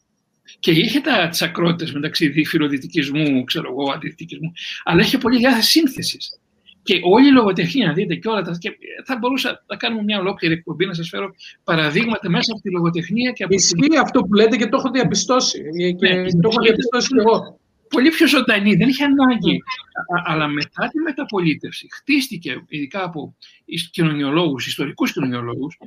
Και 0.60 0.72
είχε 0.72 1.00
τα 1.00 1.30
τσακρότητε 1.30 1.92
μεταξύ 1.92 2.44
φιλοδυτικισμού, 2.46 3.44
ξέρω 3.44 3.70
εγώ, 3.70 3.92
αντιδυτικισμού, 3.92 4.52
αλλά 4.84 5.02
είχε 5.02 5.18
πολύ 5.18 5.38
διάθεση 5.38 5.70
σύνθεσης. 5.70 6.40
Και 6.88 7.00
όλη 7.04 7.28
η 7.28 7.32
λογοτεχνία, 7.32 7.94
δείτε 7.94 8.16
και 8.16 8.28
όλα 8.28 8.42
τα. 8.42 8.58
Και 8.60 8.78
θα 9.06 9.18
μπορούσα 9.18 9.64
να 9.68 9.76
κάνουμε 9.76 10.04
μια 10.04 10.20
ολόκληρη 10.20 10.54
εκπομπή 10.54 10.86
να 10.86 10.94
σας 10.94 11.10
φέρω 11.10 11.36
παραδείγματα 11.64 12.30
μέσα 12.30 12.52
από 12.52 12.62
τη 12.62 12.72
λογοτεχνία. 12.72 13.32
Και 13.32 13.44
από 13.44 13.54
Ισχύει 13.54 13.98
αυτό 14.02 14.22
που 14.22 14.34
λέτε 14.34 14.56
και 14.58 14.68
το 14.68 14.78
έχω 14.78 14.90
διαπιστώσει. 14.90 15.62
Και 16.00 16.08
ναι, 16.08 16.30
το 16.30 16.50
έχω 16.52 16.62
διαπιστώσει 16.62 17.08
και 17.08 17.20
εγώ. 17.20 17.60
Πολύ 17.90 18.10
πιο 18.10 18.28
ζωντανή, 18.28 18.76
δεν 18.76 18.88
είχε 18.88 19.04
ανάγκη. 19.04 19.62
Αλλά 20.26 20.48
μετά 20.48 20.88
τη 20.88 21.00
μεταπολίτευση 21.00 21.88
χτίστηκε, 21.92 22.64
ειδικά 22.68 23.04
από 23.04 23.36
κοινωνιολόγους, 23.92 24.68
ιστορικούς 24.68 25.14
κοινωνιολόγους, 25.14 25.78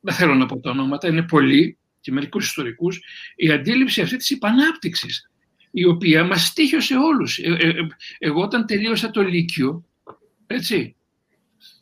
δεν 0.00 0.14
θέλω 0.14 0.34
να 0.34 0.46
πω 0.46 0.60
τα 0.60 0.70
ονόματα, 0.70 1.08
είναι 1.08 1.22
πολλοί 1.22 1.76
και 2.00 2.12
μερικούς 2.12 2.46
ιστορικούς, 2.46 3.00
η 3.36 3.50
αντίληψη 3.50 4.00
αυτή 4.00 4.16
της 4.16 4.30
υπανάπτυξης 4.30 5.30
η 5.72 5.84
οποία 5.84 6.24
μας 6.24 6.46
στήχιωσε 6.46 6.96
όλους. 6.96 7.38
Ε, 7.38 7.56
ε, 7.60 7.68
ε, 7.68 7.86
εγώ 8.18 8.42
όταν 8.42 8.66
τελείωσα 8.66 9.10
το 9.10 9.22
Λύκειο, 9.22 9.84
έτσι, 10.46 10.96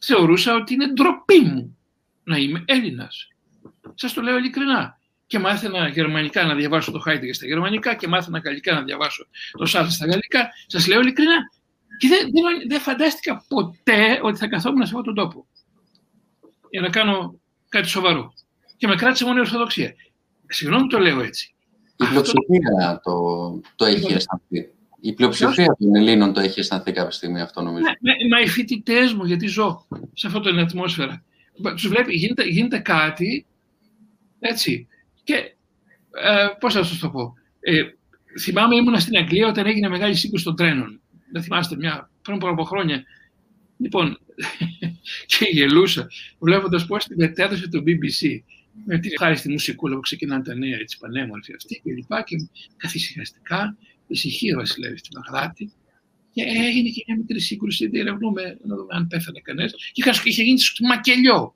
θεωρούσα 0.00 0.54
ότι 0.54 0.74
είναι 0.74 0.92
ντροπή 0.92 1.40
μου 1.40 1.78
να 2.24 2.36
είμαι 2.36 2.64
Έλληνας. 2.66 3.28
Σας 3.94 4.12
το 4.12 4.22
λέω 4.22 4.36
ειλικρινά. 4.36 4.98
Και 5.26 5.38
μάθαινα 5.38 5.88
γερμανικά 5.88 6.44
να 6.44 6.54
διαβάσω 6.54 6.90
το 6.92 6.98
Χάιντεγκερ 6.98 7.34
στα 7.34 7.46
γερμανικά 7.46 7.94
και 7.94 8.08
μάθαινα 8.08 8.38
γαλλικά 8.38 8.74
να 8.74 8.82
διαβάσω 8.82 9.26
το 9.52 9.66
Σάρλ 9.66 9.88
στα 9.88 10.06
γαλλικά. 10.06 10.48
Σας 10.66 10.86
λέω 10.86 11.00
ειλικρινά. 11.00 11.36
Και 11.98 12.08
δεν, 12.08 12.18
δεν, 12.18 12.68
δεν 12.68 12.80
φαντάστηκα 12.80 13.44
ποτέ 13.48 14.20
ότι 14.22 14.38
θα 14.38 14.46
καθόμουν 14.48 14.86
σε 14.86 14.96
αυτόν 14.96 15.02
τον 15.02 15.14
τόπο 15.14 15.46
για 16.70 16.80
να 16.80 16.88
κάνω 16.88 17.40
κάτι 17.68 17.88
σοβαρό. 17.88 18.32
Και 18.76 18.86
με 18.86 18.94
κράτησε 18.94 19.24
μόνο 19.24 19.36
η 19.36 19.40
Ορθοδοξία. 19.40 19.94
Συγγνώμη 20.46 20.88
το 20.88 20.98
λέω 20.98 21.20
έτσι. 21.20 21.54
Η 22.00 22.06
πλειοψηφία 22.08 23.00
το, 23.02 23.12
το 23.76 23.84
έχει 23.84 24.12
αισθανθεί. 24.12 24.68
Η 25.00 25.12
πλειοψηφία 25.12 25.76
των 25.78 25.94
Ελλήνων 25.94 26.32
το 26.32 26.40
έχει 26.40 26.60
αισθανθεί 26.60 26.92
κάποια 26.92 27.10
στιγμή 27.10 27.40
αυτό 27.40 27.62
νομίζω. 27.62 27.84
Ναι, 28.00 28.12
μα 28.30 28.40
οι 28.40 28.46
φοιτητές 28.48 29.12
μου, 29.12 29.24
γιατί 29.24 29.46
ζω 29.46 29.86
σε 30.12 30.26
αυτή 30.26 30.40
την 30.40 30.58
ατμόσφαιρα, 30.58 31.24
τους 31.62 31.88
βλέπει, 31.88 32.16
γίνεται, 32.16 32.44
γίνεται 32.44 32.78
κάτι, 32.78 33.46
έτσι, 34.38 34.86
και 35.24 35.34
ε, 36.10 36.46
πώς 36.60 36.74
θα 36.74 36.82
σας 36.82 36.98
το 36.98 37.10
πω. 37.10 37.34
Ε, 37.60 37.82
θυμάμαι 38.40 38.76
ήμουνα 38.76 38.98
στην 38.98 39.16
Αγγλία 39.16 39.48
όταν 39.48 39.66
έγινε 39.66 39.88
μεγάλη 39.88 40.14
σύγκρουση 40.14 40.44
των 40.44 40.56
τρένων. 40.56 41.00
Δεν 41.32 41.42
θυμάστε, 41.42 41.76
μια, 41.76 42.10
πριν 42.22 42.38
από 42.42 42.64
χρόνια. 42.64 43.04
Λοιπόν, 43.76 44.18
και 45.26 45.48
γελούσα, 45.50 46.06
βλέποντας 46.38 46.86
πώς 46.86 47.04
την 47.04 47.16
μετέδωσε 47.18 47.68
το 47.68 47.82
BBC 47.86 48.40
με 48.86 48.98
την 48.98 49.10
ευχάριστη 49.12 49.50
μουσικούλα 49.50 49.94
που 49.94 50.00
ξεκινάνε 50.00 50.42
τα 50.42 50.54
νέα, 50.54 50.78
έτσι 50.78 50.98
πανέμορφη 50.98 51.54
αυτή 51.56 51.80
και 51.84 51.92
λοιπά 51.92 52.22
και 52.22 52.36
καθησυχαστικά, 52.76 53.76
ησυχία 54.06 54.56
βασιλεύει 54.56 54.98
στην 54.98 55.18
Αγράτη 55.18 55.72
και 56.32 56.42
έγινε 56.42 56.88
και 56.88 57.04
μια 57.06 57.16
μικρή 57.16 57.40
σύγκρουση, 57.40 57.86
διερευνούμε 57.86 58.58
να 58.64 58.76
δούμε 58.76 58.94
αν 58.94 59.06
πέθανε 59.06 59.40
κανένας 59.40 59.74
και 59.92 60.10
είχε 60.24 60.42
γίνει 60.42 60.60
μακελιό. 60.88 61.54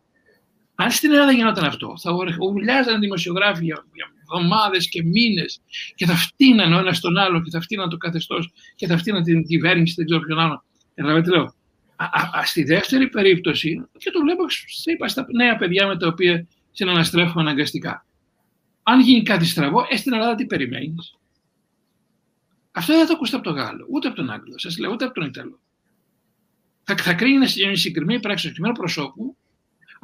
Αν 0.75 0.91
στην 0.91 1.11
Ελλάδα 1.11 1.33
γινόταν 1.33 1.64
αυτό, 1.64 1.95
θα 1.99 2.11
ουρλιάζαν 2.41 3.01
δημοσιογράφοι 3.01 3.64
για, 3.64 3.87
για 3.95 4.12
εβδομάδες 4.22 4.89
και 4.89 5.03
μήνες 5.03 5.61
και 5.95 6.07
θα 6.07 6.14
φτύναν 6.14 6.72
ο 6.72 6.79
ένας 6.79 7.01
τον 7.01 7.18
άλλο 7.18 7.43
και 7.43 7.51
θα 7.51 7.61
φτύναν 7.61 7.89
το 7.89 7.97
καθεστώς 7.97 8.53
και 8.75 8.87
θα 8.87 8.99
φτύναν 8.99 9.22
την 9.22 9.47
κυβέρνηση, 9.47 9.95
δεν 9.97 10.05
ξέρω 10.05 10.20
ποιον 10.20 10.39
άλλο. 10.39 10.64
Καταλαβαίνετε, 10.95 11.31
λέω. 11.31 11.55
Α, 11.97 12.39
α, 12.39 12.45
στη 12.45 12.62
δεύτερη 12.62 13.09
περίπτωση, 13.09 13.89
και 13.99 14.11
το 14.11 14.20
βλέπω 14.20 14.43
είπα, 14.85 15.09
στα 15.09 15.27
νέα 15.35 15.57
παιδιά 15.57 15.87
με 15.87 15.97
τα 15.97 16.07
οποία 16.07 16.47
συναναστρέφω 16.75 17.41
αναγκαστικά. 17.41 18.07
Αν 18.83 19.01
γίνει 19.01 19.22
κάτι 19.22 19.45
στραβό, 19.45 19.87
ε, 19.89 19.97
στην 19.97 20.12
Ελλάδα 20.12 20.35
τι 20.35 20.47
περιμένεις; 20.47 21.16
Αυτό 22.72 22.97
δεν 22.97 23.07
θα 23.07 23.12
ακούσετε 23.12 23.37
από 23.37 23.47
τον 23.47 23.55
Γάλλο, 23.55 23.87
ούτε 23.91 24.07
από 24.07 24.16
τον 24.16 24.31
Άγγλο, 24.31 24.59
σας 24.59 24.79
λέω, 24.79 24.93
ούτε 24.93 25.05
από 25.05 25.14
τον 25.14 25.27
Ιταλό. 25.27 25.61
Θα, 26.83 26.97
θα 26.97 27.14
κρίνει 27.14 27.39
μια 27.39 27.49
συγκεκριμένη 27.49 28.20
πράξη 28.20 28.43
συγκεκριμένου 28.43 28.75
προσώπου 28.75 29.37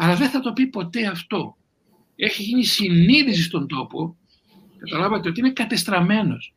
αλλά 0.03 0.15
δεν 0.17 0.31
θα 0.31 0.41
το 0.41 0.53
πει 0.53 0.67
ποτέ 0.67 1.07
αυτό. 1.07 1.57
Έχει 2.17 2.43
γίνει 2.43 2.65
συνείδηση 2.65 3.43
στον 3.43 3.67
τόπο, 3.67 4.17
καταλάβατε, 4.79 5.29
ότι 5.29 5.41
είναι 5.41 5.53
κατεστραμμένος. 5.53 6.55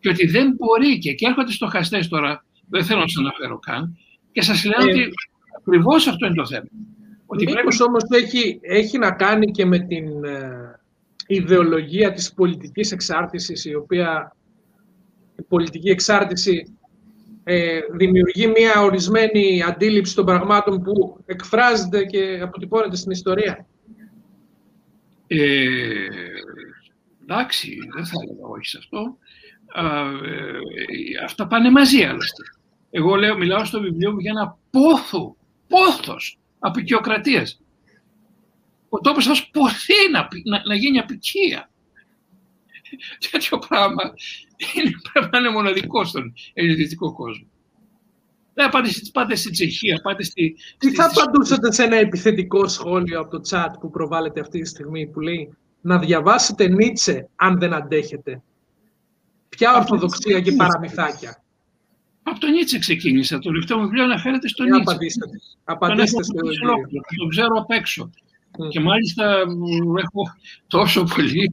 Και 0.00 0.08
ότι 0.08 0.26
δεν 0.26 0.54
μπορεί 0.54 0.98
και, 0.98 1.12
και 1.12 1.26
έρχονται 1.26 1.52
στοχαστές 1.52 2.08
τώρα, 2.08 2.44
δεν 2.68 2.84
θέλω 2.84 3.00
να 3.00 3.08
σας 3.08 3.16
αναφέρω 3.16 3.58
καν, 3.58 3.98
και 4.32 4.42
σας 4.42 4.64
λέω 4.64 4.88
ε, 4.88 4.90
ότι 4.90 5.08
ακριβώς 5.58 6.06
αυτό 6.06 6.26
είναι 6.26 6.34
το 6.34 6.46
θέμα. 6.46 6.68
Ότι 7.32 7.44
πρέπει... 7.44 7.82
όμως 7.82 8.02
έχει, 8.08 8.58
έχει 8.62 8.98
να 8.98 9.10
κάνει 9.10 9.50
και 9.50 9.66
με 9.66 9.78
την 9.78 10.24
ε, 10.24 10.80
ιδεολογία 11.26 12.12
της 12.12 12.34
πολιτικής 12.34 12.92
εξάρτησης, 12.92 13.64
η 13.64 13.74
οποία 13.74 14.36
η 15.36 15.42
πολιτική 15.42 15.88
εξάρτηση 15.88 16.76
ε, 17.44 17.80
δημιουργεί 17.92 18.46
μια 18.46 18.82
ορισμένη 18.82 19.62
αντίληψη 19.62 20.14
των 20.14 20.24
πραγμάτων 20.24 20.82
που 20.82 21.22
εκφράζεται 21.26 22.04
και 22.04 22.40
αποτυπώνεται 22.42 22.96
στην 22.96 23.10
ιστορία. 23.10 23.66
Ε, 25.26 25.66
εντάξει, 27.22 27.76
δεν 27.94 28.06
θα 28.06 28.12
έλεγα 28.22 28.46
όχι 28.46 28.66
σε 28.66 28.78
αυτό. 28.78 29.16
Ε, 29.74 31.24
αυτά 31.24 31.46
πάνε 31.46 31.70
μαζί 31.70 32.02
άλλωστε. 32.02 32.42
Εγώ 32.90 33.14
λέω, 33.14 33.36
μιλάω 33.36 33.64
στο 33.64 33.80
βιβλίο 33.80 34.12
μου 34.12 34.18
για 34.18 34.30
ένα 34.30 34.58
πόθο, 34.70 35.36
πόθος 35.68 36.36
απεικιοκρατίας. 36.62 37.60
Ο 38.88 38.98
τόπος 38.98 39.26
αυτός 39.26 39.50
ποθεί 39.50 40.10
να, 40.12 40.28
να, 40.44 40.62
να 40.66 40.74
γίνει 40.74 40.98
απικία. 40.98 41.70
Τέτοιο 43.30 43.58
πράγμα 43.58 44.02
είναι, 44.74 44.90
πρέπει 45.12 45.28
να 45.32 45.38
είναι 45.38 45.50
μοναδικό 45.50 46.04
στον 46.04 46.32
ελληνικό 46.52 47.12
κόσμο. 47.12 47.46
Δεν 48.54 48.68
πάτε, 48.70 48.88
πάτε 49.12 49.34
στη 49.34 49.50
Τσεχία, 49.50 50.00
πάτε 50.02 50.22
στη... 50.22 50.56
Τι 50.78 50.94
θα 50.94 51.04
απαντούσατε 51.14 51.72
σε 51.72 51.82
ένα 51.82 51.96
επιθετικό 51.96 52.68
σχόλιο 52.68 53.20
από 53.20 53.30
το 53.30 53.40
chat 53.50 53.70
που 53.80 53.90
προβάλλεται 53.90 54.40
αυτή 54.40 54.60
τη 54.60 54.68
στιγμή 54.68 55.06
που 55.06 55.20
λέει 55.20 55.56
να 55.80 55.98
διαβάσετε 55.98 56.68
Νίτσε 56.68 57.28
αν 57.36 57.58
δεν 57.58 57.72
αντέχετε. 57.72 58.42
Ποια 59.48 59.76
ορθοδοξία 59.76 60.40
και 60.40 60.52
παραμυθάκια. 60.52 61.41
Από 62.22 62.40
τον 62.40 62.50
Νίτσε 62.50 62.78
ξεκίνησα. 62.78 63.38
Το 63.38 63.48
τελευταίο 63.50 63.78
μου 63.78 63.84
βιβλίο 63.84 64.04
αναφέρεται 64.04 64.48
στον 64.48 64.66
Νίτσε. 64.66 64.80
Απαντήστε, 64.80 65.26
απαντήστε 65.64 66.22
στο 66.22 66.34
βιβλίο. 66.46 66.74
Το 67.16 67.26
ξέρω 67.28 67.54
απ' 67.58 67.70
έξω. 67.70 68.10
Και 68.70 68.80
μάλιστα 68.80 69.44
έχω 69.96 70.22
τόσο 70.66 71.04
πολύ 71.04 71.50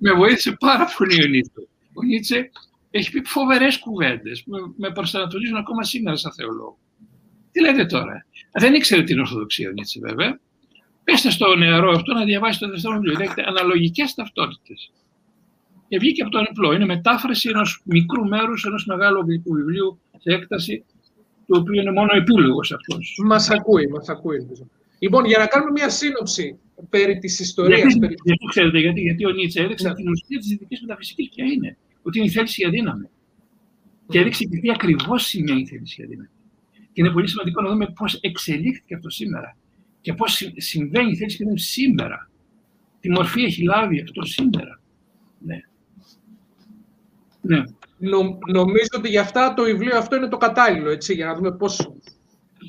με 0.00 0.12
βοήθησε 0.12 0.56
πάρα 0.60 0.88
πολύ 0.96 1.24
ο 1.24 1.26
Νίτσε. 1.26 1.68
Ο 1.94 2.02
Νίτσε 2.02 2.50
έχει 2.90 3.10
πει 3.10 3.22
φοβερές 3.24 3.78
κουβέντες. 3.78 4.42
Με, 4.46 4.58
με 4.76 4.90
προσανατολίζουν 4.92 5.56
ακόμα 5.56 5.82
σήμερα 5.82 6.16
σαν 6.16 6.32
θεολόγο. 6.32 6.78
Τι 7.52 7.60
λέτε 7.60 7.84
τώρα; 7.84 8.26
Δεν 8.52 8.74
ήξερε 8.74 9.02
την 9.02 9.18
Ορθοδοξία 9.18 9.68
ο 9.68 9.72
Νίτσε, 9.72 10.00
βέβαια. 10.00 10.40
Πέστε 11.04 11.30
στο 11.30 11.54
νεαρό 11.56 11.90
αυτό 11.90 12.12
να 12.12 12.24
διαβάσει 12.24 12.58
το 12.58 12.68
δεύτερο 12.68 12.94
βιβλίο. 12.94 13.18
Λέγεται 13.18 13.44
Αναλογικές 13.46 14.14
ταυτότητες. 14.14 14.90
Και 15.92 15.98
βγήκε 15.98 16.22
από 16.22 16.30
το 16.30 16.38
ανεπλό. 16.38 16.72
Είναι 16.72 16.84
μετάφραση 16.84 17.48
ενός 17.48 17.82
μικρού 17.84 18.28
μέρους 18.28 18.64
ενός 18.64 18.86
μεγάλου 18.86 19.24
βιβλίου 19.44 20.00
σε 20.18 20.34
έκταση, 20.34 20.84
το 21.46 21.58
οποίο 21.58 21.80
είναι 21.80 21.92
μόνο 21.92 22.08
επίλογος 22.12 22.72
αυτός. 22.72 23.18
Μας 23.24 23.50
ακούει, 23.50 23.86
μας 23.86 24.08
ακούει. 24.08 24.48
Λοιπόν, 24.98 25.24
για 25.24 25.38
να 25.38 25.46
κάνουμε 25.46 25.70
μια 25.70 25.88
σύνοψη 25.88 26.58
περί 26.88 27.18
της 27.18 27.40
ιστορίας. 27.40 27.80
Γιατί, 27.80 27.98
περί... 27.98 28.14
γιατί 28.24 28.44
ξέρετε, 28.44 28.78
γιατί, 28.78 29.00
γιατί 29.00 29.26
ο 29.26 29.30
Νίτσε 29.30 29.62
έδειξε 29.62 29.88
ναι. 29.88 29.94
την 29.94 30.08
ουσία 30.08 30.38
της 30.38 30.46
δυτικής 30.48 30.80
μεταφυσικής 30.80 31.28
ποια 31.28 31.44
είναι. 31.44 31.76
Ότι 32.02 32.18
είναι 32.18 32.26
η 32.26 32.30
θέληση 32.30 32.60
για 32.60 32.70
δύναμη. 32.70 33.08
Και 34.08 34.18
έδειξε 34.18 34.44
και 34.44 34.58
τι 34.58 34.70
ακριβώς 34.70 35.22
σημαίνει 35.22 35.60
η 35.60 35.66
θέληση 35.66 35.94
για 35.98 36.06
δύναμη. 36.08 36.30
Και 36.72 37.00
είναι 37.00 37.10
πολύ 37.10 37.28
σημαντικό 37.28 37.62
να 37.62 37.68
δούμε 37.68 37.86
πώς 37.96 38.14
εξελίχθηκε 38.14 38.94
αυτό 38.94 39.10
σήμερα. 39.10 39.56
Και 40.00 40.12
πώς 40.12 40.52
συμβαίνει 40.56 41.10
η 41.10 41.16
θέληση 41.16 41.36
για 41.36 41.44
δύναμη 41.44 41.60
σήμερα. 41.60 42.30
Τι 43.00 43.10
μορφή 43.10 43.42
έχει 43.42 43.62
λάβει 43.62 44.00
αυτό 44.00 44.22
σήμερα. 44.22 44.80
Ναι. 45.38 45.60
Ναι. 47.42 47.62
Νο, 47.98 48.38
νομίζω 48.52 48.88
ότι 48.96 49.08
για 49.08 49.20
αυτά 49.20 49.54
το 49.54 49.62
βιβλίο 49.62 49.96
αυτό 49.96 50.16
είναι 50.16 50.28
το 50.28 50.36
κατάλληλο, 50.36 50.90
έτσι, 50.90 51.14
για 51.14 51.26
να 51.26 51.34
δούμε 51.34 51.52
πώς 51.52 51.76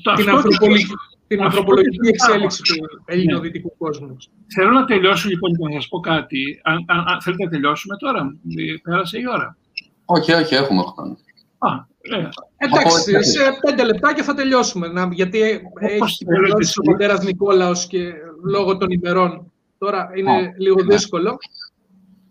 το 0.02 0.12
την 0.14 0.30
ανθρωπολογική 0.30 0.92
την 1.26 1.42
ανθρωπολογική 1.42 2.08
εξέλιξη 2.08 2.62
του 2.62 3.02
ελληνοδυτικού 3.04 3.68
ναι. 3.68 3.74
κόσμου. 3.78 4.16
Θέλω 4.54 4.70
να 4.70 4.84
τελειώσω 4.84 5.28
λοιπόν 5.28 5.50
και 5.56 5.64
να 5.64 5.80
σας 5.80 5.88
πω 5.88 6.00
κάτι. 6.00 6.60
Αν, 6.62 6.84
αν, 6.86 6.98
αν, 6.98 7.20
θέλετε 7.22 7.44
να 7.44 7.50
τελειώσουμε 7.50 7.96
τώρα, 7.96 8.36
πέρασε 8.82 9.18
η 9.18 9.24
ώρα. 9.28 9.56
Όχι, 10.04 10.32
όχι, 10.32 10.54
έχουμε 10.54 10.82
χρόνο. 10.94 11.16
Α, 11.58 11.68
ε. 12.00 12.28
Εντάξει, 12.56 13.30
σε 13.30 13.40
πέντε 13.60 13.84
λεπτά 13.84 14.14
και 14.14 14.22
θα 14.22 14.34
τελειώσουμε. 14.34 14.88
Να, 14.88 15.08
γιατί 15.12 15.40
έχει 15.78 16.24
τελειώσει 16.24 16.78
ο 16.78 16.90
πατέρας 16.90 17.24
Νικόλαος 17.24 17.86
και 17.86 18.12
λόγω 18.44 18.76
των 18.76 18.90
ημερών 18.90 19.52
τώρα 19.78 20.10
είναι 20.14 20.54
λίγο 20.58 20.82
ναι. 20.82 20.94
δύσκολο. 20.94 21.36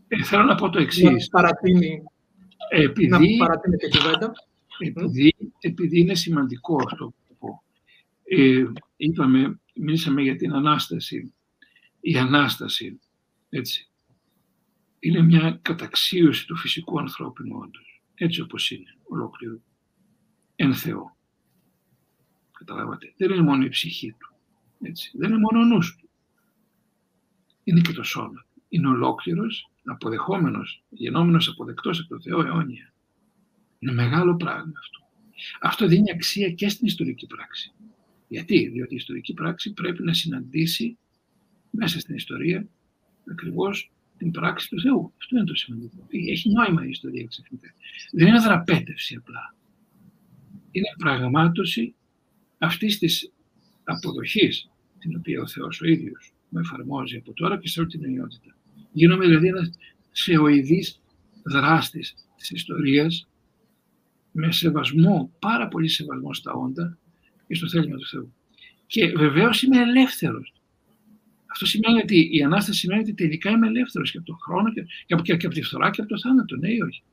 Ε, 0.07 0.23
θέλω 0.23 0.43
να 0.43 0.55
πω 0.55 0.69
το 0.69 0.79
εξής. 0.79 1.29
Να 1.31 1.41
παρατείνει, 1.41 2.03
επειδή, 2.69 3.37
να 3.37 3.45
παρατείνει 3.45 3.77
και 3.77 3.97
κουβέντα. 3.97 4.31
Επειδή, 4.79 5.35
επειδή 5.59 5.99
είναι 5.99 6.15
σημαντικό 6.15 6.75
αυτό 6.85 7.13
ε, 8.23 8.65
είπαμε, 8.97 9.59
μιλήσαμε 9.73 10.21
για 10.21 10.35
την 10.35 10.53
Ανάσταση. 10.53 11.33
Η 11.99 12.17
Ανάσταση, 12.17 12.99
έτσι, 13.49 13.89
είναι 14.99 15.21
μια 15.21 15.59
καταξίωση 15.61 16.47
του 16.47 16.57
φυσικού 16.57 16.99
ανθρώπινου 16.99 17.57
όντως. 17.57 18.01
Έτσι 18.15 18.41
όπως 18.41 18.71
είναι, 18.71 18.97
ολόκληρο. 19.03 19.61
Εν 20.55 20.75
Θεό. 20.75 21.17
Καταλάβατε. 22.51 23.13
Δεν 23.17 23.29
είναι 23.29 23.41
μόνο 23.41 23.65
η 23.65 23.69
ψυχή 23.69 24.15
του. 24.19 24.35
Έτσι. 24.81 25.11
Δεν 25.17 25.29
είναι 25.29 25.39
μόνο 25.39 25.59
ο 25.59 25.65
νους 25.65 25.95
του. 25.95 26.09
Είναι 27.63 27.81
και 27.81 27.93
το 27.93 28.03
σώμα. 28.03 28.45
Είναι 28.69 28.87
ολόκληρος, 28.87 29.71
αποδεχόμενος, 29.85 30.83
γενόμενος 30.89 31.47
αποδεκτός 31.47 31.99
από 31.99 32.09
το 32.09 32.21
Θεό 32.21 32.41
αιώνια. 32.41 32.93
Είναι 33.79 33.91
μεγάλο 33.91 34.35
πράγμα 34.35 34.73
αυτό. 34.79 35.07
Αυτό 35.61 35.87
δίνει 35.87 36.11
αξία 36.11 36.49
και 36.51 36.69
στην 36.69 36.87
ιστορική 36.87 37.25
πράξη. 37.25 37.73
Γιατί, 38.27 38.67
διότι 38.67 38.93
η 38.93 38.95
ιστορική 38.97 39.33
πράξη 39.33 39.73
πρέπει 39.73 40.03
να 40.03 40.13
συναντήσει 40.13 40.97
μέσα 41.69 41.99
στην 41.99 42.15
ιστορία 42.15 42.67
ακριβώς 43.31 43.91
την 44.17 44.31
πράξη 44.31 44.69
του 44.69 44.81
Θεού. 44.81 45.13
Αυτό 45.17 45.35
είναι 45.35 45.45
το 45.45 45.55
σημαντικό. 45.55 46.07
Έχει 46.09 46.49
νόημα 46.49 46.85
η 46.85 46.89
ιστορία 46.89 47.25
ξαφνικά. 47.25 47.73
Δεν 48.11 48.27
είναι 48.27 48.39
δραπέτευση 48.39 49.15
απλά. 49.15 49.55
Είναι 50.71 50.87
πραγμάτωση 50.97 51.95
αυτής 52.57 52.97
της 52.97 53.31
αποδοχής 53.83 54.69
την 54.99 55.15
οποία 55.17 55.41
ο 55.41 55.47
Θεός 55.47 55.81
ο 55.81 55.85
ίδιος 55.85 56.33
μου 56.49 56.59
εφαρμόζει 56.59 57.17
από 57.17 57.33
τώρα 57.33 57.59
και 57.59 57.67
σε 57.67 57.79
όλη 57.79 57.89
την 57.89 58.03
ενότητα. 58.03 58.55
Γίνομαι 58.93 59.25
δηλαδή 59.25 59.47
ένας 59.47 59.69
σεοειδής 60.11 61.01
δράστης 61.43 62.15
της 62.37 62.49
ιστορίας 62.49 63.27
με 64.31 64.51
σεβασμό, 64.51 65.31
πάρα 65.39 65.67
πολύ 65.67 65.87
σεβασμό 65.87 66.33
στα 66.33 66.53
όντα 66.53 66.97
και 67.47 67.55
στο 67.55 67.69
θέλημα 67.69 67.97
του 67.97 68.07
Θεού. 68.07 68.33
Και 68.87 69.07
βεβαίως 69.07 69.61
είμαι 69.61 69.81
ελεύθερος. 69.81 70.53
Αυτό 71.45 71.65
σημαίνει 71.65 72.01
ότι 72.01 72.29
η 72.31 72.43
Ανάσταση 72.43 72.79
σημαίνει 72.79 73.01
ότι 73.01 73.13
τελικά 73.13 73.49
είμαι 73.49 73.67
ελεύθερος 73.67 74.11
και 74.11 74.17
από 74.17 74.25
τον 74.25 74.37
χρόνο 74.41 74.73
και, 74.73 74.85
και, 75.05 75.13
από, 75.13 75.23
και, 75.23 75.37
και 75.37 75.45
από 75.45 75.55
τη 75.55 75.61
φθορά 75.61 75.89
και 75.89 76.01
από 76.01 76.09
το 76.09 76.19
θάνατο. 76.19 76.55
Ναι 76.55 76.71
ή 76.71 76.81
όχι. 76.81 77.03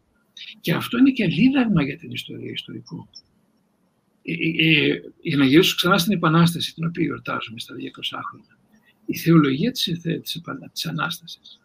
Και 0.61 0.73
αυτό 0.73 0.99
είναι 0.99 1.11
και 1.11 1.27
δίδαγμα 1.27 1.83
για 1.83 1.97
την 1.97 2.11
ιστορία 2.11 2.51
ιστορικού. 2.51 3.09
Ε, 4.23 4.33
ε, 4.33 4.91
ε, 4.91 5.01
για 5.23 5.37
να 5.37 5.45
γυρίσω 5.45 5.75
ξανά 5.77 5.99
στην 5.99 6.13
Επανάσταση, 6.13 6.75
την 6.75 6.87
οποία 6.87 7.05
γιορτάζουμε 7.05 7.61
στα 7.61 7.75
200 7.75 7.79
χρόνια, 8.31 8.59
η 9.07 9.17
θεολογία 9.17 9.71
της, 9.73 9.83
της, 10.03 10.41
της 10.73 10.87
Ανάστασης 10.87 11.61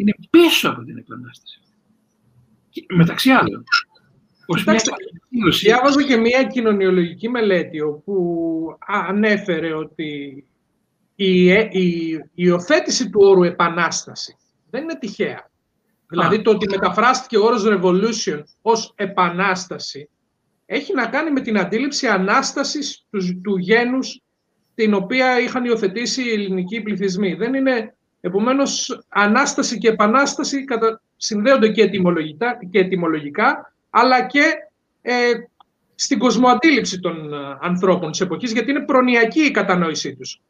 είναι 0.00 0.14
πίσω 0.30 0.68
από 0.68 0.82
την 0.82 0.96
Επανάσταση. 0.98 1.60
Και, 2.70 2.84
μεταξύ 2.88 3.30
άλλων, 3.30 3.64
Κοιτάξτε, 4.56 4.90
διάβαζα 5.60 6.02
και 6.02 6.16
μια 6.16 6.44
κοινωνιολογική 6.44 7.28
μελέτη 7.28 7.80
όπου 7.80 8.76
ανέφερε 8.86 9.74
ότι 9.74 10.44
η, 11.14 11.48
η, 11.52 12.20
υιοθέτηση 12.34 13.10
του 13.10 13.20
όρου 13.22 13.42
επανάσταση 13.42 14.36
δεν 14.70 14.82
είναι 14.82 14.98
τυχαία. 14.98 15.50
Δηλαδή 16.08 16.42
το 16.42 16.50
ότι 16.50 16.68
μεταφράστηκε 16.68 17.38
ο 17.38 17.44
όρος 17.44 17.64
revolution 17.66 18.42
ως 18.62 18.92
επανάσταση 18.96 20.08
έχει 20.66 20.94
να 20.94 21.06
κάνει 21.06 21.30
με 21.30 21.40
την 21.40 21.58
αντίληψη 21.58 22.06
ανάστασης 22.06 23.06
του, 23.10 23.40
του 23.40 23.56
γένους 23.56 24.22
την 24.74 24.94
οποία 24.94 25.40
είχαν 25.40 25.64
υιοθετήσει 25.64 26.22
οι 26.22 26.32
ελληνικοί 26.32 26.80
πληθυσμοί. 26.80 27.34
Δεν 27.34 27.54
είναι, 27.54 27.96
επομένως, 28.20 29.02
ανάσταση 29.08 29.78
και 29.78 29.88
επανάσταση 29.88 30.64
κατα... 30.64 31.02
συνδέονται 31.16 31.68
και 31.68 31.82
ετοιμολογικά, 31.82 32.58
και 32.70 32.78
ετοιμολογικά 32.78 33.74
αλλά 33.90 34.26
και 34.26 34.42
ε, 35.02 35.32
στην 35.94 36.18
κοσμοαντίληψη 36.18 37.00
των 37.00 37.32
ε, 37.32 37.36
ανθρώπων 37.60 38.10
της 38.10 38.20
εποχής, 38.20 38.52
γιατί 38.52 38.70
είναι 38.70 38.84
προνοιακή 38.84 39.40
η 39.40 39.50
κατανόησή 39.50 40.16
τους. 40.16 40.40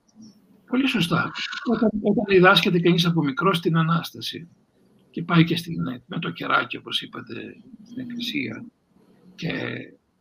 Πολύ 0.66 0.86
σωστά. 0.86 1.30
Όταν, 1.72 1.90
όταν 2.02 2.24
διδάσκεται 2.28 2.80
κανείς 2.80 3.06
από 3.06 3.22
μικρός 3.22 3.56
στην 3.56 3.76
Ανάσταση 3.76 4.48
και 5.10 5.22
πάει 5.22 5.44
και 5.44 5.56
στην, 5.56 5.82
με 6.06 6.18
το 6.18 6.30
κεράκι, 6.30 6.76
όπως 6.76 7.02
είπατε, 7.02 7.34
στην 7.84 8.00
Εκκλησία 8.00 8.64
και 9.34 9.52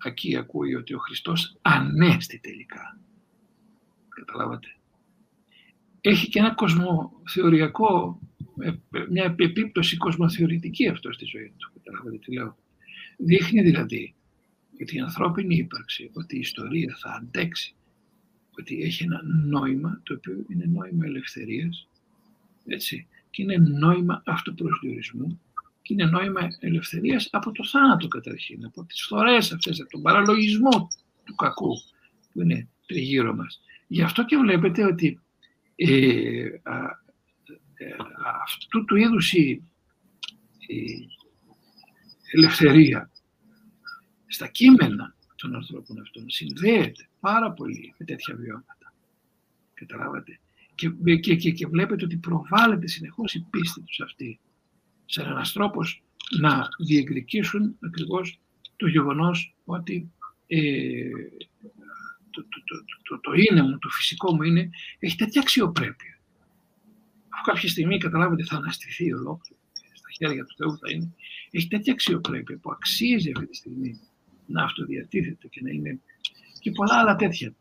εκεί 0.04 0.36
ακούει 0.38 0.76
ότι 0.76 0.94
ο 0.94 0.98
Χριστός 0.98 1.58
ανέστη 1.62 2.40
τελικά. 2.40 3.00
Καταλάβατε. 4.10 4.68
Έχει 6.02 6.30
και 6.30 6.40
ένα 6.40 6.54
κοσμοθεωριακό, 6.54 8.20
ε, 8.60 8.72
μια 9.10 9.36
επίπτωση 9.38 9.98
κοσμοθεωρητική 9.98 10.88
αυτό 10.88 11.12
στη 11.12 11.26
ζωή 11.26 11.54
του. 11.58 11.72
Καταλάβατε 11.74 12.18
τι 12.18 12.34
λέω. 12.34 12.56
Δείχνει 13.18 13.62
δηλαδή 13.62 14.14
ότι 14.82 14.96
η 14.96 15.00
ανθρώπινη 15.00 15.56
ύπαρξη, 15.56 16.10
ότι 16.14 16.36
η 16.36 16.40
ιστορία 16.40 16.98
θα 17.02 17.10
αντέξει, 17.22 17.76
ότι 18.60 18.82
έχει 18.82 19.04
ένα 19.04 19.22
νόημα, 19.46 20.02
το 20.04 20.14
οποίο 20.14 20.46
είναι 20.48 20.66
νόημα 20.66 21.06
ελευθερίας, 21.06 21.88
έτσι, 22.66 23.08
και 23.30 23.42
είναι 23.42 23.58
νόημα 23.58 24.24
αυτοπροσδιορισμού 24.26 25.42
και 25.82 25.94
είναι 25.94 26.06
νόημα 26.06 26.48
ελευθερίας 26.60 27.28
από 27.32 27.52
το 27.52 27.66
θάνατο 27.66 28.08
καταρχήν, 28.08 28.66
από 28.66 28.86
τις 28.86 29.02
φορές 29.02 29.52
αυτές, 29.52 29.80
από 29.80 29.90
τον 29.90 30.02
παραλογισμό 30.02 30.88
του 31.24 31.36
κακού 31.36 31.74
που 32.32 32.42
είναι 32.42 32.68
τριγύρω 32.86 33.36
μας. 33.36 33.62
Γι' 33.88 34.02
αυτό 34.02 34.26
και 34.26 34.38
βλέπετε 34.38 34.86
ότι 34.86 35.20
ε, 35.82 36.62
ε, 37.74 37.96
αυτού 38.44 38.86
του 38.86 38.96
είδους 38.96 39.34
η, 39.34 39.64
ελευθερία 42.32 43.12
στα 44.28 44.48
κείμενα 44.48 45.16
των 45.36 45.56
ανθρώπων 45.56 46.00
αυτών 46.00 46.30
συνδέεται 46.30 47.10
πάρα 47.20 47.52
πολύ 47.52 47.94
με 47.98 48.06
τέτοια 48.06 48.36
βιώματα. 48.36 48.94
Καταλάβατε; 49.74 50.40
Και, 50.76 51.16
και, 51.16 51.36
και, 51.36 51.52
και 51.52 51.68
βλέπετε 51.68 52.06
ότι 52.06 52.18
προβάλλεται 52.18 52.88
συνεχώς 52.88 53.34
η 53.34 53.46
πίστη 53.50 53.82
τους 53.82 54.00
αυτή 54.00 54.40
σαν 55.06 55.26
ένας 55.26 55.52
τρόπος 55.52 56.04
να 56.40 56.68
διεκδικήσουν 56.80 57.78
ακριβώς 57.80 58.40
το 58.76 58.88
γεγονός 58.88 59.56
ότι 59.66 60.12
ε, 60.48 61.10
το, 62.42 62.64
το, 62.66 62.76
το, 62.76 62.98
το, 63.04 63.20
το 63.20 63.32
είναι 63.34 63.62
μου, 63.62 63.78
το 63.78 63.90
φυσικό 63.90 64.36
μου 64.36 64.44
είναι, 64.44 64.70
έχει 65.00 65.16
τέτοια 65.16 65.42
αξιοπρέπεια. 65.42 66.20
Αφού 67.30 67.44
κάποια 67.44 67.70
στιγμή 67.70 67.98
καταλάβετε 67.98 68.44
θα 68.44 68.56
αναστηθεί 68.56 69.14
ολόκληρο, 69.14 69.62
στα 69.94 70.10
χέρια 70.18 70.46
του 70.46 70.56
Θεού 70.58 70.78
θα 70.78 70.92
είναι, 70.92 71.14
έχει 71.52 71.68
τέτοια 71.68 71.94
αξιοπρέπεια 71.94 72.58
που 72.58 72.72
αξίζει 72.72 73.32
αυτή 73.36 73.48
τη 73.48 73.56
στιγμή 73.56 74.00
να 74.46 74.64
αυτοδιατίθεται 74.64 75.48
και 75.48 75.62
να 75.64 75.70
είναι 75.70 76.00
και 76.60 76.72
πολλά 76.72 77.00
άλλα 77.00 77.16
τέτοια. 77.16 77.54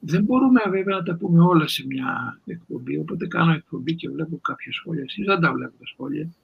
Δεν 0.00 0.22
μπορούμε 0.24 0.60
βέβαια 0.68 0.96
να 0.96 1.02
τα 1.02 1.14
πούμε 1.16 1.42
όλα 1.42 1.68
σε 1.68 1.86
μια 1.86 2.40
εκπομπή, 2.46 2.98
οπότε 2.98 3.26
κάνω 3.26 3.52
εκπομπή 3.52 3.94
και 3.94 4.08
βλέπω 4.08 4.38
κάποια 4.38 4.72
σχόλια. 4.72 5.02
Εσείς 5.02 5.24
δεν 5.26 5.40
τα 5.40 5.52
βλέπω 5.52 5.78
τα 5.78 5.86
σχόλια, 5.86 6.34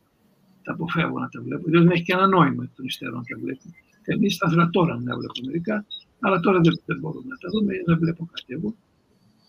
τα 0.63 0.73
αποφεύγω 0.73 1.19
να 1.19 1.29
τα 1.29 1.43
βλέπω, 1.43 1.69
διότι 1.69 1.87
δεν 1.87 1.95
έχει 1.95 2.03
και 2.03 2.13
ένα 2.13 2.27
νόημα 2.27 2.71
των 2.77 2.85
υστέρων 2.85 3.15
να 3.15 3.23
τα 3.23 3.43
βλέπω. 3.43 3.63
Εμείς 4.05 4.37
θα 4.37 4.47
ήθελα 4.49 4.71
τώρα 4.71 4.95
να 4.95 5.17
βλέπω 5.17 5.33
μερικά, 5.47 5.87
αλλά 6.25 6.41
τώρα 6.41 6.61
δεν, 6.61 6.73
δεν 6.85 6.99
μπορούμε 7.01 7.29
να 7.29 7.37
τα 7.37 7.49
δούμε, 7.53 7.73
δεν 7.87 7.99
βλέπω 7.99 8.29
κάτι 8.33 8.53
εγώ. 8.55 8.75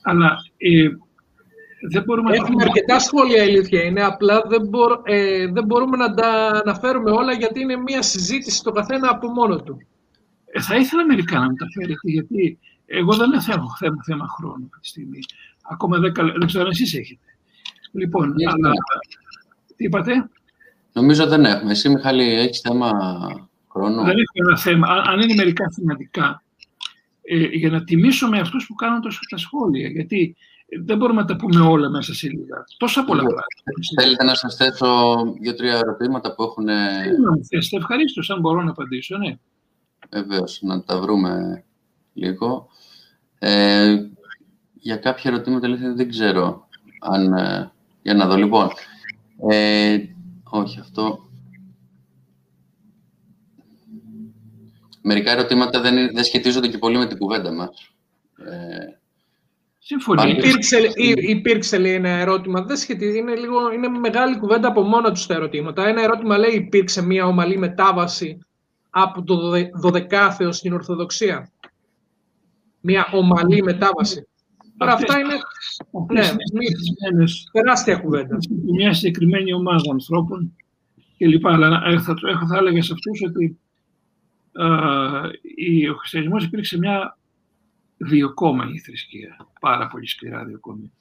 Αλλά 0.01 0.37
ε, 0.57 0.89
δεν 1.89 2.03
μπορούμε 2.03 2.35
Έχουμε 2.35 2.63
να... 2.63 2.63
αρκετά 2.63 2.99
σχόλια, 2.99 3.43
η 3.43 3.47
αλήθεια 3.47 3.83
είναι. 3.83 4.03
Απλά 4.03 4.41
δεν, 4.47 4.69
ε, 5.03 5.47
δεν 5.47 5.65
μπορούμε 5.65 5.97
να 5.97 6.13
τα 6.13 6.61
αναφέρουμε 6.65 7.11
όλα 7.11 7.33
γιατί 7.33 7.59
είναι 7.59 7.77
μια 7.77 8.01
συζήτηση 8.01 8.63
το 8.63 8.71
καθένα 8.71 9.09
από 9.09 9.27
μόνο 9.27 9.55
του. 9.61 9.77
Ε, 10.45 10.61
θα 10.61 10.75
ήθελα 10.75 11.05
μερικά 11.05 11.39
να 11.39 11.45
μου 11.49 11.55
τα 11.55 11.65
φέρετε, 11.73 12.09
γιατί 12.09 12.59
εγώ 12.85 13.13
δεν 13.15 13.31
έχω 13.31 13.75
θέμα, 13.79 14.03
θέμα 14.05 14.27
χρόνου 14.27 14.69
αυτή 14.69 14.79
τη 14.81 14.87
στιγμή. 14.87 15.19
Ακόμα 15.69 15.97
δέκα 15.97 16.23
δεν 16.23 16.47
ξέρω 16.47 16.63
αν 16.63 16.69
εσείς 16.69 16.93
έχετε. 16.93 17.25
Λοιπόν, 17.91 18.33
αλλά... 18.47 18.71
τι 19.75 19.83
είπατε; 19.85 20.29
Νομίζω 20.93 21.27
δεν 21.27 21.45
έχουμε. 21.45 21.71
Εσύ, 21.71 21.89
Μιχάλη, 21.89 22.23
έχεις 22.23 22.59
θέμα 22.59 22.91
χρόνου. 23.69 24.03
Δεν 24.03 24.17
έχω 24.17 24.47
ένα 24.47 24.57
θέμα. 24.57 24.87
Αν 24.87 25.19
είναι 25.19 25.33
μερικά 25.33 25.71
σημαντικά, 25.71 26.42
ε, 27.23 27.37
για 27.37 27.69
να 27.69 27.83
τιμήσουμε 27.83 28.39
αυτούς 28.39 28.65
που 28.67 28.73
κάνουν 28.73 29.01
τόσο 29.01 29.19
τα 29.29 29.37
σχόλια. 29.37 29.87
Γιατί 29.87 30.35
δεν 30.85 30.97
μπορούμε 30.97 31.21
να 31.21 31.27
τα 31.27 31.35
πούμε 31.35 31.59
όλα 31.59 31.89
μέσα 31.89 32.13
σε 32.13 32.27
λίγα. 32.27 32.63
Τόσα 32.77 33.03
πολλά 33.03 33.21
πράγματα. 33.21 33.45
Θέλετε 34.01 34.23
να 34.23 34.35
σας 34.35 34.55
θέσω 34.55 35.15
δύο-τρία 35.39 35.75
ερωτήματα 35.75 36.35
που 36.35 36.43
έχουν... 36.43 36.67
Θέστε, 37.49 37.77
ευχαρίστω, 37.77 38.33
αν 38.33 38.39
μπορώ 38.39 38.63
να 38.63 38.69
απαντήσω, 38.69 39.17
ναι. 39.17 39.37
Βεβαίως, 40.09 40.59
να 40.61 40.83
τα 40.83 40.99
βρούμε 40.99 41.63
λίγο. 42.13 42.67
Ε, 43.39 43.95
για 44.73 44.95
κάποια 44.95 45.31
ερωτήματα 45.31 45.67
δεν 45.95 46.09
ξέρω 46.09 46.67
αν... 46.99 47.33
Ε, 47.33 47.71
για 48.01 48.13
να 48.13 48.27
δω, 48.27 48.35
λοιπόν. 48.35 48.69
Ε, 49.49 49.97
όχι, 50.49 50.79
αυτό... 50.79 51.22
Μερικά 55.05 55.31
ερωτήματα 55.31 55.81
δεν, 55.81 55.95
δεν 56.13 56.23
σχετίζονται 56.23 56.67
και 56.67 56.77
πολύ 56.77 56.97
με 56.97 57.05
την 57.07 57.17
κουβέντα 57.17 57.51
μας. 57.53 57.91
Ε, 58.37 58.97
Συμφωνεί. 59.85 60.31
Υπήρξε, 60.31 60.77
υπήρξε 61.15 61.77
λέει, 61.77 61.93
ένα 61.93 62.09
ερώτημα. 62.09 62.61
Δεν 62.61 62.77
σχετίζει, 62.77 63.17
είναι, 63.17 63.35
λίγο, 63.35 63.71
είναι 63.71 63.87
μεγάλη 63.87 64.37
κουβέντα 64.37 64.67
από 64.67 64.81
μόνα 64.81 65.11
τους 65.11 65.25
τα 65.25 65.33
ερωτήματα. 65.33 65.87
Ένα 65.87 66.01
ερώτημα 66.01 66.37
λέει: 66.37 66.51
Υπήρξε 66.53 67.05
μια 67.05 67.25
ομαλή 67.25 67.57
μετάβαση 67.57 68.37
από 68.89 69.23
το 69.23 69.35
12 69.83 70.47
στην 70.49 70.73
Ορθοδοξία; 70.73 71.51
Μια 72.81 73.07
ομαλή 73.13 73.63
μετάβαση. 73.63 74.27
Τώρα 74.77 74.93
αυτά 74.93 75.19
είναι 75.19 75.33
ναι, 76.13 76.29
τεράστια 77.51 77.95
κουβέντα. 77.95 78.37
Μια 78.75 78.93
συγκεκριμένη 78.93 79.53
ομάδα 79.53 79.91
ανθρώπων 79.91 80.55
και 81.17 81.27
λοιπά. 81.27 81.53
Αλλά 81.53 81.99
θα, 81.99 82.15
θα 82.49 82.57
έλεγα 82.57 82.81
σε 82.81 82.93
αυτούς 82.93 83.21
ότι 83.27 83.57
α, 84.53 84.67
ο 85.91 85.95
χριστιανισμός 85.97 86.43
υπήρξε 86.43 86.77
μια 86.77 87.17
διοκόμενη 87.97 88.79
θρησκεία. 88.79 89.47
Πάρα 89.59 89.87
πολύ 89.87 90.07
σκληρά 90.07 90.45
διοκόμενη. 90.45 90.91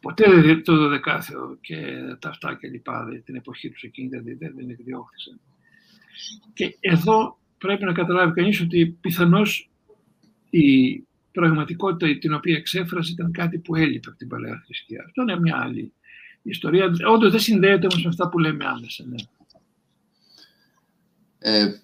Ποτέ 0.00 0.56
το 0.56 0.90
12 1.04 1.20
και 1.60 1.76
τα 2.18 2.28
αυτά 2.28 2.54
και 2.54 2.68
λοιπά, 2.68 3.22
την 3.24 3.36
εποχή 3.36 3.70
τους 3.70 3.82
εκείνη 3.82 4.08
δεν, 4.08 4.22
δεν, 4.24 4.52
δεν 4.56 4.70
εκδιώχθησαν. 4.70 5.40
Και 6.54 6.76
εδώ 6.80 7.38
πρέπει 7.58 7.84
να 7.84 7.92
καταλάβει 7.92 8.32
κανείς 8.32 8.60
ότι 8.60 8.86
πιθανώς 9.00 9.70
η 10.50 11.02
πραγματικότητα 11.32 12.18
την 12.18 12.34
οποία 12.34 12.56
εξέφρασε 12.56 13.12
ήταν 13.12 13.32
κάτι 13.32 13.58
που 13.58 13.74
έλειπε 13.74 14.08
από 14.08 14.18
την 14.18 14.28
παλαιά 14.28 14.62
θρησκεία. 14.64 15.02
Αυτό 15.06 15.22
είναι 15.22 15.40
μια 15.40 15.56
άλλη 15.56 15.92
ιστορία. 16.42 16.92
Όντως 17.08 17.30
δεν 17.30 17.40
συνδέεται 17.40 17.86
όμως 17.86 18.02
με 18.02 18.08
αυτά 18.08 18.28
που 18.28 18.38
λέμε 18.38 18.64
άμεσα. 18.64 19.04
Ναι. 19.04 19.16
Ε, 21.38 21.80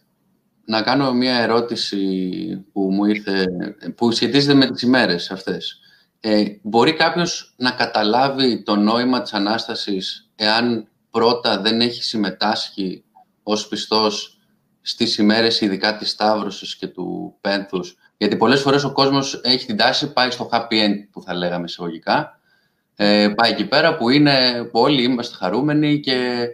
να 0.65 0.83
κάνω 0.83 1.13
μια 1.13 1.35
ερώτηση 1.35 2.65
που 2.73 2.81
μου 2.93 3.05
ήρθε, 3.05 3.47
που 3.97 4.11
σχετίζεται 4.13 4.55
με 4.55 4.67
τις 4.67 4.83
ημέρες 4.83 5.31
αυτές. 5.31 5.81
Ε, 6.21 6.45
μπορεί 6.63 6.93
κάποιος 6.93 7.55
να 7.57 7.71
καταλάβει 7.71 8.63
το 8.63 8.77
νόημα 8.77 9.23
της 9.23 9.33
Ανάστασης 9.33 10.31
εάν 10.37 10.89
πρώτα 11.11 11.61
δεν 11.61 11.81
έχει 11.81 12.03
συμμετάσχει 12.03 13.05
ως 13.43 13.69
πιστός 13.69 14.39
στις 14.81 15.19
ημέρες 15.19 15.61
ειδικά 15.61 15.97
της 15.97 16.11
Σταύρωσης 16.11 16.77
και 16.77 16.87
του 16.87 17.37
Πένθους; 17.41 17.97
Γιατί 18.17 18.37
πολλές 18.37 18.61
φορές 18.61 18.85
ο 18.85 18.93
κόσμος 18.93 19.41
έχει 19.45 19.67
την 19.67 19.77
τάση, 19.77 20.13
πάει 20.13 20.31
στο 20.31 20.49
happy 20.53 20.73
end 20.73 21.09
που 21.11 21.23
θα 21.23 21.35
λέγαμε 21.35 21.65
εισαγωγικά. 21.65 22.41
Ε, 22.97 23.29
πάει 23.37 23.51
εκεί 23.51 23.65
πέρα 23.65 23.97
που 23.97 24.11
είναι 24.11 24.65
που 24.65 24.81
όλοι 24.81 25.03
είμαστε 25.03 25.37
χαρούμενοι 25.37 26.01
και 26.01 26.47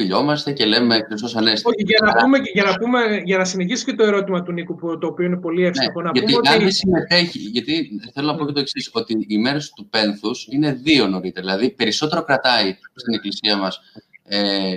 φιλιόμαστε 0.00 0.52
και 0.52 0.64
λέμε 0.64 1.04
Χριστός 1.06 1.36
Ανέστη. 1.36 1.68
Όχι, 1.68 1.82
για 1.82 1.98
να, 2.02 2.22
πούμε, 2.22 2.38
για, 2.52 2.64
να 2.64 2.74
πούμε, 2.74 3.22
για 3.24 3.38
να 3.38 3.44
συνεχίσει 3.44 3.84
και 3.84 3.92
το 3.92 4.04
ερώτημα 4.04 4.42
του 4.42 4.52
Νίκου, 4.52 4.74
που, 4.74 4.98
το 4.98 5.06
οποίο 5.06 5.26
είναι 5.26 5.36
πολύ 5.36 5.64
εύστοχο 5.64 6.00
ναι, 6.00 6.06
να 6.06 6.10
γιατί 6.14 6.32
πούμε 6.32 6.48
αν 6.48 6.54
ότι... 6.54 6.64
δεν 6.64 6.72
συμμετέχει, 6.72 7.38
γιατί 7.38 8.00
θέλω 8.14 8.26
να 8.26 8.34
πω 8.34 8.46
και 8.46 8.52
το 8.52 8.60
εξής 8.60 8.90
ότι 8.92 9.26
οι 9.28 9.38
μέρες 9.38 9.70
του 9.70 9.88
πένθους 9.88 10.46
είναι 10.50 10.72
δύο 10.72 11.06
νωρίτερα. 11.06 11.46
Δηλαδή, 11.46 11.70
περισσότερο 11.70 12.22
κρατάει 12.22 12.76
στην 12.94 13.14
εκκλησία 13.14 13.56
μας 13.56 13.80
ε, 14.24 14.72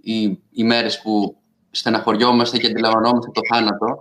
οι, 0.00 0.38
οι 0.50 0.64
μέρες 0.64 1.00
που 1.00 1.36
στεναχωριόμαστε 1.70 2.58
και 2.58 2.66
αντιλαμβανόμαστε 2.66 3.30
το 3.30 3.40
θάνατο 3.52 3.98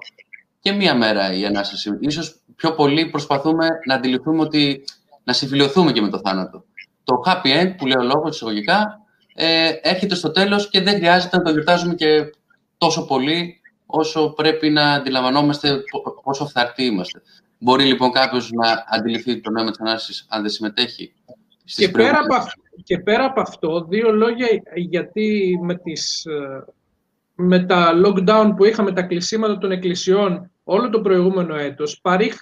και 0.59 0.72
μία 0.72 0.95
μέρα 0.95 1.34
η 1.34 1.45
Ανάσταση. 1.45 1.97
Ίσως 1.99 2.41
πιο 2.55 2.74
πολύ 2.74 3.05
προσπαθούμε 3.05 3.67
να 3.88 3.95
αντιληφθούμε 3.95 4.41
ότι 4.41 4.84
να 5.24 5.34
συμφιλειωθούμε 5.34 5.91
και 5.91 6.01
με 6.01 6.09
το 6.09 6.19
θάνατο. 6.19 6.65
Το 7.03 7.22
happy 7.26 7.61
end 7.61 7.74
που 7.78 7.86
λέει 7.86 7.97
ο 7.99 8.03
λόγος 8.03 8.36
εισαγωγικά 8.36 9.01
ε, 9.43 9.79
έρχεται 9.81 10.15
στο 10.15 10.31
τέλος 10.31 10.69
και 10.69 10.81
δεν 10.81 10.95
χρειάζεται 10.95 11.37
να 11.37 11.43
το 11.43 11.51
γιορτάζουμε 11.51 11.95
και 11.95 12.31
τόσο 12.77 13.05
πολύ 13.05 13.61
όσο 13.85 14.29
πρέπει 14.29 14.69
να 14.69 14.91
αντιλαμβανόμαστε 14.91 15.83
πόσο 16.23 16.47
φθαρτοί 16.47 16.83
είμαστε. 16.83 17.21
Μπορεί 17.57 17.83
λοιπόν 17.83 18.11
κάποιος 18.11 18.51
να 18.51 18.85
αντιληφθεί 18.89 19.41
το 19.41 19.51
νόημα 19.51 19.71
της 19.71 19.79
Ανάστασης 19.79 20.25
αν 20.29 20.41
δεν 20.41 20.49
συμμετέχει. 20.49 21.13
Και 21.63 21.89
πέρα, 21.89 22.19
από, 22.19 22.35
αυτό, 22.35 22.61
και 22.83 22.97
πέρα 22.97 23.25
από 23.25 23.41
αυτό, 23.41 23.85
δύο 23.89 24.11
λόγια 24.11 24.47
γιατί 24.75 25.59
με, 25.61 25.75
τις, 25.75 26.25
ε, 26.25 26.65
με 27.35 27.59
τα 27.59 27.91
lockdown 28.05 28.53
που 28.57 28.65
είχαμε, 28.65 28.91
τα 28.91 29.01
κλεισίματα 29.01 29.57
των 29.57 29.71
εκκλησιών 29.71 30.51
όλο 30.63 30.89
το 30.89 31.01
προηγούμενο 31.01 31.55
έτος, 31.55 31.99
παρήχ, 32.01 32.37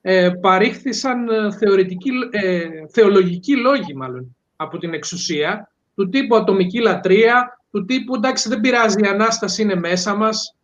ε, 0.00 0.30
παρήχθησαν 0.40 1.28
ε, 1.28 1.52
θεωρητικοί, 1.52 2.10
ε, 2.30 2.68
θεολογικοί 2.90 3.56
λόγοι 3.56 3.94
μάλλον 3.94 4.36
από 4.56 4.78
την 4.78 4.94
εξουσία 4.94 5.68
του 5.94 6.08
τύπου 6.08 6.36
ατομική 6.36 6.80
λατρεία, 6.80 7.60
του 7.70 7.84
τύπου 7.84 8.14
εντάξει 8.14 8.48
δεν 8.48 8.60
πειράζει, 8.60 9.00
η 9.04 9.06
Ανάσταση 9.06 9.62
είναι 9.62 9.74
μέσα 9.74 10.14
μας, 10.14 10.56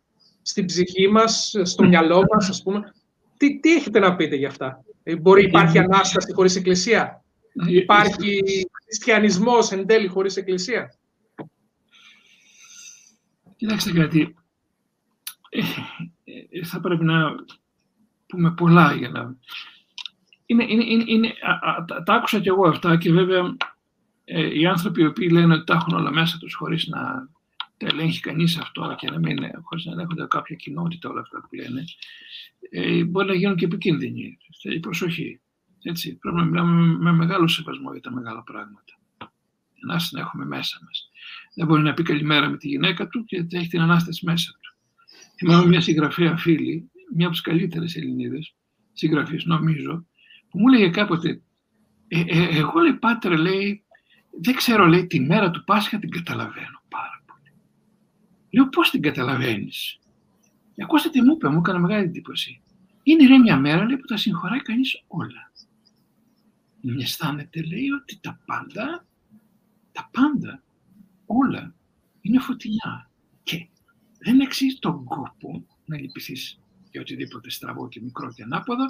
στην 0.43 0.65
ψυχή 0.65 1.09
μας, 1.09 1.55
στο 1.63 1.85
μυαλό 1.85 2.25
μας, 2.33 2.49
ας 2.49 2.63
πούμε. 2.63 2.93
Τι, 3.37 3.61
τι 3.61 3.75
έχετε 3.75 3.99
να 3.99 4.17
πείτε 4.17 4.37
για 4.37 4.49
αυτά; 4.49 4.85
Ε, 5.03 5.17
μπορεί 5.17 5.45
υπάρχει 5.45 5.79
Ανάσταση 5.79 6.33
χωρίς 6.33 6.57
Εκκλησία; 6.57 7.25
Υπάρχει 7.69 8.41
χριστιανισμός 8.85 9.71
εν 9.73 9.87
τέλει 9.87 10.07
χωρίς 10.07 10.37
Εκκλησία; 10.37 10.95
Κοιτάξτε 13.57 13.93
κάτι. 13.93 14.35
Ε, 15.49 15.61
ε, 16.51 16.65
θα 16.65 16.81
πρέπει 16.81 17.05
να 17.05 17.35
πούμε 18.27 18.55
πολλά 18.55 18.95
για 18.95 19.09
να... 19.09 19.37
Είναι, 20.47 20.65
είναι, 20.69 20.85
είναι, 20.85 21.05
είναι, 21.07 21.29
α, 21.29 21.71
α, 21.71 21.85
τα, 21.85 22.03
τα 22.03 22.15
άκουσα 22.15 22.41
κι 22.41 22.49
εγώ 22.49 22.69
αυτά 22.69 22.97
και 22.97 23.13
βέβαια 23.13 23.41
ε, 23.41 23.57
οι 24.39 24.67
άνθρωποι 24.67 25.03
οι 25.03 25.07
οποίοι 25.07 25.29
λένε 25.33 25.55
ότι 25.55 25.65
τα 25.65 25.75
έχουν 25.75 25.95
όλα 25.95 26.13
μέσα 26.13 26.39
τους 26.39 26.55
χωρίς 26.55 26.87
να 26.87 27.29
τα 27.77 27.87
ελέγχει 27.87 28.21
κανείς 28.21 28.59
αυτό 28.59 28.95
και 28.99 29.11
να 29.11 29.19
μην, 29.19 29.39
χωρίς 29.63 29.85
να 29.85 29.93
ελέγχονται 29.93 30.27
κάποια 30.27 30.57
κοινότητα 30.57 31.09
όλα 31.09 31.21
αυτά 31.21 31.41
που 31.41 31.55
λένε, 31.55 31.85
ε, 32.71 33.05
μπορεί 33.05 33.27
να 33.27 33.35
γίνουν 33.35 33.57
και 33.57 33.65
επικίνδυνοι. 33.65 34.39
Η 34.63 34.81
προσοχή. 34.81 35.41
Έτσι, 35.83 36.17
πρέπει 36.17 36.37
να 36.37 36.45
μιλάμε 36.45 36.97
με 36.99 37.13
μεγάλο 37.13 37.49
σεβασμό 37.49 37.93
για 37.93 38.01
τα 38.01 38.13
μεγάλα 38.13 38.43
πράγματα. 38.43 38.95
Να 39.87 39.97
να 40.11 40.21
έχουμε 40.21 40.45
μέσα 40.45 40.79
μας. 40.85 41.11
Δεν 41.55 41.67
μπορεί 41.67 41.83
να 41.83 41.95
πει 41.95 42.03
καλημέρα 42.03 42.49
με 42.49 42.57
τη 42.57 42.69
γυναίκα 42.69 43.09
του 43.09 43.25
και 43.25 43.47
έχει 43.51 43.69
την 43.69 43.81
Ανάσταση 43.81 44.25
μέσα 44.25 44.53
του. 44.61 44.77
Θυμάμαι 45.37 45.67
μια 45.67 45.81
συγγραφέα 45.81 46.37
φίλη, 46.37 46.91
μια 47.15 47.27
από 47.27 47.35
τις 47.35 47.45
καλύτερες 47.45 47.97
Ελληνίδες 47.97 48.55
συγγραφεί, 48.93 49.41
νομίζω, 49.45 50.07
που 50.51 50.59
μου 50.59 50.69
έλεγε 50.69 50.91
κάποτε, 50.91 51.43
ε, 52.09 52.21
ε, 52.27 52.59
εγώ 52.59 52.81
λέει, 52.81 52.93
Πάτρε, 52.93 53.37
λέει, 53.37 53.85
δεν 54.31 54.55
ξέρω, 54.55 54.87
λέει, 54.87 55.07
τη 55.07 55.21
μέρα 55.21 55.51
του 55.51 55.65
Πάσχα 55.65 55.99
την 55.99 56.11
καταλαβαίνω 56.11 56.83
πάρα 56.89 57.23
πολύ. 57.27 57.53
Λέω, 58.51 58.69
πώς 58.69 58.91
την 58.91 59.03
καταλαβαίνεις; 59.03 59.99
Και 60.75 60.83
ακούστε 60.83 61.09
τι 61.09 61.23
μου 61.23 61.33
είπε, 61.33 61.49
μου 61.49 61.59
έκανε 61.59 61.79
μεγάλη 61.79 62.05
εντύπωση. 62.05 62.63
Είναι 63.03 63.27
ρε 63.27 63.39
μια 63.39 63.57
μέρα, 63.57 63.85
λέει, 63.85 63.97
που 63.97 64.07
τα 64.07 64.17
συγχωράει 64.17 64.63
κανείς 64.63 65.05
όλα. 65.07 65.53
Μην 66.81 67.01
αισθάνεται, 67.01 67.63
λέει, 67.63 67.91
ότι 67.91 68.19
τα 68.21 68.41
πάντα, 68.47 69.07
τα 69.93 70.11
πάντα, 70.13 70.63
όλα, 71.27 71.75
είναι 72.21 72.39
φωτεινιά. 72.39 73.11
Και 73.43 73.69
δεν 74.19 74.43
αξίζει 74.43 74.79
τον 74.79 75.05
κόπο 75.05 75.67
να 75.85 75.97
λυπηθείς 75.99 76.61
για 76.91 77.01
οτιδήποτε 77.01 77.51
στραβό 77.51 77.89
και 77.89 78.01
μικρό 78.01 78.33
και 78.33 78.43
ανάποδο 78.43 78.85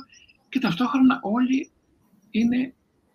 και 0.49 0.59
ταυτόχρονα 0.59 1.21
όλοι 1.23 1.71
είναι 2.31 2.75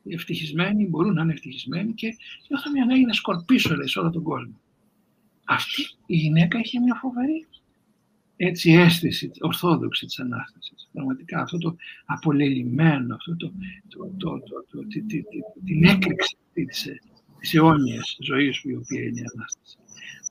ευτυχισμένοι, 0.09 0.87
μπορούν 0.87 1.13
να 1.13 1.21
είναι 1.21 1.33
ευτυχισμένοι 1.33 1.93
και 1.93 2.15
νιώθω 2.49 2.71
μια 2.71 2.83
ανάγκη 2.83 3.05
να 3.05 3.13
σκορπίσω 3.13 3.75
λέει, 3.75 3.87
σε 3.87 3.99
όλο 3.99 4.09
τον 4.09 4.23
κόσμο. 4.23 4.59
Αυτή 5.45 5.81
η 6.05 6.15
γυναίκα 6.15 6.59
είχε 6.59 6.79
μια 6.79 6.95
φοβερή 6.95 7.47
έτσι, 8.37 8.71
αίσθηση 8.71 9.31
ορθόδοξη 9.39 10.05
της 10.05 10.19
Ανάστασης. 10.19 10.89
Πραγματικά 10.93 11.41
αυτό 11.41 11.57
το 11.57 11.75
απολελειμμένο, 12.05 13.15
αυτό 13.15 13.35
το, 13.35 13.51
το, 13.87 14.11
το, 14.17 14.39
το, 14.39 14.65
το 14.71 14.87
τη, 14.87 15.23
την 15.65 15.83
έκρηξη 15.83 16.37
της, 16.53 16.87
της 17.39 17.53
αιώνιας 17.53 18.17
ζωής 18.19 18.61
που 18.61 18.69
η 18.69 18.75
οποία 18.75 19.01
είναι 19.01 19.19
η 19.19 19.23
Ανάσταση. 19.33 19.77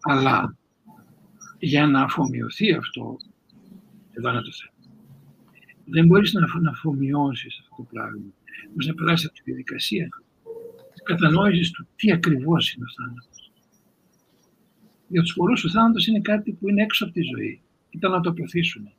Αλλά 0.00 0.56
για 1.58 1.86
να 1.86 2.02
αφομοιωθεί 2.02 2.72
αυτό, 2.72 3.16
εδώ 4.10 4.30
είναι 4.30 4.42
το 4.42 4.52
θέμα. 4.52 4.72
Δεν 5.84 6.06
μπορείς 6.06 6.32
να, 6.32 6.60
να 6.60 6.70
αφομοιώσεις 6.70 7.58
αυτό 7.60 7.74
το 7.76 7.88
πράγμα 7.92 8.32
Όμω 8.66 8.86
να 8.86 8.94
περάσει 8.94 9.26
από 9.26 9.34
τη 9.34 9.42
διαδικασία 9.44 10.08
της 10.92 11.02
κατανόησης 11.02 11.70
του 11.70 11.86
τι 11.96 12.12
ακριβώς 12.12 12.72
είναι 12.72 12.84
ο 12.84 12.92
θάνατος. 12.96 13.52
Για 15.08 15.22
τους 15.22 15.34
πολλούς 15.34 15.64
ο 15.64 15.68
θάνατος 15.70 16.06
είναι 16.06 16.20
κάτι 16.20 16.52
που 16.52 16.68
είναι 16.68 16.82
έξω 16.82 17.04
από 17.04 17.12
τη 17.12 17.22
ζωή. 17.22 17.60
Ήταν 17.90 18.10
να 18.10 18.20
το 18.20 18.30
αποθήσουν. 18.30 18.92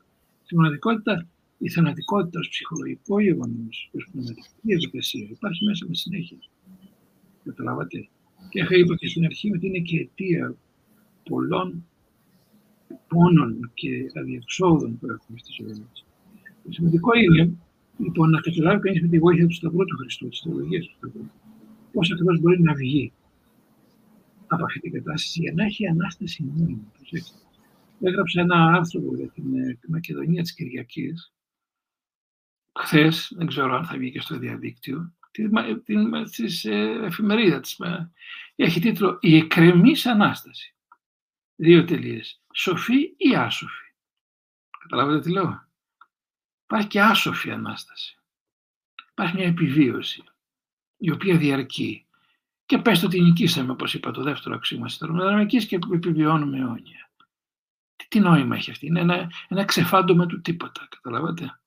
Στη 0.44 0.56
μοναδικότητα, 0.56 1.28
η 1.58 1.70
θανατικότητα 1.70 2.40
ως 2.40 2.50
ψυχολογικό 2.50 3.22
γεγονός, 3.22 3.92
ω 3.94 4.12
πνευματική 4.12 4.50
διαδικασία, 4.62 5.28
υπάρχει 5.32 5.66
μέσα 5.66 5.86
με 5.88 5.96
συνέχεια. 5.96 6.38
Καταλάβατε. 7.44 8.08
Και 8.50 8.60
είχα 8.60 8.76
είπα 8.76 8.96
και 8.96 9.08
στην 9.08 9.26
αρχή 9.26 9.54
ότι 9.56 9.68
είναι 9.68 9.80
και 9.80 10.00
αιτία 10.00 10.56
πολλών 11.30 11.86
πόνων 13.08 13.72
και 13.74 13.90
αδιεξόδων 14.20 15.00
που 15.00 15.06
έχουμε 15.06 15.38
στη 15.38 15.52
ζωή 15.62 15.80
μας. 15.80 16.06
Το 16.64 16.72
σημαντικό 16.72 17.10
είναι 17.18 17.58
Λοιπόν, 17.98 18.30
να 18.30 18.40
καταλάβει 18.40 18.80
κανεί 18.80 19.02
με 19.02 19.08
τη 19.08 19.20
βοήθεια 19.20 19.48
του 19.48 19.54
Σταυρού 19.54 19.86
του 19.86 19.98
Χριστού, 19.98 20.28
της 20.28 20.40
θεολογίας 20.40 20.86
του 20.86 20.94
Σταυρού, 20.98 21.30
πώς 21.92 22.12
ακριβώς 22.12 22.40
μπορεί 22.40 22.62
να 22.62 22.74
βγει 22.74 23.14
από 24.48 24.64
αυτή 24.64 24.80
την 24.80 24.92
κατάσταση 24.92 25.40
για 25.42 25.54
να 25.56 25.64
έχει 25.64 25.88
ανάσταση 25.88 26.44
νόημα. 26.56 26.92
Έγραψα 28.00 28.42
ένα 28.42 28.66
άρθρο 28.66 29.02
για 29.16 29.28
την, 29.28 29.56
ε, 29.56 29.80
Μακεδονία 29.88 30.42
της 30.42 30.54
Κυριακής, 30.54 31.34
χθες, 32.80 33.34
δεν 33.38 33.48
ξέρω 33.48 33.76
αν 33.76 33.86
θα 33.86 33.98
βγει 33.98 34.12
και 34.12 34.20
στο 34.20 34.38
διαδίκτυο, 34.38 35.14
τη 35.32 36.70
ε, 36.70 37.06
εφημερίδα 37.06 37.60
της. 37.60 37.80
Έχει 38.56 38.80
τίτλο 38.80 39.18
Η 39.22 39.36
εκκρεμή 39.36 39.94
Ανάσταση. 40.04 40.76
Δύο 41.56 41.86
τελείες. 41.86 42.42
Σοφή 42.54 43.14
ή 43.18 43.36
άσοφη. 43.36 43.94
Καταλάβετε 44.80 45.20
τι 45.20 45.32
λέω; 45.32 45.65
Υπάρχει 46.66 46.88
και 46.88 47.02
άσοφη 47.02 47.52
Ανάσταση. 47.52 48.18
Υπάρχει 49.12 49.36
μια 49.36 49.48
επιβίωση, 49.48 50.24
η 50.98 51.12
οποία 51.12 51.38
διαρκεί. 51.38 52.06
Και 52.66 52.78
πες 52.78 53.00
το 53.00 53.06
ότι 53.06 53.22
νικήσαμε, 53.22 53.72
όπως 53.72 53.94
είπα, 53.94 54.12
το 54.12 54.24
δεύτερο 54.24 54.56
αξίωμα 54.56 54.86
της 54.86 54.98
θερμοδυναμικής 54.98 55.66
και 55.66 55.80
επιβιώνουμε 55.94 56.58
αιώνια. 56.58 57.12
Τι, 57.96 58.08
τι 58.08 58.20
νόημα 58.20 58.56
έχει 58.56 58.72
αυτή; 58.72 58.86
Είναι 58.86 59.00
ένα, 59.00 59.32
ένα 59.48 59.66
ξεφάντωμα 59.66 60.26
του 60.26 60.42
τίποτα, 60.42 60.88
καταλαβαίνετε. 60.90 61.60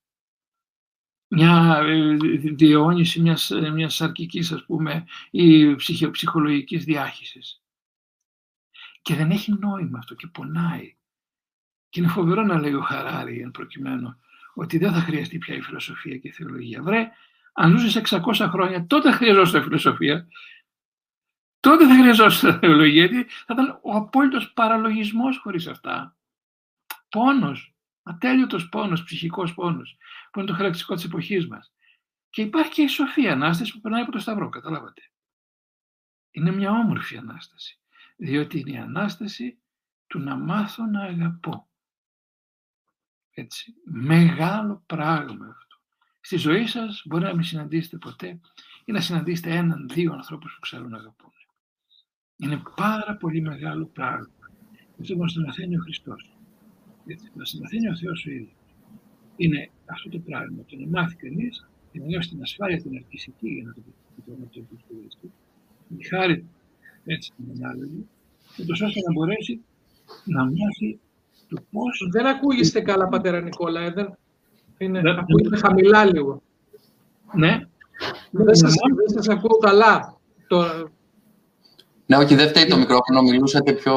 Μια 1.29 1.81
ε, 1.83 2.17
διαιώνιση 2.55 3.21
μιας, 3.21 3.51
μιας 3.73 3.95
σαρκικής, 3.95 4.53
ας 4.53 4.65
πούμε, 4.65 5.07
ή 5.31 5.75
ψυχολογικής 6.11 6.85
διάχυσης. 6.85 7.63
Και 9.03 9.15
δεν 9.15 9.31
έχει 9.31 9.53
νόημα 9.53 9.99
αυτό 9.99 10.15
και 10.15 10.27
πονάει. 10.27 10.97
Και 11.89 12.01
είναι 12.01 12.09
φοβερό 12.09 12.43
να 12.43 12.59
λέει 12.59 12.75
ο 12.75 12.81
Χαράρη, 12.81 13.41
εν 13.41 13.51
προκειμένου, 13.51 14.19
ότι 14.59 14.79
δεν 14.79 14.93
θα 14.93 15.01
χρειαστεί 15.01 15.39
πια 15.39 15.55
η 15.55 15.61
φιλοσοφία 15.61 16.19
και 16.19 16.29
η 16.29 16.31
θεολογία. 16.31 16.83
Βρε, 16.83 17.11
αν 17.53 17.79
ζούσες 17.79 18.11
600 18.11 18.49
χρόνια, 18.51 18.87
τότε 18.87 19.11
χρειαζόταν 19.11 19.63
φιλοσοφία. 19.63 20.29
Τότε 21.61 21.87
θα 21.87 21.95
χρειαζόταν 21.95 22.59
θεολογία, 22.59 23.07
γιατί 23.07 23.31
θα 23.31 23.55
ήταν 23.55 23.79
ο 23.83 23.97
απόλυτος 23.97 24.53
παραλογισμός 24.53 25.39
χωρίς 25.39 25.67
αυτά. 25.67 26.17
πόνος, 27.09 27.75
ατέλειωτος 28.03 28.69
πόνος, 28.69 29.05
ψυχικός 29.05 29.55
πόνος, 29.55 29.97
που 30.33 30.39
είναι 30.39 30.49
το 30.49 30.55
χαρακτηριστικό 30.55 30.95
της 30.95 31.05
εποχής 31.05 31.49
μας. 31.49 31.73
Και 32.31 32.43
υπάρχει 32.43 32.73
και 32.73 32.83
η 32.83 32.89
σοφή 32.89 33.29
Ανάσταση 33.29 33.73
που 33.73 33.81
περνάει 33.81 34.03
από 34.03 34.13
το 34.13 34.19
Σταυρό, 34.19 34.49
καταλάβατε. 34.49 35.03
Είναι 36.31 36.51
μια 36.51 36.71
όμορφη 36.71 37.17
Ανάσταση, 37.17 37.81
διότι 38.17 38.59
είναι 38.59 38.71
η 38.71 38.77
Ανάσταση 38.77 39.63
του 40.07 40.19
να 40.19 40.37
μάθω 40.37 40.87
να 40.87 41.03
αγαπώ. 41.03 41.68
Έτσι, 43.41 43.75
μεγάλο 43.85 44.83
πράγμα 44.87 45.47
αυτό. 45.47 45.77
Στη 46.21 46.37
ζωή 46.37 46.67
σας 46.67 47.03
μπορεί 47.07 47.25
να 47.25 47.35
μην 47.35 47.43
συναντήσετε 47.43 47.97
ποτέ 47.97 48.41
ή 48.85 48.93
να 48.93 49.01
συναντήσετε 49.01 49.51
έναν, 49.51 49.89
δύο 49.93 50.13
ανθρώπους 50.13 50.55
που 50.55 50.61
ξέρουν 50.61 50.91
να 50.91 50.97
αγαπούν. 50.97 51.33
Είναι 52.37 52.63
πάρα 52.77 53.17
πολύ 53.17 53.41
μεγάλο 53.41 53.87
πράγμα. 53.87 54.37
Αυτό 55.01 55.17
μας 55.17 55.33
το 55.33 55.41
μαθαίνει 55.41 55.77
ο 55.77 55.81
Χριστός. 55.81 56.37
Έτσι, 57.07 57.31
μας 57.35 57.51
το 57.51 57.59
μαθαίνει 57.59 57.89
ο 57.89 57.97
Θεός 57.97 58.27
ο 58.27 58.31
ίδιος. 58.31 58.57
Είναι 59.37 59.71
αυτό 59.85 60.09
το 60.09 60.19
πράγμα, 60.19 60.65
το 60.65 60.77
να 60.77 60.87
μάθει 60.87 61.17
κανείς 61.17 61.69
και 61.93 61.99
να 61.99 62.07
νιώσει 62.07 62.29
την 62.29 62.43
ασφάλεια 62.43 62.83
την 62.83 62.97
αρκισική 62.97 63.49
για 63.49 63.65
να 63.65 63.73
το 63.73 63.81
πει 63.81 64.23
το 64.23 64.33
όνομα 64.33 64.47
του 64.47 64.69
Χριστού, 65.01 65.33
η 65.99 66.05
χάρη 66.05 66.45
έτσι 67.05 67.33
την 67.37 67.51
ανάλογη, 67.51 68.09
ούτως 68.61 68.81
ώστε 68.81 69.01
να 69.01 69.13
μπορέσει 69.13 69.61
να 70.25 70.45
μάθει 70.45 71.01
το 71.49 71.63
πώς... 71.71 72.09
Δεν 72.11 72.27
ακούγεστε 72.27 72.81
καλά, 72.81 73.09
πατέρα 73.09 73.41
Νικόλα, 73.41 73.81
ε, 73.81 73.91
δεν... 73.91 74.19
Είναι, 74.79 75.01
δεν, 75.01 75.19
ακούγεται 75.19 75.57
χαμηλά 75.57 76.05
λίγο. 76.05 76.43
Ναι. 77.33 77.61
Δεν 78.31 78.55
σας, 78.55 78.75
δεν 78.95 79.09
σας 79.23 79.29
ακούω 79.29 79.59
καλά. 79.59 80.17
Το... 80.47 80.89
Ναι, 82.07 82.17
όχι, 82.17 82.35
δεν 82.35 82.49
φταίει 82.49 82.67
το 82.67 82.77
μικρόφωνο, 82.77 83.23
μιλούσατε 83.23 83.73
πιο... 83.73 83.97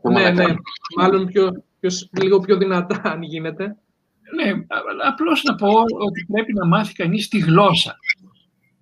πιο 0.00 0.10
ναι, 0.10 0.30
ναι, 0.30 0.54
μάλλον 0.96 1.26
πιο, 1.26 1.64
πιο, 1.80 1.90
λίγο 2.20 2.40
πιο 2.40 2.56
δυνατά, 2.56 3.00
αν 3.04 3.22
γίνεται. 3.22 3.76
Ναι, 4.34 4.52
απλώς 5.06 5.42
να 5.42 5.54
πω 5.54 5.68
ότι 5.78 6.26
πρέπει 6.32 6.52
να 6.52 6.66
μάθει 6.66 6.94
κανείς 6.94 7.28
τη 7.28 7.38
γλώσσα 7.38 7.98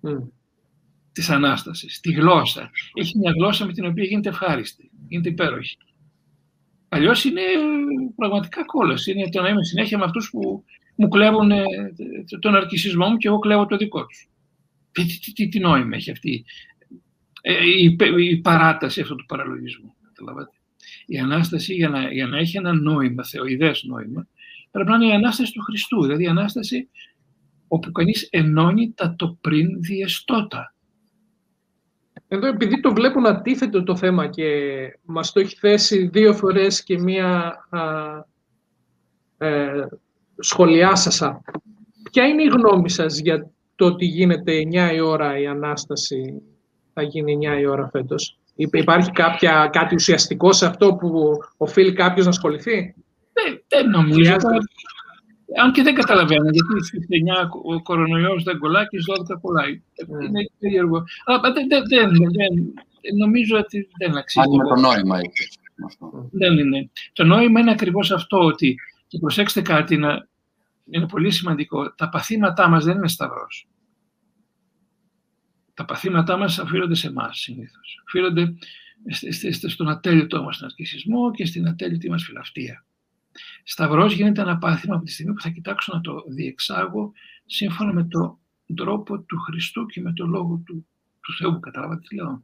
mm. 0.03 0.17
της 1.11 1.29
Ανάστασης, 1.29 1.99
τη 1.99 2.11
γλώσσα. 2.11 2.71
Έχει 2.93 3.17
μια 3.17 3.31
γλώσσα 3.31 3.65
με 3.65 3.73
την 3.73 3.85
οποία 3.85 4.03
γίνεται 4.03 4.29
ευχάριστη, 4.29 4.91
γίνεται 5.07 5.29
υπέροχη. 5.29 5.77
Αλλιώς 6.93 7.23
είναι 7.23 7.41
πραγματικά 8.15 8.65
κόλαση. 8.65 9.11
Είναι 9.11 9.29
το 9.29 9.41
να 9.41 9.49
είμαι 9.49 9.63
συνέχεια 9.63 9.97
με 9.97 10.03
αυτούς 10.03 10.29
που 10.29 10.63
μου 10.95 11.07
κλέβουν 11.07 11.51
ε, 11.51 11.65
τον 12.39 12.55
αρκισισμό 12.55 13.09
μου 13.09 13.17
και 13.17 13.27
εγώ 13.27 13.39
κλέβω 13.39 13.65
το 13.65 13.77
δικό 13.77 14.05
τους. 14.05 14.27
Τι, 14.91 15.05
τι, 15.05 15.33
τι, 15.33 15.47
τι 15.47 15.59
νόημα 15.59 15.95
έχει 15.95 16.11
αυτή 16.11 16.45
ε, 17.41 17.53
η, 17.65 17.97
η, 18.17 18.37
παράταση 18.37 19.01
αυτού 19.01 19.15
του 19.15 19.25
παραλογισμού. 19.25 19.93
Καταλαβαίνετε. 20.07 20.57
Η 21.05 21.17
Ανάσταση 21.17 21.73
για 21.73 21.89
να, 21.89 22.11
για 22.11 22.27
να 22.27 22.37
έχει 22.37 22.57
ένα 22.57 22.73
νόημα, 22.73 23.23
θεοειδές 23.23 23.83
νόημα, 23.83 24.27
πρέπει 24.71 24.89
να 24.89 24.95
είναι 24.95 25.07
η 25.07 25.11
Ανάσταση 25.11 25.51
του 25.51 25.61
Χριστού, 25.61 26.01
δηλαδή 26.01 26.23
η 26.23 26.27
Ανάσταση 26.27 26.89
όπου 27.67 27.91
κανείς 27.91 28.27
ενώνει 28.31 28.93
τα 28.95 29.15
το 29.15 29.37
πριν 29.41 29.81
διεστώτα. 29.81 30.72
Εδώ 32.27 32.47
επειδή 32.47 32.79
το 32.79 32.93
βλέπουν 32.93 33.25
αντίθετο 33.25 33.83
το 33.83 33.95
θέμα 33.95 34.27
και 34.27 34.47
μας 35.03 35.31
το 35.31 35.39
έχει 35.39 35.55
θέσει 35.55 36.07
δύο 36.07 36.33
φορές 36.33 36.83
και 36.83 36.99
μία 36.99 37.57
α, 37.69 37.79
ε, 39.47 39.87
σχολιάσασα, 40.37 41.41
ποια 42.11 42.25
είναι 42.27 42.43
η 42.43 42.47
γνώμη 42.47 42.89
σας 42.89 43.19
για 43.19 43.51
το 43.75 43.85
ότι 43.85 44.05
γίνεται 44.05 44.51
9 44.91 44.93
η 44.95 44.99
ώρα 44.99 45.37
η 45.39 45.47
Ανάσταση, 45.47 46.41
θα 46.93 47.01
γίνει 47.01 47.37
9 47.55 47.59
η 47.59 47.65
ώρα 47.65 47.89
φέτος; 47.91 48.37
Υπάρχει 48.55 49.11
κάποια, 49.11 49.69
κάτι 49.71 49.95
ουσιαστικό 49.95 50.53
σε 50.53 50.65
αυτό 50.65 50.93
που 50.95 51.37
οφείλει 51.57 51.93
κάποιος 51.93 52.25
να 52.25 52.31
ασχοληθεί; 52.31 52.95
Δεν, 53.33 53.63
δεν 53.67 53.89
νομίζω. 53.89 54.35
Αν 55.61 55.71
και 55.71 55.81
δεν 55.81 55.95
καταλαβαίνω, 55.95 56.49
γιατί 56.49 56.83
στις 56.85 57.05
9 57.09 57.49
ο 57.63 57.81
κορονοϊός 57.81 58.43
δεν 58.43 58.57
κολλάει 58.57 58.87
και 58.87 58.99
στις 58.99 59.35
12 59.35 59.39
κολλάει. 59.41 59.81
Mm. 59.81 60.25
Είναι 60.25 60.49
περίεργο. 60.59 61.03
Αλλά 61.25 61.39
δεν, 61.41 61.67
δεν, 61.67 61.83
δεν, 61.87 62.09
δεν, 62.11 63.15
νομίζω 63.17 63.57
ότι 63.57 63.87
δεν 63.97 64.17
αξίζει. 64.17 64.45
Αν 64.45 64.67
το 64.67 64.81
νόημα 64.81 65.17
έχει. 65.17 65.47
Δεν 66.31 66.57
είναι. 66.57 66.89
Το 67.13 67.23
νόημα 67.23 67.59
είναι 67.59 67.71
ακριβώς 67.71 68.11
αυτό 68.11 68.39
ότι, 68.39 68.75
και 69.07 69.19
προσέξτε 69.19 69.61
κάτι, 69.61 69.97
να, 69.97 70.27
είναι 70.91 71.07
πολύ 71.07 71.31
σημαντικό, 71.31 71.93
τα 71.93 72.09
παθήματά 72.09 72.69
μας 72.69 72.83
δεν 72.85 72.95
είναι 72.97 73.07
σταυρός. 73.07 73.67
Τα 75.73 75.85
παθήματά 75.85 76.37
μας 76.37 76.57
οφείλονται 76.57 76.95
σε 76.95 77.07
εμάς 77.07 77.39
συνήθως. 77.39 78.03
Οφείλονται 78.07 78.53
στον 79.67 79.89
ατέλειωτό 79.89 80.43
μας 80.43 80.61
αρκισμό 80.61 81.31
και 81.31 81.45
στην 81.45 81.67
ατέλειωτη 81.67 82.09
μας 82.09 82.23
φιλαυτία. 82.23 82.85
Σταυρός 83.63 84.13
γίνεται 84.13 84.41
ένα 84.41 84.57
πάθημα 84.57 84.95
από 84.95 85.05
τη 85.05 85.11
στιγμή 85.11 85.33
που 85.33 85.41
θα 85.41 85.49
κοιτάξω 85.49 85.91
να 85.95 86.01
το 86.01 86.23
διεξάγω 86.27 87.11
σύμφωνα 87.45 87.93
με 87.93 88.03
τον 88.03 88.37
τρόπο 88.75 89.19
του 89.19 89.39
Χριστού 89.39 89.85
και 89.85 90.01
με 90.01 90.13
τον 90.13 90.29
λόγο 90.29 90.61
του, 90.65 90.87
του 91.21 91.33
Θεού. 91.33 91.59
Καταλάβατε 91.59 92.01
τι 92.07 92.15
λέω. 92.15 92.43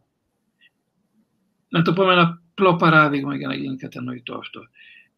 Να 1.69 1.81
το 1.81 1.93
πω 1.93 2.05
με 2.05 2.11
ένα 2.11 2.41
απλό 2.49 2.75
παράδειγμα 2.75 3.35
για 3.35 3.47
να 3.47 3.55
γίνει 3.55 3.77
κατανοητό 3.77 4.37
αυτό. 4.37 4.61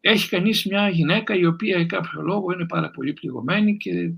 Έχει 0.00 0.28
κανείς 0.28 0.66
μια 0.66 0.88
γυναίκα 0.88 1.34
η 1.34 1.44
οποία 1.44 1.76
για 1.76 1.86
κάποιο 1.86 2.22
λόγο 2.22 2.52
είναι 2.52 2.66
πάρα 2.66 2.90
πολύ 2.90 3.12
πληγωμένη 3.12 3.76
και 3.76 4.12